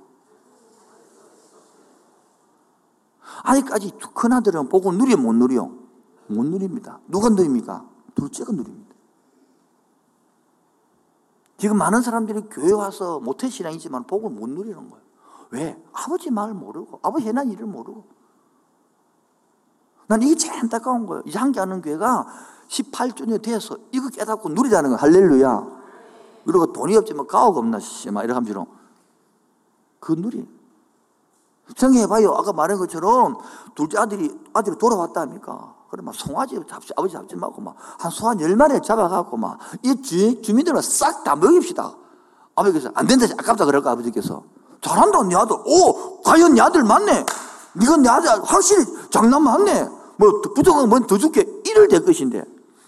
아직까지 3.45 3.93
큰아들은 4.15 4.69
복음 4.69 4.99
누려 4.99 5.17
못 5.17 5.33
누려? 5.33 5.71
못 6.27 6.45
누립니다. 6.45 6.99
누가 7.09 7.29
누립니까? 7.29 7.89
둘째가 8.15 8.53
누립니다. 8.53 8.82
지금 11.63 11.79
많은 11.79 12.03
사람들이 12.03 12.49
교회 12.51 12.73
와서 12.73 13.21
모태 13.21 13.49
신앙이지만 13.49 14.03
복을 14.09 14.31
못 14.31 14.51
누리는 14.51 14.91
거예요. 14.91 15.05
왜? 15.51 15.81
아버지 15.93 16.29
말 16.29 16.53
모르고, 16.55 16.99
아버지 17.05 17.29
해난 17.29 17.53
일을 17.53 17.67
모르고. 17.67 18.05
난 20.09 20.21
이게 20.23 20.35
제일 20.35 20.55
안타까운 20.55 21.07
거예요. 21.07 21.23
이제 21.25 21.39
함께 21.39 21.61
하는 21.61 21.81
교회가 21.81 22.27
18주년 22.67 23.41
돼서 23.41 23.77
이거 23.93 24.09
깨닫고 24.09 24.49
누리자는 24.49 24.91
거 24.91 24.97
할렐루야. 24.97 25.67
그리고 26.45 26.73
돈이 26.73 26.97
없지만 26.97 27.29
가오가 27.29 27.61
없나, 27.61 27.79
씨, 27.79 28.11
막 28.11 28.25
이렇게 28.25 28.35
하면서. 28.35 28.67
그 30.01 30.15
누리. 30.19 30.45
생각해봐요. 31.77 32.33
아까 32.33 32.53
말한 32.53 32.79
것처럼 32.79 33.39
둘째 33.75 33.99
아들이, 33.99 34.31
아들이 34.53 34.77
돌아왔다니까. 34.77 35.75
그래, 35.91 36.03
막 36.03 36.15
송아지 36.15 36.59
잡지, 36.69 36.93
아버지 36.97 37.13
잡지 37.15 37.37
말고 37.37 37.61
막, 37.61 37.75
한 37.99 38.11
소 38.11 38.27
한 38.29 38.41
열 38.41 38.57
마리 38.57 38.81
잡아갖고 38.81 39.37
막, 39.37 39.59
이 39.83 40.01
주, 40.03 40.41
주민들은 40.41 40.81
싹 40.81 41.23
다 41.23 41.37
먹입시다. 41.37 41.95
아버지께서, 42.55 42.91
안 42.95 43.07
된다, 43.07 43.27
아깝다 43.39 43.65
그럴까, 43.67 43.91
아버지께서. 43.93 44.43
잘한다, 44.81 45.23
네 45.25 45.37
아들. 45.37 45.55
오, 45.65 46.21
과연 46.23 46.55
네 46.55 46.61
아들 46.63 46.83
맞네. 46.83 47.25
네가 47.75 47.97
내 47.99 48.09
아들 48.09 48.29
확실히 48.45 48.85
장난 49.11 49.43
맞네. 49.43 49.89
뭐, 50.17 50.41
부족한 50.55 50.89
뭔더 50.89 51.19
줄게. 51.19 51.47
이를 51.67 51.89
될 51.89 52.05
것인데. 52.05 52.43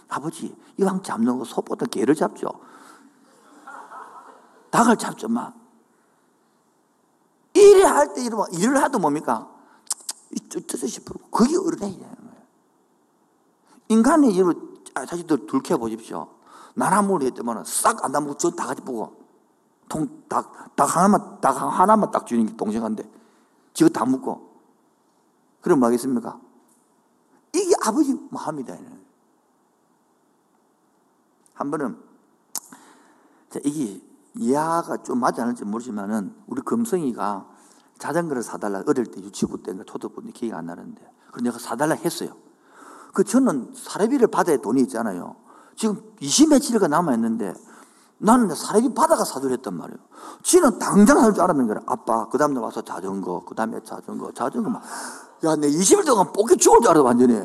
아버지, 0.09 0.55
이왕 0.79 1.03
잡는 1.03 1.39
거 1.39 1.45
소보다 1.45 1.87
개를 1.87 2.15
잡죠. 2.15 2.49
닭을 4.71 4.97
잡죠, 4.97 5.29
막. 5.29 5.53
일을 7.65 7.87
할 7.87 8.15
때 8.15 8.23
이러면, 8.23 8.53
일을 8.53 8.83
하도 8.83 8.99
뭡니까? 8.99 9.51
뜻이 10.67 10.89
싶어. 10.89 11.15
그게 11.31 11.57
어른이 11.57 11.79
되는 11.99 11.99
거예요. 11.99 12.43
인간의 13.89 14.35
일을 14.35 14.55
자식들 15.09 15.47
둘켜 15.47 15.77
보십시오. 15.79 16.29
나나무를 16.75 17.29
했더만 17.29 17.65
싹 17.65 18.05
안 18.05 18.13
담고 18.13 18.37
저다 18.37 18.67
같이 18.67 18.83
보고. 18.83 19.25
통, 19.89 20.25
닭, 20.29 20.75
닭 20.75 20.97
하나만, 20.97 21.41
닭 21.41 21.51
하나만 21.53 22.11
딱 22.11 22.27
주는 22.27 22.47
게 22.47 22.57
동생한테. 22.57 23.09
지가 23.75 23.91
다 23.91 24.05
묶고. 24.05 24.55
그럼 25.61 25.81
뭐 25.81 25.87
하겠습니까? 25.87 26.41
이게 27.53 27.75
아버지 27.85 28.19
마음이다. 28.31 28.77
한 31.55 31.71
번은, 31.71 31.97
자, 33.51 33.61
이게 33.65 34.01
이해가 34.35 35.03
좀 35.05 35.21
맞지 35.21 35.41
않을지 35.41 35.65
모르지만은, 35.65 36.35
우리 36.47 36.61
금성이가 36.63 37.54
자전거를 37.99 38.43
사달라, 38.43 38.83
어릴 38.87 39.07
때 39.07 39.21
유치부 39.21 39.63
때인가 39.63 39.85
초등부 39.85 40.23
때 40.23 40.31
기억이 40.33 40.53
안 40.55 40.67
나는데, 40.67 41.01
그래서 41.31 41.45
내가 41.45 41.59
사달라 41.59 41.95
했어요. 41.95 42.37
그 43.13 43.25
저는 43.25 43.73
사례비를 43.75 44.29
받아야 44.29 44.57
돈이 44.57 44.81
있잖아요. 44.83 45.37
지금 45.77 46.03
20며칠가 46.21 46.89
남아있는데, 46.89 47.55
나는 48.19 48.55
사례비 48.55 48.95
받아가 48.95 49.25
사주랬단 49.25 49.75
말이에요. 49.75 49.99
지는 50.43 50.79
당장 50.79 51.21
살줄 51.21 51.43
알았는 51.43 51.67
거야. 51.67 51.81
아빠, 51.87 52.29
그 52.29 52.39
다음날 52.39 52.63
와서 52.63 52.81
자전거, 52.83 53.45
그 53.45 53.55
다음에 53.55 53.81
자전거, 53.83 54.33
자전거 54.33 54.71
막. 54.71 54.83
야, 55.45 55.57
내 55.57 55.69
20일 55.69 56.07
동안 56.07 56.33
뽑기 56.33 56.57
죽을 56.57 56.81
줄 56.81 56.91
알았어, 56.91 57.05
완전히. 57.05 57.41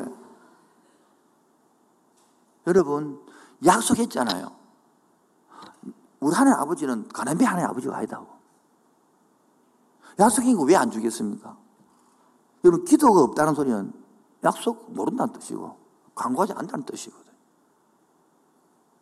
여러분, 2.66 3.20
약속했잖아요. 3.64 4.50
우리 6.20 6.34
하나님 6.34 6.60
아버지는 6.60 7.08
가난비 7.08 7.44
하나님 7.44 7.68
아버지가 7.68 7.96
아니다고. 7.96 8.39
약속인 10.18 10.56
거 10.56 10.64
왜 10.64 10.76
안 10.76 10.90
주겠습니까? 10.90 11.56
여러분, 12.64 12.84
기도가 12.84 13.22
없다는 13.22 13.54
소리는 13.54 13.92
약속 14.44 14.92
모른다는 14.92 15.32
뜻이고, 15.32 15.76
광고하지 16.14 16.52
않는다는 16.52 16.84
뜻이거든. 16.84 17.30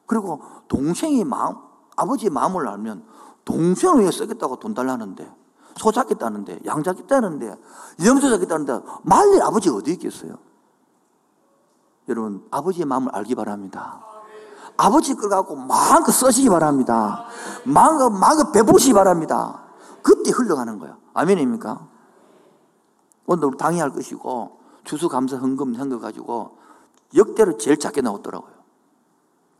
그리고 0.06 0.40
동생이 0.68 1.24
마음, 1.24 1.56
아버지의 1.96 2.30
마음을 2.30 2.66
알면 2.68 3.04
동생을 3.44 4.00
위해 4.00 4.10
쓰겠다고 4.10 4.56
돈 4.56 4.74
달라는데 4.74 5.30
소 5.76 5.92
잡겠다는데, 5.92 6.60
양 6.66 6.82
잡겠다는데, 6.82 7.54
염소 8.04 8.30
잡겠다는데, 8.30 8.80
말릴 9.02 9.42
아버지가 9.42 9.76
어디 9.76 9.92
있겠어요? 9.92 10.38
여러분, 12.08 12.46
아버지의 12.50 12.86
마음을 12.86 13.14
알기 13.14 13.34
바랍니다. 13.34 14.00
아버지 14.76 15.14
걸 15.14 15.28
갖고 15.28 15.54
마음껏 15.56 16.10
쓰시기 16.10 16.48
바랍니다. 16.48 17.26
마음껏, 17.64 18.10
마음껏 18.10 18.50
베푸시기 18.52 18.92
바랍니다. 18.92 19.67
그때 20.02 20.30
흘러가는 20.30 20.78
거예요. 20.78 20.98
아멘입니까? 21.14 21.88
오늘 23.26 23.56
당의할 23.56 23.90
것이고, 23.90 24.58
추수감사 24.84 25.36
헌금 25.38 25.74
한거 25.74 25.98
가지고, 25.98 26.58
역대로 27.14 27.56
제일 27.58 27.78
작게 27.78 28.00
나왔더라고요. 28.00 28.54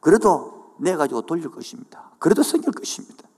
그래도 0.01 0.74
내 0.78 0.97
가지고 0.97 1.22
돌릴 1.22 1.51
것입니다. 1.51 2.11
그래도 2.18 2.43
섬길 2.43 2.72
것입니다. 2.72 3.28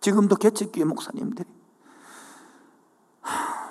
지금도 0.00 0.36
개척교회 0.36 0.84
목사님들이 0.84 1.48
하, 3.20 3.70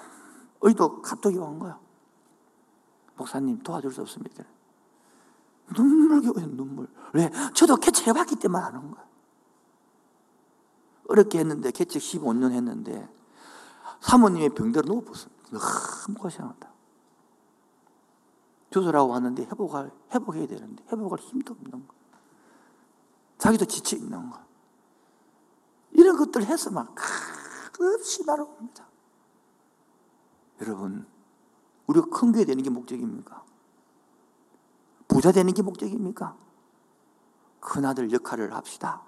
의도 0.61 1.01
카톡이 1.01 1.37
온 1.37 1.59
거야. 1.59 1.79
목사님 3.15 3.59
도와줄 3.63 3.91
수 3.91 4.01
없습니다. 4.01 4.43
눈물 5.73 6.21
겨워요, 6.21 6.47
눈물. 6.47 6.87
왜? 7.13 7.31
저도 7.53 7.77
개척해봤기 7.77 8.37
때문에 8.37 8.63
아는 8.63 8.91
거야. 8.91 9.06
어렵게 11.07 11.39
했는데, 11.39 11.71
개척 11.71 11.99
15년 11.99 12.51
했는데, 12.51 13.07
사모님의 14.01 14.49
병대로 14.49 14.87
누워봤습니다. 14.87 15.49
너무 15.51 16.17
고생한다. 16.19 16.69
조절하고 18.69 19.11
왔는데 19.11 19.43
회복할, 19.43 19.91
회복해야 20.13 20.47
되는데, 20.47 20.83
회복할 20.91 21.19
힘도 21.19 21.53
없는 21.53 21.87
거야. 21.87 21.97
자기도 23.37 23.65
지쳐 23.65 23.95
있는 23.95 24.29
거야. 24.29 24.45
이런 25.91 26.17
것들 26.17 26.43
해서 26.43 26.69
막 26.71 26.93
끝없이 27.73 28.25
날아옵니다. 28.25 28.87
여러분, 30.61 31.07
우리가 31.87 32.07
큰 32.07 32.31
교회 32.31 32.45
되는 32.45 32.63
게 32.63 32.69
목적입니까? 32.69 33.43
부자 35.07 35.31
되는 35.31 35.53
게 35.53 35.61
목적입니까? 35.61 36.35
큰아들 37.59 38.11
역할을 38.11 38.53
합시다. 38.53 39.06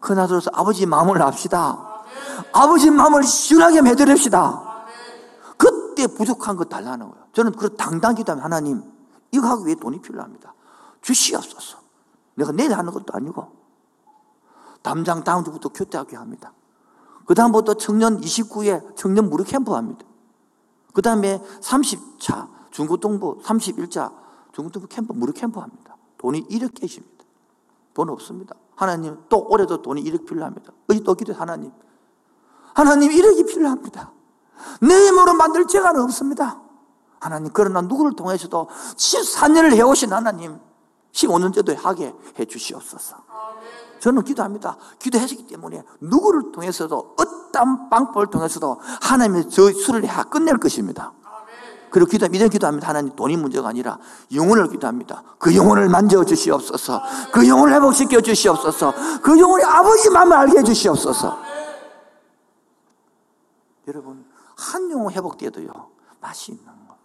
큰아들로서 0.00 0.50
아버지 0.54 0.86
마음을 0.86 1.20
합시다. 1.20 2.04
아버지 2.52 2.90
마음을 2.90 3.22
시원하게 3.24 3.82
매드립시다. 3.82 4.86
그때 5.56 6.06
부족한 6.06 6.56
거 6.56 6.64
달라는 6.64 7.10
거예요. 7.10 7.24
저는 7.32 7.52
그 7.52 7.76
당당 7.76 8.14
기도하면 8.14 8.44
하나님, 8.44 8.82
이거 9.32 9.46
하기 9.48 9.66
위해 9.66 9.74
돈이 9.74 10.00
필요합니다. 10.00 10.54
주시옵소서. 11.02 11.78
내가 12.34 12.52
내일 12.52 12.72
하는 12.72 12.92
것도 12.92 13.12
아니고. 13.12 13.58
담장 14.82 15.24
다음 15.24 15.44
주부터 15.44 15.68
교대학교 15.70 16.16
합니다. 16.16 16.52
그 17.26 17.34
다음부터 17.34 17.74
청년 17.74 18.20
29회 18.20 18.96
청년 18.96 19.28
무료 19.28 19.44
캠프 19.44 19.72
합니다. 19.74 20.06
그 20.94 21.02
다음에 21.02 21.42
30차 21.60 22.48
중고등부 22.70 23.42
31차 23.42 24.12
중고등부 24.52 24.88
캠프 24.88 25.12
무료 25.12 25.32
캠프 25.32 25.60
합니다. 25.60 25.96
돈이 26.16 26.46
1억 26.48 26.74
개십니다. 26.74 27.24
돈 27.92 28.08
없습니다. 28.10 28.54
하나님 28.78 29.18
또 29.28 29.44
올해도 29.48 29.82
돈이 29.82 30.04
1억 30.04 30.24
필요합니다. 30.24 30.72
또 31.04 31.14
기도 31.14 31.34
하나님. 31.34 31.72
하나님 32.74 33.10
1억이 33.10 33.48
필요합니다. 33.48 34.12
내 34.80 34.94
힘으로 35.08 35.34
만들 35.34 35.66
재가는 35.66 36.00
없습니다. 36.02 36.60
하나님 37.18 37.50
그러나 37.52 37.80
누구를 37.80 38.14
통해서도 38.14 38.68
14년을 38.94 39.74
해오신 39.74 40.12
하나님 40.12 40.60
15년째도 41.10 41.76
하게 41.76 42.14
해 42.38 42.44
주시옵소서. 42.44 43.16
저는 43.98 44.22
기도합니다. 44.22 44.76
기도하시기 45.00 45.48
때문에 45.48 45.82
누구를 46.00 46.52
통해서도 46.52 47.16
어떤 47.18 47.90
방법을 47.90 48.28
통해서도 48.28 48.80
하나님의 49.02 49.50
저 49.50 49.72
수를 49.72 50.04
해 50.04 50.22
끝낼 50.30 50.58
것입니다. 50.58 51.14
그리고 51.90 52.10
기도, 52.10 52.26
이런 52.26 52.48
기도합니다. 52.48 52.88
하나님 52.88 53.14
돈이 53.14 53.36
문제가 53.36 53.68
아니라 53.68 53.98
영혼을 54.34 54.68
기도합니다. 54.68 55.22
그 55.38 55.54
영혼을 55.54 55.88
만져 55.88 56.24
주시옵소서. 56.24 57.02
그 57.32 57.48
영혼을 57.48 57.74
회복시켜 57.74 58.20
주시옵소서. 58.20 59.20
그 59.22 59.38
영혼이 59.38 59.64
아버지 59.64 60.10
마음을 60.10 60.36
알게 60.36 60.58
해 60.58 60.62
주시옵소서. 60.62 61.38
여러분, 63.88 64.24
한 64.56 64.90
영혼 64.90 65.12
회복돼도요, 65.12 65.68
맛이 66.20 66.52
있는 66.52 66.64
거. 66.64 66.96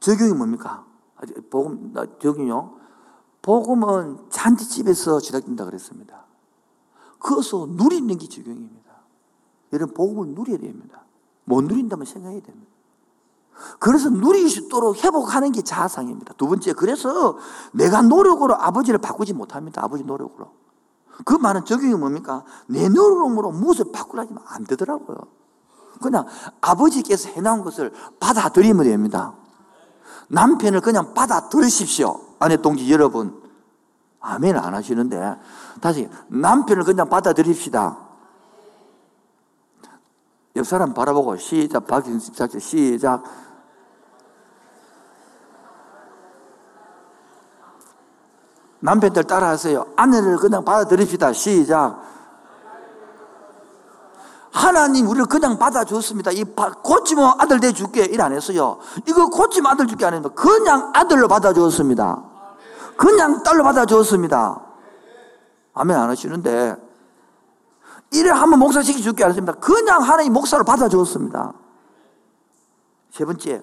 적용이 0.00 0.32
뭡니까? 0.32 0.84
복음, 1.50 1.92
적용이요? 2.20 2.76
복음은 3.42 4.30
잔치집에서 4.30 5.18
시작된다 5.20 5.64
그랬습니다. 5.64 6.24
그것을 7.18 7.70
누리는 7.70 8.16
게 8.18 8.28
적용입니다. 8.28 8.92
여러분, 9.72 9.94
복음을 9.94 10.28
누려야 10.34 10.58
됩니다. 10.58 11.05
못 11.46 11.64
누린다면 11.64 12.04
생각해야 12.04 12.42
됩니다. 12.42 12.70
그래서 13.78 14.10
누릴 14.10 14.50
수 14.50 14.60
있도록 14.60 15.02
회복하는 15.02 15.50
게 15.50 15.62
자아상입니다. 15.62 16.34
두 16.34 16.46
번째, 16.46 16.74
그래서 16.74 17.38
내가 17.72 18.02
노력으로 18.02 18.54
아버지를 18.54 18.98
바꾸지 18.98 19.32
못합니다. 19.32 19.82
아버지 19.82 20.04
노력으로. 20.04 20.50
그 21.24 21.32
말은 21.32 21.64
적용이 21.64 21.94
뭡니까? 21.94 22.44
내 22.66 22.88
노력으로 22.88 23.50
무엇을 23.52 23.86
바꾸라면 23.92 24.38
안 24.46 24.64
되더라고요. 24.64 25.16
그냥 26.02 26.26
아버지께서 26.60 27.30
해놓은 27.30 27.62
것을 27.62 27.92
받아들이면 28.20 28.84
됩니다. 28.84 29.34
남편을 30.28 30.82
그냥 30.82 31.14
받아들으십시오. 31.14 32.20
아내 32.38 32.58
동지 32.58 32.92
여러분. 32.92 33.42
아멘 34.20 34.58
안 34.58 34.74
하시는데. 34.74 35.38
다시, 35.80 36.10
남편을 36.28 36.84
그냥 36.84 37.08
받아들입시다. 37.08 38.06
옆 40.56 40.66
사람 40.66 40.94
바라보고 40.94 41.36
시작, 41.36 41.86
박인습 41.86 42.34
작전 42.34 42.60
시작. 42.60 43.22
남편들 48.80 49.24
따라하세요. 49.24 49.86
아내를 49.96 50.36
그냥 50.38 50.64
받아들입시다. 50.64 51.32
시작. 51.32 52.00
하나님 54.52 55.06
우리를 55.08 55.26
그냥 55.26 55.58
받아줬습니다. 55.58 56.30
이 56.30 56.44
고치면 56.44 57.34
아들 57.38 57.60
내 57.60 57.72
줄게. 57.72 58.04
일 58.04 58.20
안 58.22 58.32
했어요. 58.32 58.78
이거 59.06 59.28
고치면 59.28 59.70
아들 59.72 59.86
줄게 59.86 60.06
안 60.06 60.14
했는데 60.14 60.34
그냥 60.34 60.92
아들로 60.94 61.28
받아주었습니다. 61.28 62.22
그냥 62.96 63.42
딸로 63.42 63.62
받아주었습니다. 63.64 64.62
아멘 65.74 65.96
안 65.96 66.08
하시는데 66.08 66.85
이래 68.12 68.30
한번 68.30 68.58
목사 68.58 68.82
시켜 68.82 69.00
줄게 69.00 69.24
안 69.24 69.30
했습니다. 69.30 69.52
그냥 69.54 70.02
하나님 70.02 70.32
목사로 70.32 70.64
받아주었습니다. 70.64 71.54
세 73.10 73.24
번째, 73.24 73.62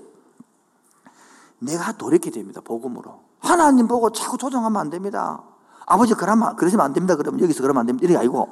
내가 1.59 1.93
돌이게 1.93 2.31
됩니다. 2.31 2.61
복음으로. 2.61 3.21
하나님 3.39 3.87
보고 3.87 4.11
자꾸 4.11 4.37
조정하면 4.37 4.79
안 4.79 4.89
됩니다. 4.89 5.43
아버지 5.85 6.13
그러면, 6.13 6.55
그러시면 6.55 6.85
안 6.85 6.93
됩니다. 6.93 7.15
그러면 7.15 7.41
여기서 7.41 7.61
그러면 7.61 7.81
안 7.81 7.85
됩니다. 7.87 8.07
이게 8.07 8.17
아니고. 8.17 8.49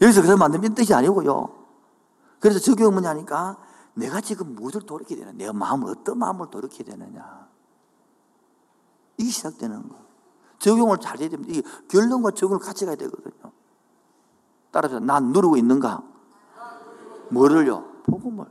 여기서 0.00 0.22
그러면 0.22 0.42
안 0.42 0.52
됩니다. 0.52 0.74
뜻이 0.74 0.92
아니고요. 0.92 1.48
그래서 2.40 2.58
적용은 2.58 2.92
뭐냐니까 2.92 3.56
내가 3.94 4.20
지금 4.20 4.54
무엇을 4.54 4.82
돌이게 4.82 5.16
되냐. 5.16 5.32
내가 5.32 5.52
마음을, 5.52 5.90
어떤 5.90 6.18
마음을 6.18 6.50
돌이게 6.50 6.84
되느냐. 6.84 7.48
이게 9.16 9.30
시작되는 9.30 9.88
거. 9.88 9.96
적용을 10.58 10.98
잘 10.98 11.18
해야 11.18 11.28
됩니다. 11.28 11.52
이게 11.52 11.68
결론과 11.88 12.32
적용을 12.32 12.58
같이 12.58 12.84
가야 12.84 12.96
되거든요. 12.96 13.52
따라서 14.74 14.98
난 14.98 15.30
누리고 15.30 15.56
있는가? 15.56 16.02
뭐를요? 17.30 17.84
복음을. 18.06 18.44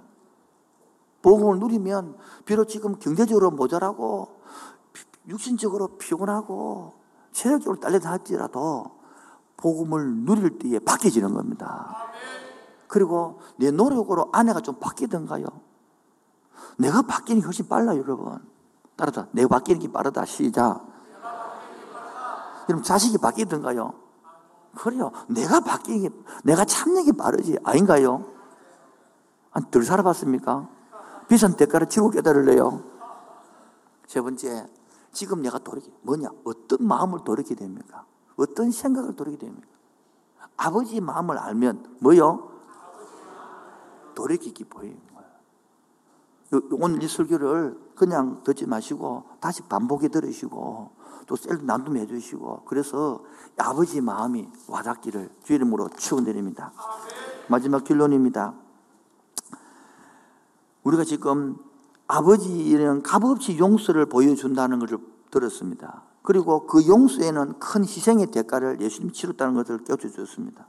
복음을 1.21 1.59
누리면 1.59 2.15
비록 2.45 2.69
지금 2.69 2.97
경제적으로 2.97 3.51
모자라고 3.51 4.39
육신적으로 5.27 5.97
피곤하고 5.97 6.93
체력적으로 7.33 7.77
딸려다 7.81 8.09
할지라도 8.09 8.85
복음을 9.57 10.23
누릴 10.23 10.59
때에 10.59 10.79
바뀌어지는 10.79 11.33
겁니다. 11.33 11.93
그리고 12.87 13.41
내 13.57 13.71
노력으로 13.71 14.29
아내가 14.31 14.61
좀 14.61 14.75
바뀌던가요? 14.79 15.45
내가 16.77 17.01
바뀌는 17.01 17.41
게 17.41 17.45
훨씬 17.45 17.67
빨라요, 17.67 17.99
여러분. 17.99 18.39
따라서 18.95 19.27
내가 19.31 19.49
바뀌는 19.49 19.81
게 19.81 19.91
빠르다. 19.91 20.23
시작. 20.23 20.85
여러분 22.69 22.81
자식이 22.81 23.17
바뀌던가요? 23.17 24.02
그래요. 24.75 25.11
내가 25.27 25.59
바뀌는 25.59 26.01
게, 26.01 26.09
내가 26.43 26.65
참는 26.65 27.05
게 27.05 27.11
빠르지. 27.11 27.57
아닌가요? 27.63 28.25
한, 29.51 29.69
덜 29.69 29.83
살아봤습니까? 29.83 30.69
비싼 31.27 31.55
대가를 31.55 31.87
치고 31.87 32.09
깨달을래요? 32.09 32.83
세 34.07 34.21
번째, 34.21 34.67
지금 35.11 35.41
내가 35.41 35.59
돌이키, 35.59 35.91
뭐냐? 36.01 36.29
어떤 36.43 36.85
마음을 36.87 37.19
돌이키게 37.23 37.55
됩니까? 37.55 38.05
어떤 38.35 38.71
생각을 38.71 39.15
돌이키게 39.15 39.45
됩니까? 39.45 39.67
아버지 40.57 40.99
마음을 40.99 41.37
알면, 41.37 41.97
뭐요? 41.99 42.49
돌이키기 44.15 44.65
보이는 44.65 44.99
거예요. 45.13 46.61
오늘 46.71 47.01
이 47.01 47.07
설교를 47.07 47.79
그냥 47.95 48.43
듣지 48.43 48.67
마시고 48.67 49.23
다시 49.39 49.61
반복해 49.63 50.09
들으시고 50.09 50.91
또 51.27 51.35
셀도 51.35 51.65
나눔해 51.65 52.07
주시고 52.07 52.63
그래서 52.65 53.23
아버지 53.57 54.01
마음이 54.01 54.47
와닿기를 54.67 55.29
주 55.43 55.53
이름으로 55.53 55.89
축원드립니다. 55.89 56.71
마지막 57.47 57.83
결론입니다. 57.83 58.53
우리가 60.83 61.03
지금 61.03 61.57
아버지는 62.07 63.01
값없이 63.03 63.57
용서를 63.57 64.05
보여준다는 64.07 64.79
것을 64.79 64.97
들었습니다. 65.31 66.03
그리고 66.21 66.67
그 66.67 66.87
용서에는 66.87 67.59
큰 67.59 67.83
희생의 67.83 68.27
대가를 68.27 68.81
예수님 68.81 69.11
치렀다는 69.11 69.53
것을 69.55 69.83
껴주셨습니다. 69.83 70.67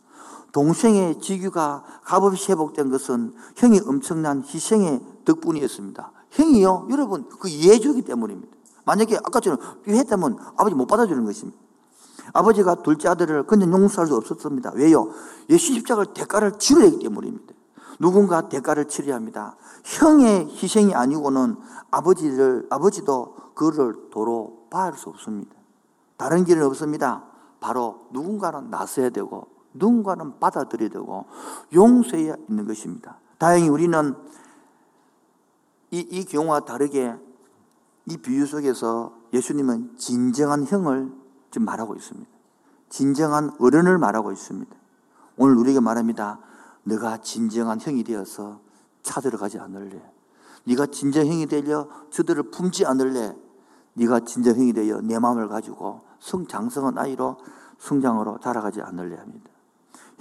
동생의 0.52 1.20
지규가 1.20 1.84
값없이 2.02 2.52
회복된 2.52 2.90
것은 2.90 3.34
형이 3.56 3.80
엄청난 3.86 4.42
희생의 4.42 5.00
덕분이었습니다. 5.24 6.12
형이요? 6.30 6.88
여러분, 6.90 7.28
그 7.28 7.48
이해주기 7.48 8.02
때문입니다. 8.02 8.54
만약에 8.84 9.16
아까처럼 9.16 9.58
했다면 9.86 10.38
아버지 10.56 10.74
못 10.74 10.86
받아주는 10.86 11.24
것입니다. 11.24 11.58
아버지가 12.32 12.76
둘째 12.76 13.08
아들을 13.08 13.46
그냥 13.46 13.72
용서할 13.72 14.06
수 14.06 14.16
없었습니다. 14.16 14.72
왜요? 14.74 15.10
예수 15.50 15.74
십자가를 15.74 16.12
대가를 16.14 16.58
치러야 16.58 16.86
하기 16.86 16.98
때문입니다. 17.00 17.54
누군가 17.98 18.48
대가를 18.48 18.86
치러야 18.88 19.16
합니다. 19.16 19.56
형의 19.84 20.48
희생이 20.48 20.94
아니고는 20.94 21.56
아버지를, 21.90 22.66
아버지도 22.70 23.36
그를 23.54 24.10
도로 24.10 24.66
봐할 24.70 24.94
수 24.94 25.10
없습니다. 25.10 25.54
다른 26.16 26.44
길은 26.44 26.64
없습니다. 26.66 27.24
바로 27.60 28.06
누군가는 28.10 28.68
나서야 28.70 29.10
되고, 29.10 29.46
누군가는 29.72 30.38
받아들여야 30.40 30.90
되고, 30.90 31.26
용서해야 31.72 32.34
있는 32.48 32.66
것입니다. 32.66 33.18
다행히 33.38 33.68
우리는 33.68 34.14
이, 35.90 35.98
이 35.98 36.24
경우와 36.24 36.60
다르게 36.60 37.14
이 38.06 38.16
비유 38.18 38.46
속에서 38.46 39.14
예수님은 39.32 39.96
진정한 39.96 40.64
형을 40.64 41.12
지금 41.50 41.64
말하고 41.64 41.94
있습니다. 41.94 42.30
진정한 42.88 43.50
어른을 43.58 43.98
말하고 43.98 44.32
있습니다. 44.32 44.74
오늘 45.36 45.56
우리에게 45.56 45.80
말합니다. 45.80 46.38
네가 46.84 47.18
진정한 47.18 47.80
형이 47.80 48.04
되어서 48.04 48.60
찾으러가지 49.02 49.58
않을래. 49.58 50.02
네가 50.64 50.86
진정 50.86 51.26
형이 51.26 51.46
되려 51.46 51.88
저들을 52.10 52.50
품지 52.50 52.84
않을래. 52.86 53.36
네가 53.94 54.20
진정 54.20 54.56
형이 54.56 54.72
되어 54.72 55.00
내 55.00 55.18
마음을 55.18 55.48
가지고 55.48 56.02
성장성한 56.20 56.98
아이로 56.98 57.38
성장으로 57.78 58.38
자라가지 58.40 58.80
않을래 58.80 59.16
합니다. 59.16 59.50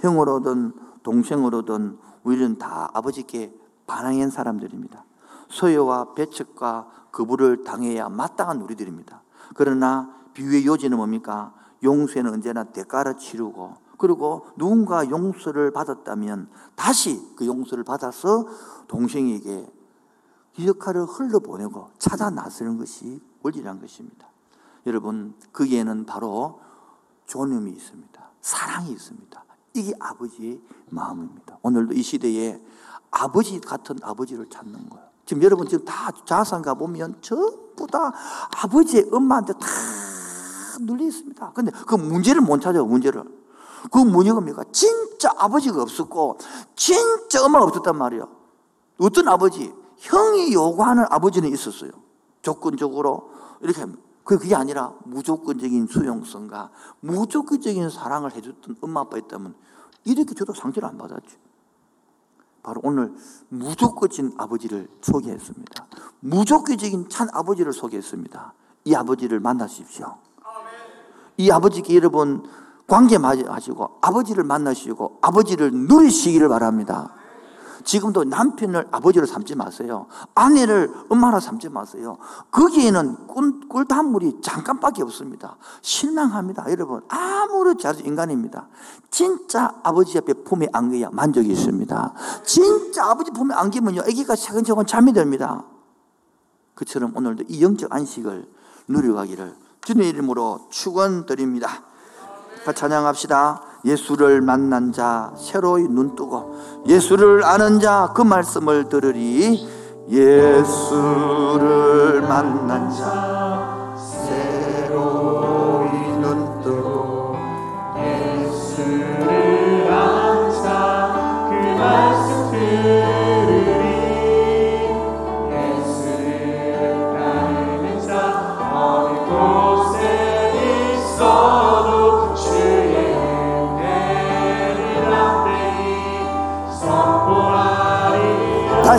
형으로든 0.00 0.72
동생으로든 1.02 1.98
우리는 2.22 2.58
다 2.58 2.90
아버지께 2.92 3.54
반항한 3.86 4.30
사람들입니다. 4.30 5.04
소유와 5.48 6.14
배척과 6.14 6.88
거부를 7.12 7.64
당해야 7.64 8.08
마땅한 8.08 8.60
우리들입니다. 8.62 9.22
그러나 9.54 10.14
비유의 10.34 10.66
요지는 10.66 10.96
뭡니까? 10.96 11.54
용서는 11.82 12.32
언제나 12.32 12.64
대가를 12.64 13.18
치르고 13.18 13.76
그리고 13.98 14.46
누군가 14.56 15.08
용서를 15.08 15.70
받았다면 15.70 16.50
다시 16.74 17.20
그 17.36 17.46
용서를 17.46 17.84
받아서 17.84 18.46
동생에게 18.88 19.70
이 20.56 20.68
역할을 20.68 21.04
흘러보내고 21.04 21.90
찾아 21.98 22.30
나서는 22.30 22.78
것이 22.78 23.20
원리란 23.42 23.80
것입니다. 23.80 24.28
여러분, 24.86 25.34
거기에는 25.52 26.06
바로 26.06 26.60
존엄이 27.26 27.70
있습니다. 27.72 28.30
사랑이 28.40 28.90
있습니다. 28.92 29.44
이게 29.74 29.92
아버지의 29.98 30.60
마음입니다. 30.90 31.58
오늘도 31.62 31.94
이 31.94 32.02
시대에 32.02 32.60
아버지 33.10 33.60
같은 33.60 33.96
아버지를 34.02 34.48
찾는 34.48 34.88
거예요. 34.88 35.03
지금 35.26 35.42
여러분 35.42 35.66
지금 35.68 35.84
다 35.84 36.10
자산 36.24 36.62
가보면 36.62 37.18
전부 37.20 37.86
다 37.86 38.12
아버지의 38.62 39.08
엄마한테 39.12 39.54
다 39.54 39.66
눌려 40.80 41.04
있습니다. 41.04 41.52
근데 41.52 41.70
그 41.86 41.94
문제를 41.94 42.40
못 42.40 42.60
찾아요, 42.60 42.84
문제를. 42.84 43.24
그 43.90 43.98
문제가 43.98 44.34
뭡니까? 44.34 44.64
진짜 44.72 45.30
아버지가 45.36 45.82
없었고, 45.82 46.38
진짜 46.74 47.44
엄마가 47.44 47.66
없었단 47.66 47.96
말이에요. 47.96 48.28
어떤 48.98 49.28
아버지? 49.28 49.72
형이 49.98 50.52
요구하는 50.52 51.04
아버지는 51.10 51.50
있었어요. 51.52 51.90
조건적으로. 52.42 53.30
이렇게. 53.60 53.84
그게 54.24 54.54
아니라 54.54 54.94
무조건적인 55.04 55.86
수용성과 55.86 56.70
무조건적인 57.00 57.90
사랑을 57.90 58.32
해줬던 58.34 58.76
엄마 58.80 59.00
아빠 59.00 59.18
있다면 59.18 59.54
이렇게 60.04 60.34
저도 60.34 60.54
상처를 60.54 60.88
안 60.88 60.96
받았죠. 60.96 61.43
바로 62.64 62.80
오늘 62.82 63.14
무조건적인 63.50 64.32
아버지를 64.38 64.88
소개했습니다. 65.02 65.86
무조건적인 66.20 67.08
찬 67.10 67.28
아버지를 67.32 67.72
소개했습니다. 67.74 68.54
이 68.84 68.94
아버지를 68.94 69.38
만나십시오. 69.38 70.16
이 71.36 71.50
아버지께 71.50 71.94
여러분 71.94 72.42
관계 72.86 73.16
하시고 73.16 73.98
아버지를 74.00 74.44
만나시고 74.44 75.18
아버지를 75.20 75.72
누리시기를 75.72 76.48
바랍니다. 76.48 77.14
지금도 77.84 78.24
남편을 78.24 78.88
아버지로 78.90 79.26
삼지 79.26 79.54
마세요. 79.54 80.06
아내를 80.34 80.92
엄마로 81.08 81.38
삼지 81.40 81.68
마세요. 81.68 82.16
거기에는 82.50 83.26
꿀, 83.26 83.68
꿀단물이 83.68 84.40
잠깐밖에 84.42 85.02
없습니다. 85.02 85.56
실망합니다. 85.82 86.70
여러분, 86.70 87.02
아무리 87.08 87.76
잘해도 87.76 88.06
인간입니다. 88.06 88.68
진짜 89.10 89.74
아버지 89.82 90.16
앞에 90.18 90.32
품에 90.32 90.68
안겨야 90.72 91.10
만족이 91.12 91.48
있습니다. 91.50 92.14
진짜 92.44 93.06
아버지 93.10 93.30
품에 93.30 93.54
안기면요, 93.54 94.00
아기가 94.00 94.34
차근차근 94.34 94.86
잠이 94.86 95.12
듭니다. 95.12 95.64
그처럼 96.74 97.16
오늘도 97.16 97.44
이 97.48 97.62
영적 97.62 97.94
안식을 97.94 98.48
누려가기를 98.88 99.54
주님 99.82 100.02
이름으로 100.02 100.66
축원드립니다. 100.70 101.68
찬양합시다. 102.74 103.73
예수를 103.84 104.40
만난 104.40 104.92
자 104.92 105.32
새로이 105.36 105.88
눈 105.88 106.14
뜨고 106.16 106.84
예수를 106.86 107.44
아는 107.44 107.80
자 107.80 108.12
그 108.14 108.22
말씀을 108.22 108.88
들으리. 108.88 109.66
예수를 110.10 110.70
만난 112.22 112.90
자 112.90 113.53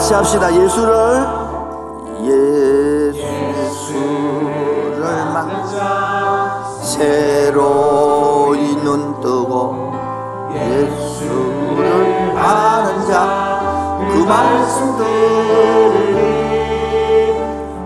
다시 0.05 0.13
합시다. 0.13 0.53
예수를 0.53 1.25
예수를 2.21 3.25
만자 5.33 6.63
새로이 6.83 8.75
눈 8.83 9.19
뜨고 9.19 9.93
예수를 10.53 12.37
아는 12.37 13.07
자 13.07 13.55
그 13.97 14.19
말씀 14.19 14.95
들으리 14.97 16.19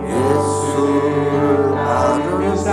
예수를 0.05 1.77
아는 1.77 2.55
자 2.57 2.69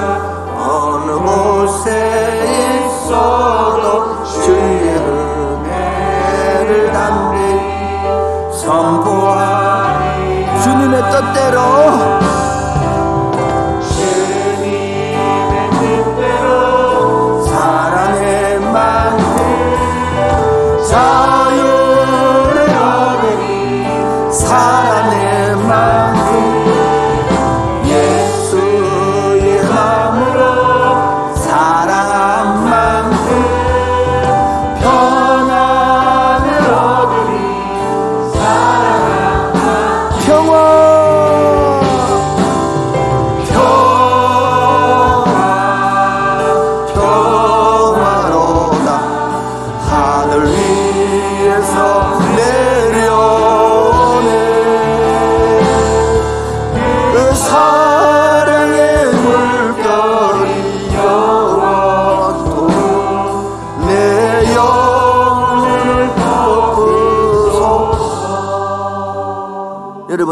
어느 0.58 1.12
곳에 1.24 2.82
있어도 2.84 4.15
선포하리. 8.66 10.46
주님의 10.64 11.02
뜻대로 11.10 11.60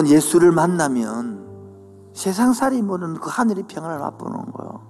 여러분 0.04 0.06
예수를 0.06 0.52
만나면 0.52 1.42
세상살이 2.12 2.82
모르는 2.82 3.14
그 3.16 3.30
하늘의 3.30 3.64
평안을 3.66 3.98
맛보는 3.98 4.52
거예요. 4.52 4.82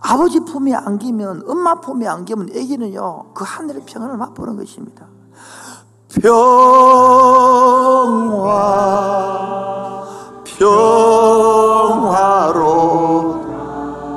아버지 0.00 0.40
품에 0.40 0.72
안기면 0.72 1.42
엄마 1.46 1.80
품에 1.80 2.06
안기면 2.06 2.48
애기는요 2.54 3.34
그 3.34 3.44
하늘의 3.46 3.82
평안을 3.84 4.16
맛보는 4.16 4.56
것입니다. 4.56 5.06
평화 6.08 7.20
평화로 10.44 11.80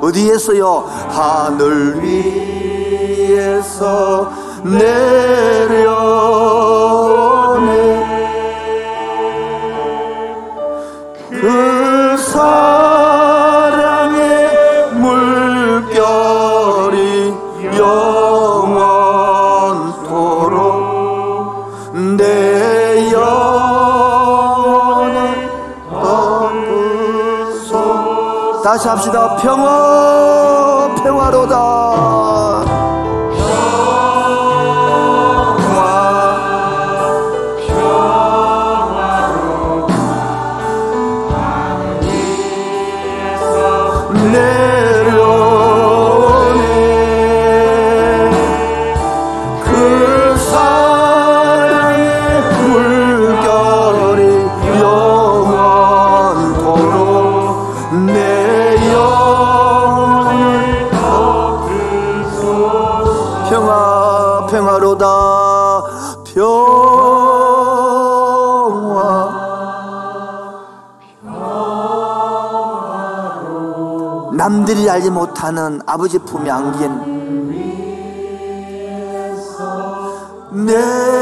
어디에서요? 0.02 0.86
하늘 1.10 2.02
위에서 3.22 4.32
내려 4.62 6.73
다시 28.74 28.88
합시다. 28.88 29.36
평화 29.36 30.92
평화로다 30.96 31.93
남들이 74.64 74.88
알지 74.88 75.10
못하는 75.10 75.78
아버지 75.84 76.18
품에 76.18 76.50
안긴 76.50 76.90
내 80.64 81.13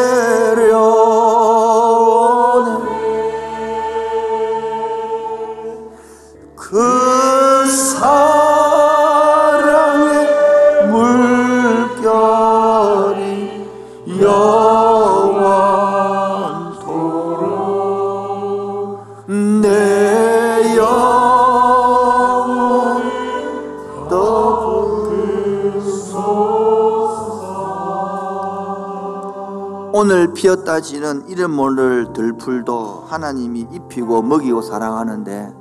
피었다 30.43 30.81
지는 30.81 31.25
이름 31.29 31.53
모를 31.53 32.13
들풀도 32.13 33.05
하나님이 33.07 33.69
입히고 33.71 34.23
먹이고 34.23 34.61
사랑하는데 34.61 35.55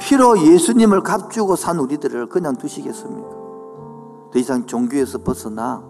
피로 0.00 0.36
예수님을 0.36 1.04
값주고 1.04 1.54
산 1.54 1.78
우리들을 1.78 2.28
그냥 2.28 2.56
두시겠습니까? 2.56 3.28
더 4.32 4.38
이상 4.40 4.66
종교에서 4.66 5.18
벗어나 5.18 5.80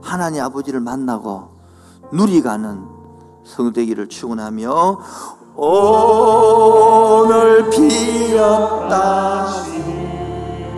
하나님 0.00 0.44
아버지를 0.44 0.78
만나고 0.78 1.48
누리가는 2.12 2.86
성되기를 3.44 4.10
축원하며 4.10 5.00
오늘 5.56 6.08
피었다 7.70 9.48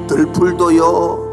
들풀도요 0.06 1.27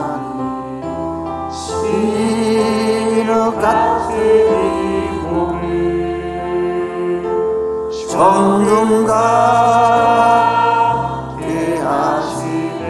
신의 1.50 3.26
같은 3.60 4.52
정금과 8.12 9.12
대하시네 11.40 12.82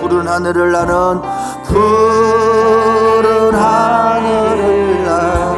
푸른 0.00 0.28
하늘을 0.28 0.72
나는 0.72 1.20
푸른 1.64 3.54
하늘을 3.54 5.04
나 5.04 5.56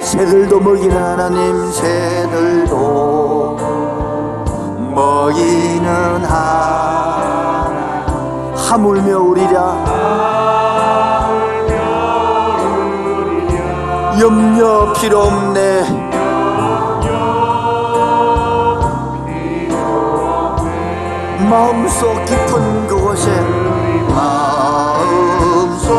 새들도 0.00 0.58
먹이는 0.58 0.96
하나님 0.96 1.70
새들도 1.70 3.56
먹이는 4.94 6.24
하나님 6.24 6.91
하물며 8.72 9.18
우리랴. 9.18 9.84
염려 14.18 14.92
필요 14.94 15.24
없네. 15.24 15.82
마음속 21.50 22.24
깊은 22.24 22.86
그곳에. 22.86 23.30
마음속 24.08 25.90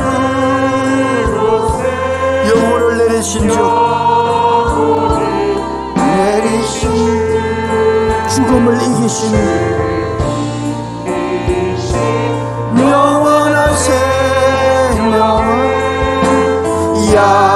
그곳에 1.33 1.83
영혼을 2.49 2.97
내리신 2.97 3.49
주 3.49 3.98
이기신 8.99 9.33
영원한 12.77 13.73
생명을 13.77 15.45
약 17.15 17.48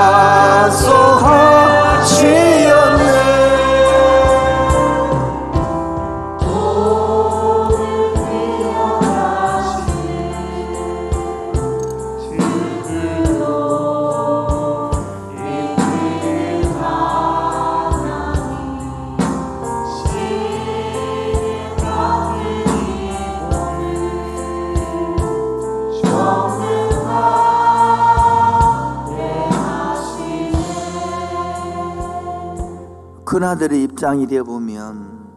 장이 34.03 34.27
되어 34.27 34.43
보면 34.43 35.31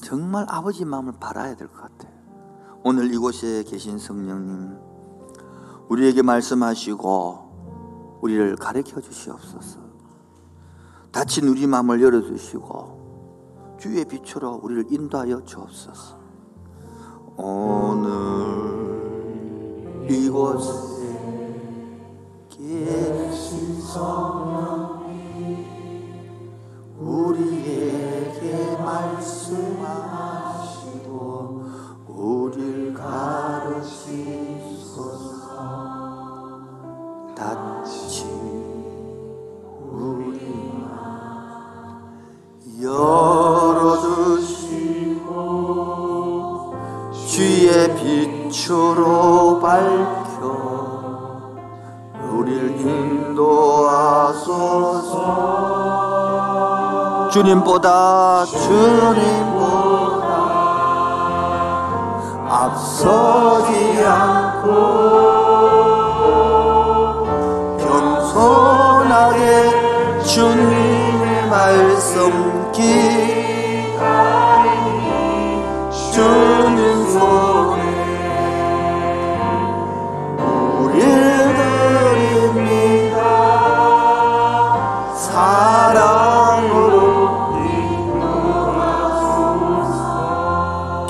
정말 0.00 0.46
아버지 0.48 0.86
마음을 0.86 1.12
바라야 1.20 1.54
될 1.54 1.68
것 1.68 1.82
같아요. 1.82 2.10
오늘 2.82 3.12
이곳에 3.12 3.62
계신 3.64 3.98
성령님, 3.98 4.78
우리에게 5.90 6.22
말씀하시고 6.22 8.18
우리를 8.22 8.56
가르쳐 8.56 8.98
주시옵소서. 8.98 9.78
다친 11.12 11.46
우리 11.48 11.66
마음을 11.66 12.00
열어 12.00 12.22
주시고 12.22 13.76
주의 13.78 14.02
빛으로 14.06 14.60
우리를 14.62 14.86
인도하여 14.90 15.44
주옵소서. 15.44 16.16
오늘 17.36 18.06
이곳에 20.10 21.04
계신 22.48 23.82
성령님 23.82 24.53
우리에게 27.04 28.78
말씀하시고 28.82 29.74
우리를 32.08 32.94
가르치소서. 32.94 33.84
다친 37.36 38.26
우리 39.92 40.72
열어주시고 42.80 43.24
주의 47.28 47.94
빛으로 47.96 49.60
밝혀 49.60 50.42
우리를 52.32 52.80
인도하소서 52.80 54.04
주님보다 57.34 58.44
주님보다 58.44 60.24
앞서지 62.48 64.04
않고 64.06 64.68
겸손하게 67.76 69.42
주님의 70.22 71.48
말씀 71.50 72.70
기다리니 72.70 73.98
주님 75.90 77.10
손 77.10 77.53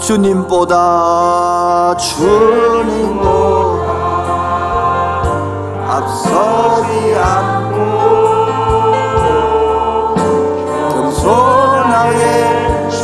주님보다 0.04 1.96
주님보다 1.96 3.24
앞서지 5.88 7.14
않고 7.14 7.78
겸손하게 10.92 12.18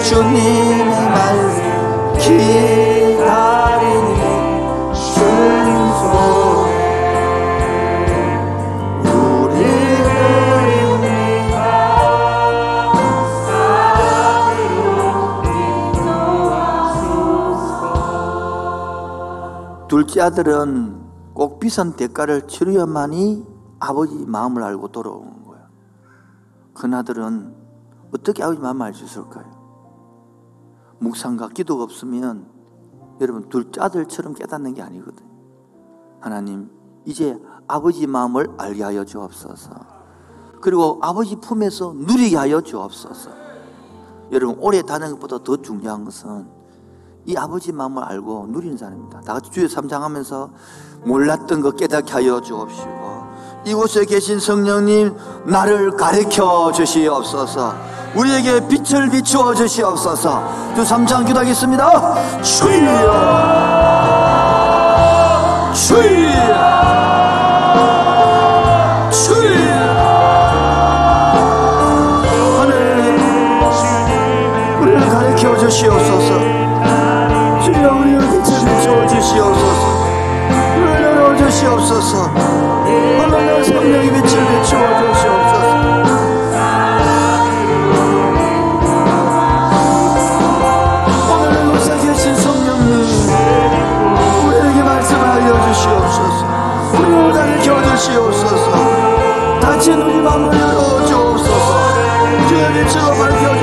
주님의 0.05 1.09
말씀 1.11 1.59
둘째 20.11 20.23
아들은 20.23 21.35
꼭 21.35 21.61
비싼 21.61 21.93
대가를 21.93 22.49
치르야만이 22.49 23.47
아버지 23.79 24.27
마음을 24.27 24.61
알고 24.65 24.89
돌아오는 24.89 25.45
거예요. 25.45 25.65
큰 26.75 26.95
아들은 26.95 27.55
어떻게 28.13 28.43
아버지 28.43 28.61
마음을 28.61 28.87
알 28.87 28.93
수 28.93 29.05
있을까요? 29.05 29.45
묵상과 30.99 31.51
기도가 31.51 31.85
없으면 31.85 32.49
여러분 33.21 33.49
둘째 33.49 33.81
아들처럼 33.81 34.35
깨닫는 34.35 34.75
게 34.75 34.83
아니거든요. 34.83 35.31
하나님, 36.19 36.73
이제 37.05 37.41
아버지 37.69 38.09
마음을 38.09 38.49
알게 38.59 38.83
하여 38.83 39.05
주옵소서. 39.05 39.71
그리고 40.61 40.99
아버지 41.03 41.37
품에서 41.37 41.93
누리게 41.93 42.37
하여 42.37 42.61
주옵소서. 42.61 43.31
여러분, 44.33 44.57
오래 44.59 44.83
다는 44.83 45.13
것보다 45.13 45.39
더 45.45 45.57
중요한 45.57 46.05
것은 46.05 46.60
이 47.31 47.37
아버지 47.37 47.71
마음을 47.71 48.03
알고 48.03 48.47
누리는 48.49 48.77
사람입니다. 48.77 49.21
다 49.21 49.35
같이 49.35 49.51
주의 49.53 49.69
삼장하면서 49.69 50.51
몰랐던 51.05 51.61
것 51.61 51.77
깨닫게 51.77 52.13
하여 52.13 52.41
주옵시고 52.41 53.21
이곳에 53.67 54.05
계신 54.05 54.41
성령님 54.41 55.15
나를 55.45 55.93
가르쳐 55.93 56.73
주시옵소서. 56.73 57.73
우리에게 58.17 58.67
빛을 58.67 59.11
비추어 59.11 59.55
주시옵소서. 59.55 60.75
주 60.75 60.85
삼장 60.85 61.25
기도하겠습니다. 61.25 62.43
주여, 62.43 62.73
주여, 65.73 66.11
주여. 69.13 69.61
하나님, 72.59 73.21
우리를. 74.83 76.10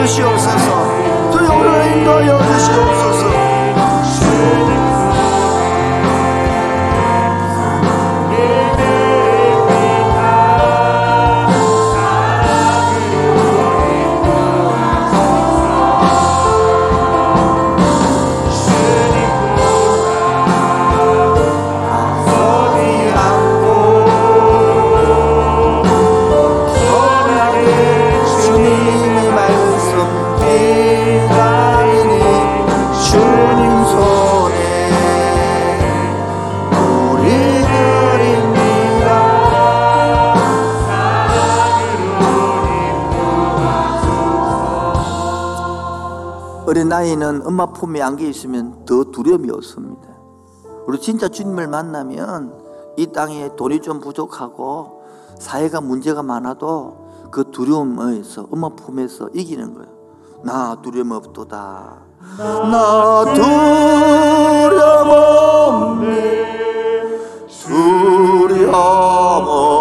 주시옵소서. 0.08 1.32
주여 1.32 1.54
우리를 1.54 1.98
인도하여 1.98 2.40
주시옵소서 2.40 3.47
나이는 46.88 47.46
엄마 47.46 47.66
품에 47.68 48.02
안겨 48.02 48.26
있으면 48.26 48.86
더 48.86 49.04
두려움이 49.04 49.52
없습니다. 49.52 50.08
우리 50.88 51.00
진짜 51.00 51.28
주님을 51.28 51.68
만나면 51.68 52.54
이 52.98 53.08
땅에 53.08 53.50
돈이 53.56 53.82
좀 53.82 54.00
부족하고 54.00 55.04
사회가 55.40 55.82
문제가 55.82 56.24
많아도 56.24 57.08
그 57.32 57.52
두려움에서 57.52 58.48
엄마 58.52 58.70
품에서 58.70 59.30
이기는 59.34 59.74
거예요. 59.74 59.90
나 60.44 60.82
두려움 60.82 61.12
없도다. 61.12 61.98
나 62.38 63.26
두려움 63.34 65.10
없네. 65.10 66.48
두려움 67.68 68.74
없 68.74 69.77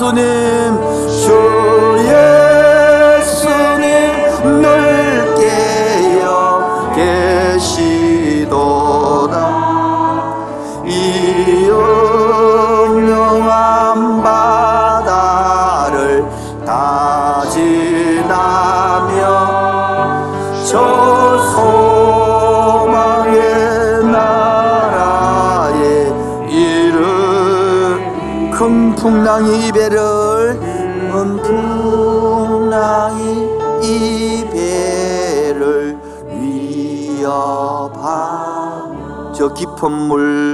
예수님 0.00 0.39
풍랑이 29.00 29.68
이배를 29.68 30.60
큰 31.10 31.42
풍랑이 31.42 33.20
이배를 33.82 35.56
위협하며 37.18 38.02
저 39.32 39.48
깊은 39.54 39.90
물 39.90 40.49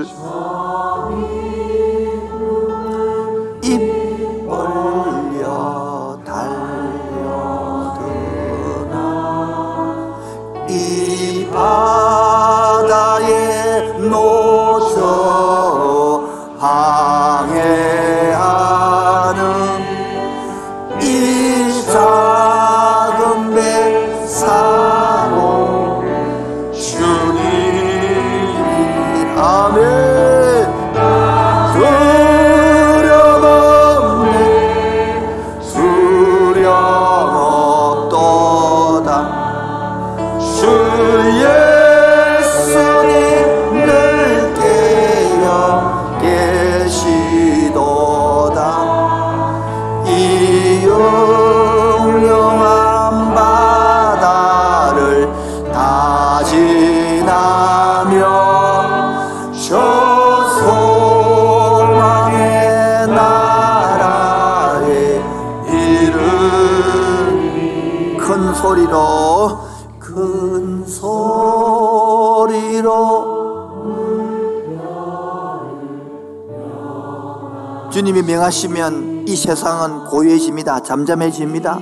명하시면 78.46 79.24
이 79.26 79.34
세상은 79.36 80.04
고요해집니다. 80.04 80.80
잠잠해집니다. 80.82 81.78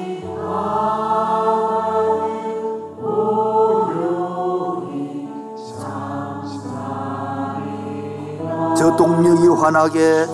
저 8.76 8.96
동력이 8.96 9.46
환하게 9.48 10.26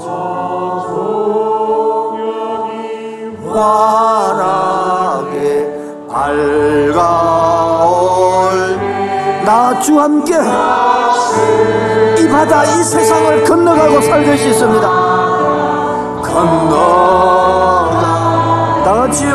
환하게 3.53 4.91
밝아올 6.09 7.01
나주 9.45 10.01
함께 10.01 10.35
이 12.19 12.29
바다 12.29 12.65
이 12.65 12.83
세상을 12.83 13.45
건너가고 13.45 14.01
살 14.01 14.25
것이 14.25 14.51
있습니다 14.51 15.10
건너가 16.33 17.95
다 18.85 18.95
같이 18.95 19.27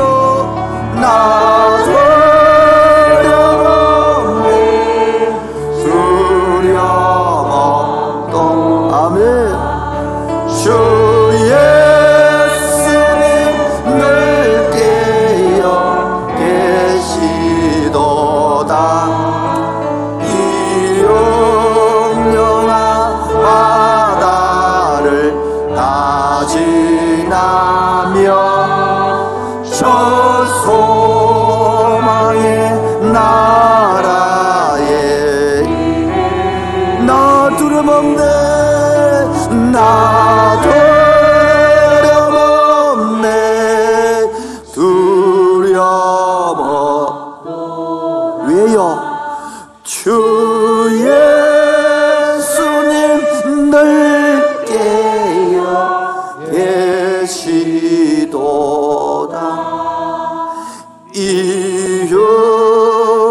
이 61.18 62.10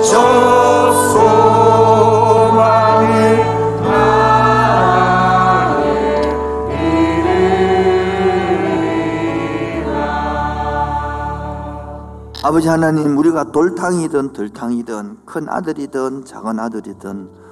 저 0.01 0.93
소망의 1.11 3.10
아버지 12.41 12.69
하나님 12.69 13.18
우리가 13.18 13.51
돌탕이든 13.51 14.31
들탕이든 14.31 15.26
큰 15.26 15.49
아들이든 15.49 16.23
작은 16.23 16.57
아들이든 16.61 17.30
다 17.30 17.48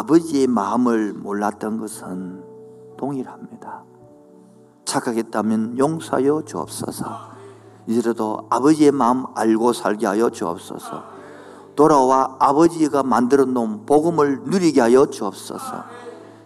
아버지의 0.00 0.46
마음을 0.46 1.12
몰랐던 1.12 1.76
것은 1.76 2.42
동일합니다. 2.96 3.84
착각했다면 4.86 5.76
용서하여 5.78 6.42
주옵소서. 6.46 7.04
이제라도 7.86 8.46
아버지의 8.48 8.92
마음 8.92 9.26
알고 9.34 9.74
살게 9.74 10.06
하여 10.06 10.30
주옵소서. 10.30 11.02
돌아와 11.76 12.34
아버지가 12.38 13.02
만들어 13.02 13.44
놓은 13.44 13.84
복음을 13.84 14.44
누리게 14.44 14.80
하여 14.80 15.04
주옵소서. 15.04 15.84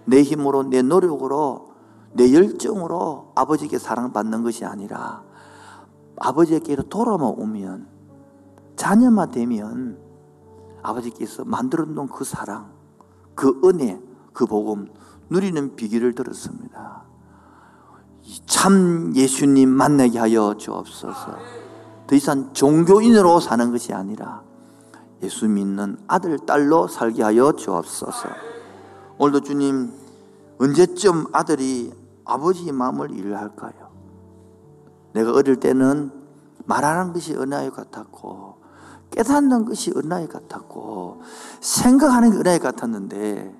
내 0.06 0.22
힘으로 0.22 0.64
내 0.64 0.82
노력으로 0.82 1.68
내 2.12 2.34
열정으로 2.34 3.32
아버지께 3.36 3.78
사랑받는 3.78 4.42
것이 4.42 4.64
아니라 4.64 5.22
아버지께로 6.18 6.84
돌아오면 6.84 7.86
자녀만 8.74 9.30
되면 9.30 9.98
아버지께서 10.82 11.44
만들어 11.44 11.84
놓은 11.84 12.08
그 12.08 12.24
사랑, 12.24 12.73
그 13.34 13.60
은혜, 13.64 14.00
그 14.32 14.46
복음 14.46 14.88
누리는 15.30 15.76
비결을 15.76 16.14
들었습니다. 16.14 17.02
이참 18.22 19.12
예수님 19.14 19.68
만나게 19.68 20.18
하여 20.18 20.54
주옵소서. 20.54 21.36
더 22.06 22.14
이상 22.14 22.52
종교인으로 22.52 23.40
사는 23.40 23.70
것이 23.70 23.92
아니라 23.92 24.42
예수 25.22 25.48
믿는 25.48 25.98
아들, 26.06 26.38
딸로 26.38 26.86
살게 26.88 27.22
하여 27.22 27.52
주옵소서. 27.52 28.28
오늘도 29.18 29.40
주님, 29.40 29.92
언제쯤 30.58 31.26
아들이 31.32 31.92
아버지의 32.24 32.72
마음을 32.72 33.10
이해할까요? 33.10 33.90
내가 35.12 35.32
어릴 35.32 35.56
때는 35.56 36.10
말하는 36.66 37.12
것이 37.12 37.34
은하유 37.34 37.70
같았고 37.72 38.53
깨닫는 39.14 39.64
것이 39.64 39.92
은하의 39.96 40.28
같았고 40.28 41.22
생각하는 41.60 42.32
게 42.32 42.38
은하의 42.38 42.58
같았는데 42.58 43.54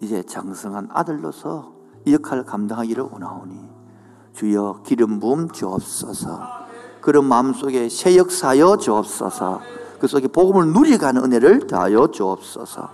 이제 0.00 0.22
장성한 0.22 0.88
아들로서 0.90 1.74
이 2.06 2.14
역할을 2.14 2.44
감당하기를 2.44 3.04
원하오니 3.04 3.68
주여 4.32 4.82
기름 4.84 5.20
부음 5.20 5.50
주옵소서. 5.50 6.40
그런 7.02 7.26
마음속에 7.26 7.88
새 7.90 8.16
역사여 8.16 8.78
주옵소서. 8.78 9.60
그 9.98 10.06
속에 10.06 10.28
복음을 10.28 10.72
누리가는 10.72 11.22
은혜를 11.22 11.66
더하여 11.66 12.08
주옵소서. 12.08 12.88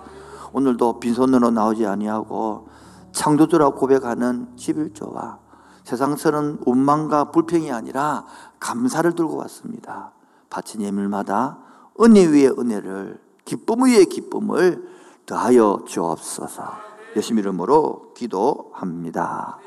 오늘도 0.52 0.98
빈손으로 0.98 1.50
나오지 1.50 1.86
아니하고 1.86 2.68
창조주라고 3.12 3.78
고백하는 3.78 4.48
11조와 4.56 5.38
세상서는 5.84 6.58
원망과 6.66 7.30
불평이 7.30 7.70
아니라 7.70 8.24
감사를 8.58 9.14
들고 9.14 9.36
왔습니다. 9.36 10.12
바친 10.50 10.82
예물마다 10.82 11.58
은혜 12.00 12.26
위에 12.26 12.48
은혜를 12.48 13.20
기쁨 13.44 13.84
위에 13.84 14.04
기쁨을 14.04 14.88
더하여 15.26 15.84
주옵소서. 15.86 16.92
예수 17.16 17.34
이름으로 17.34 18.12
기도합니다. 18.14 19.58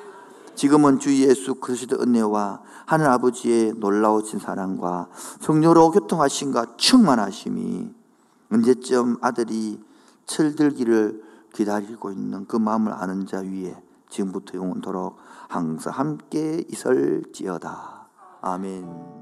지금은 0.56 1.00
주 1.00 1.16
예수 1.22 1.56
그리스도 1.56 2.02
은혜와 2.02 2.62
하늘 2.86 3.08
아버지의 3.08 3.74
놀라우신 3.78 4.40
사랑과 4.40 5.10
성령으로 5.42 5.92
교통하심과 5.92 6.78
충만하심이 6.78 7.94
언제쯤 8.52 9.18
아들이 9.22 9.80
철들기를 10.26 11.24
기다리고 11.54 12.12
있는 12.12 12.46
그 12.48 12.58
마음을 12.58 12.94
아는 12.94 13.26
자 13.26 13.40
위에 13.40 13.76
지금부터 14.10 14.58
영원토록 14.58 15.18
항상 15.48 15.94
함께 15.94 16.64
있을지어다. 16.70 18.08
아멘. 18.42 19.15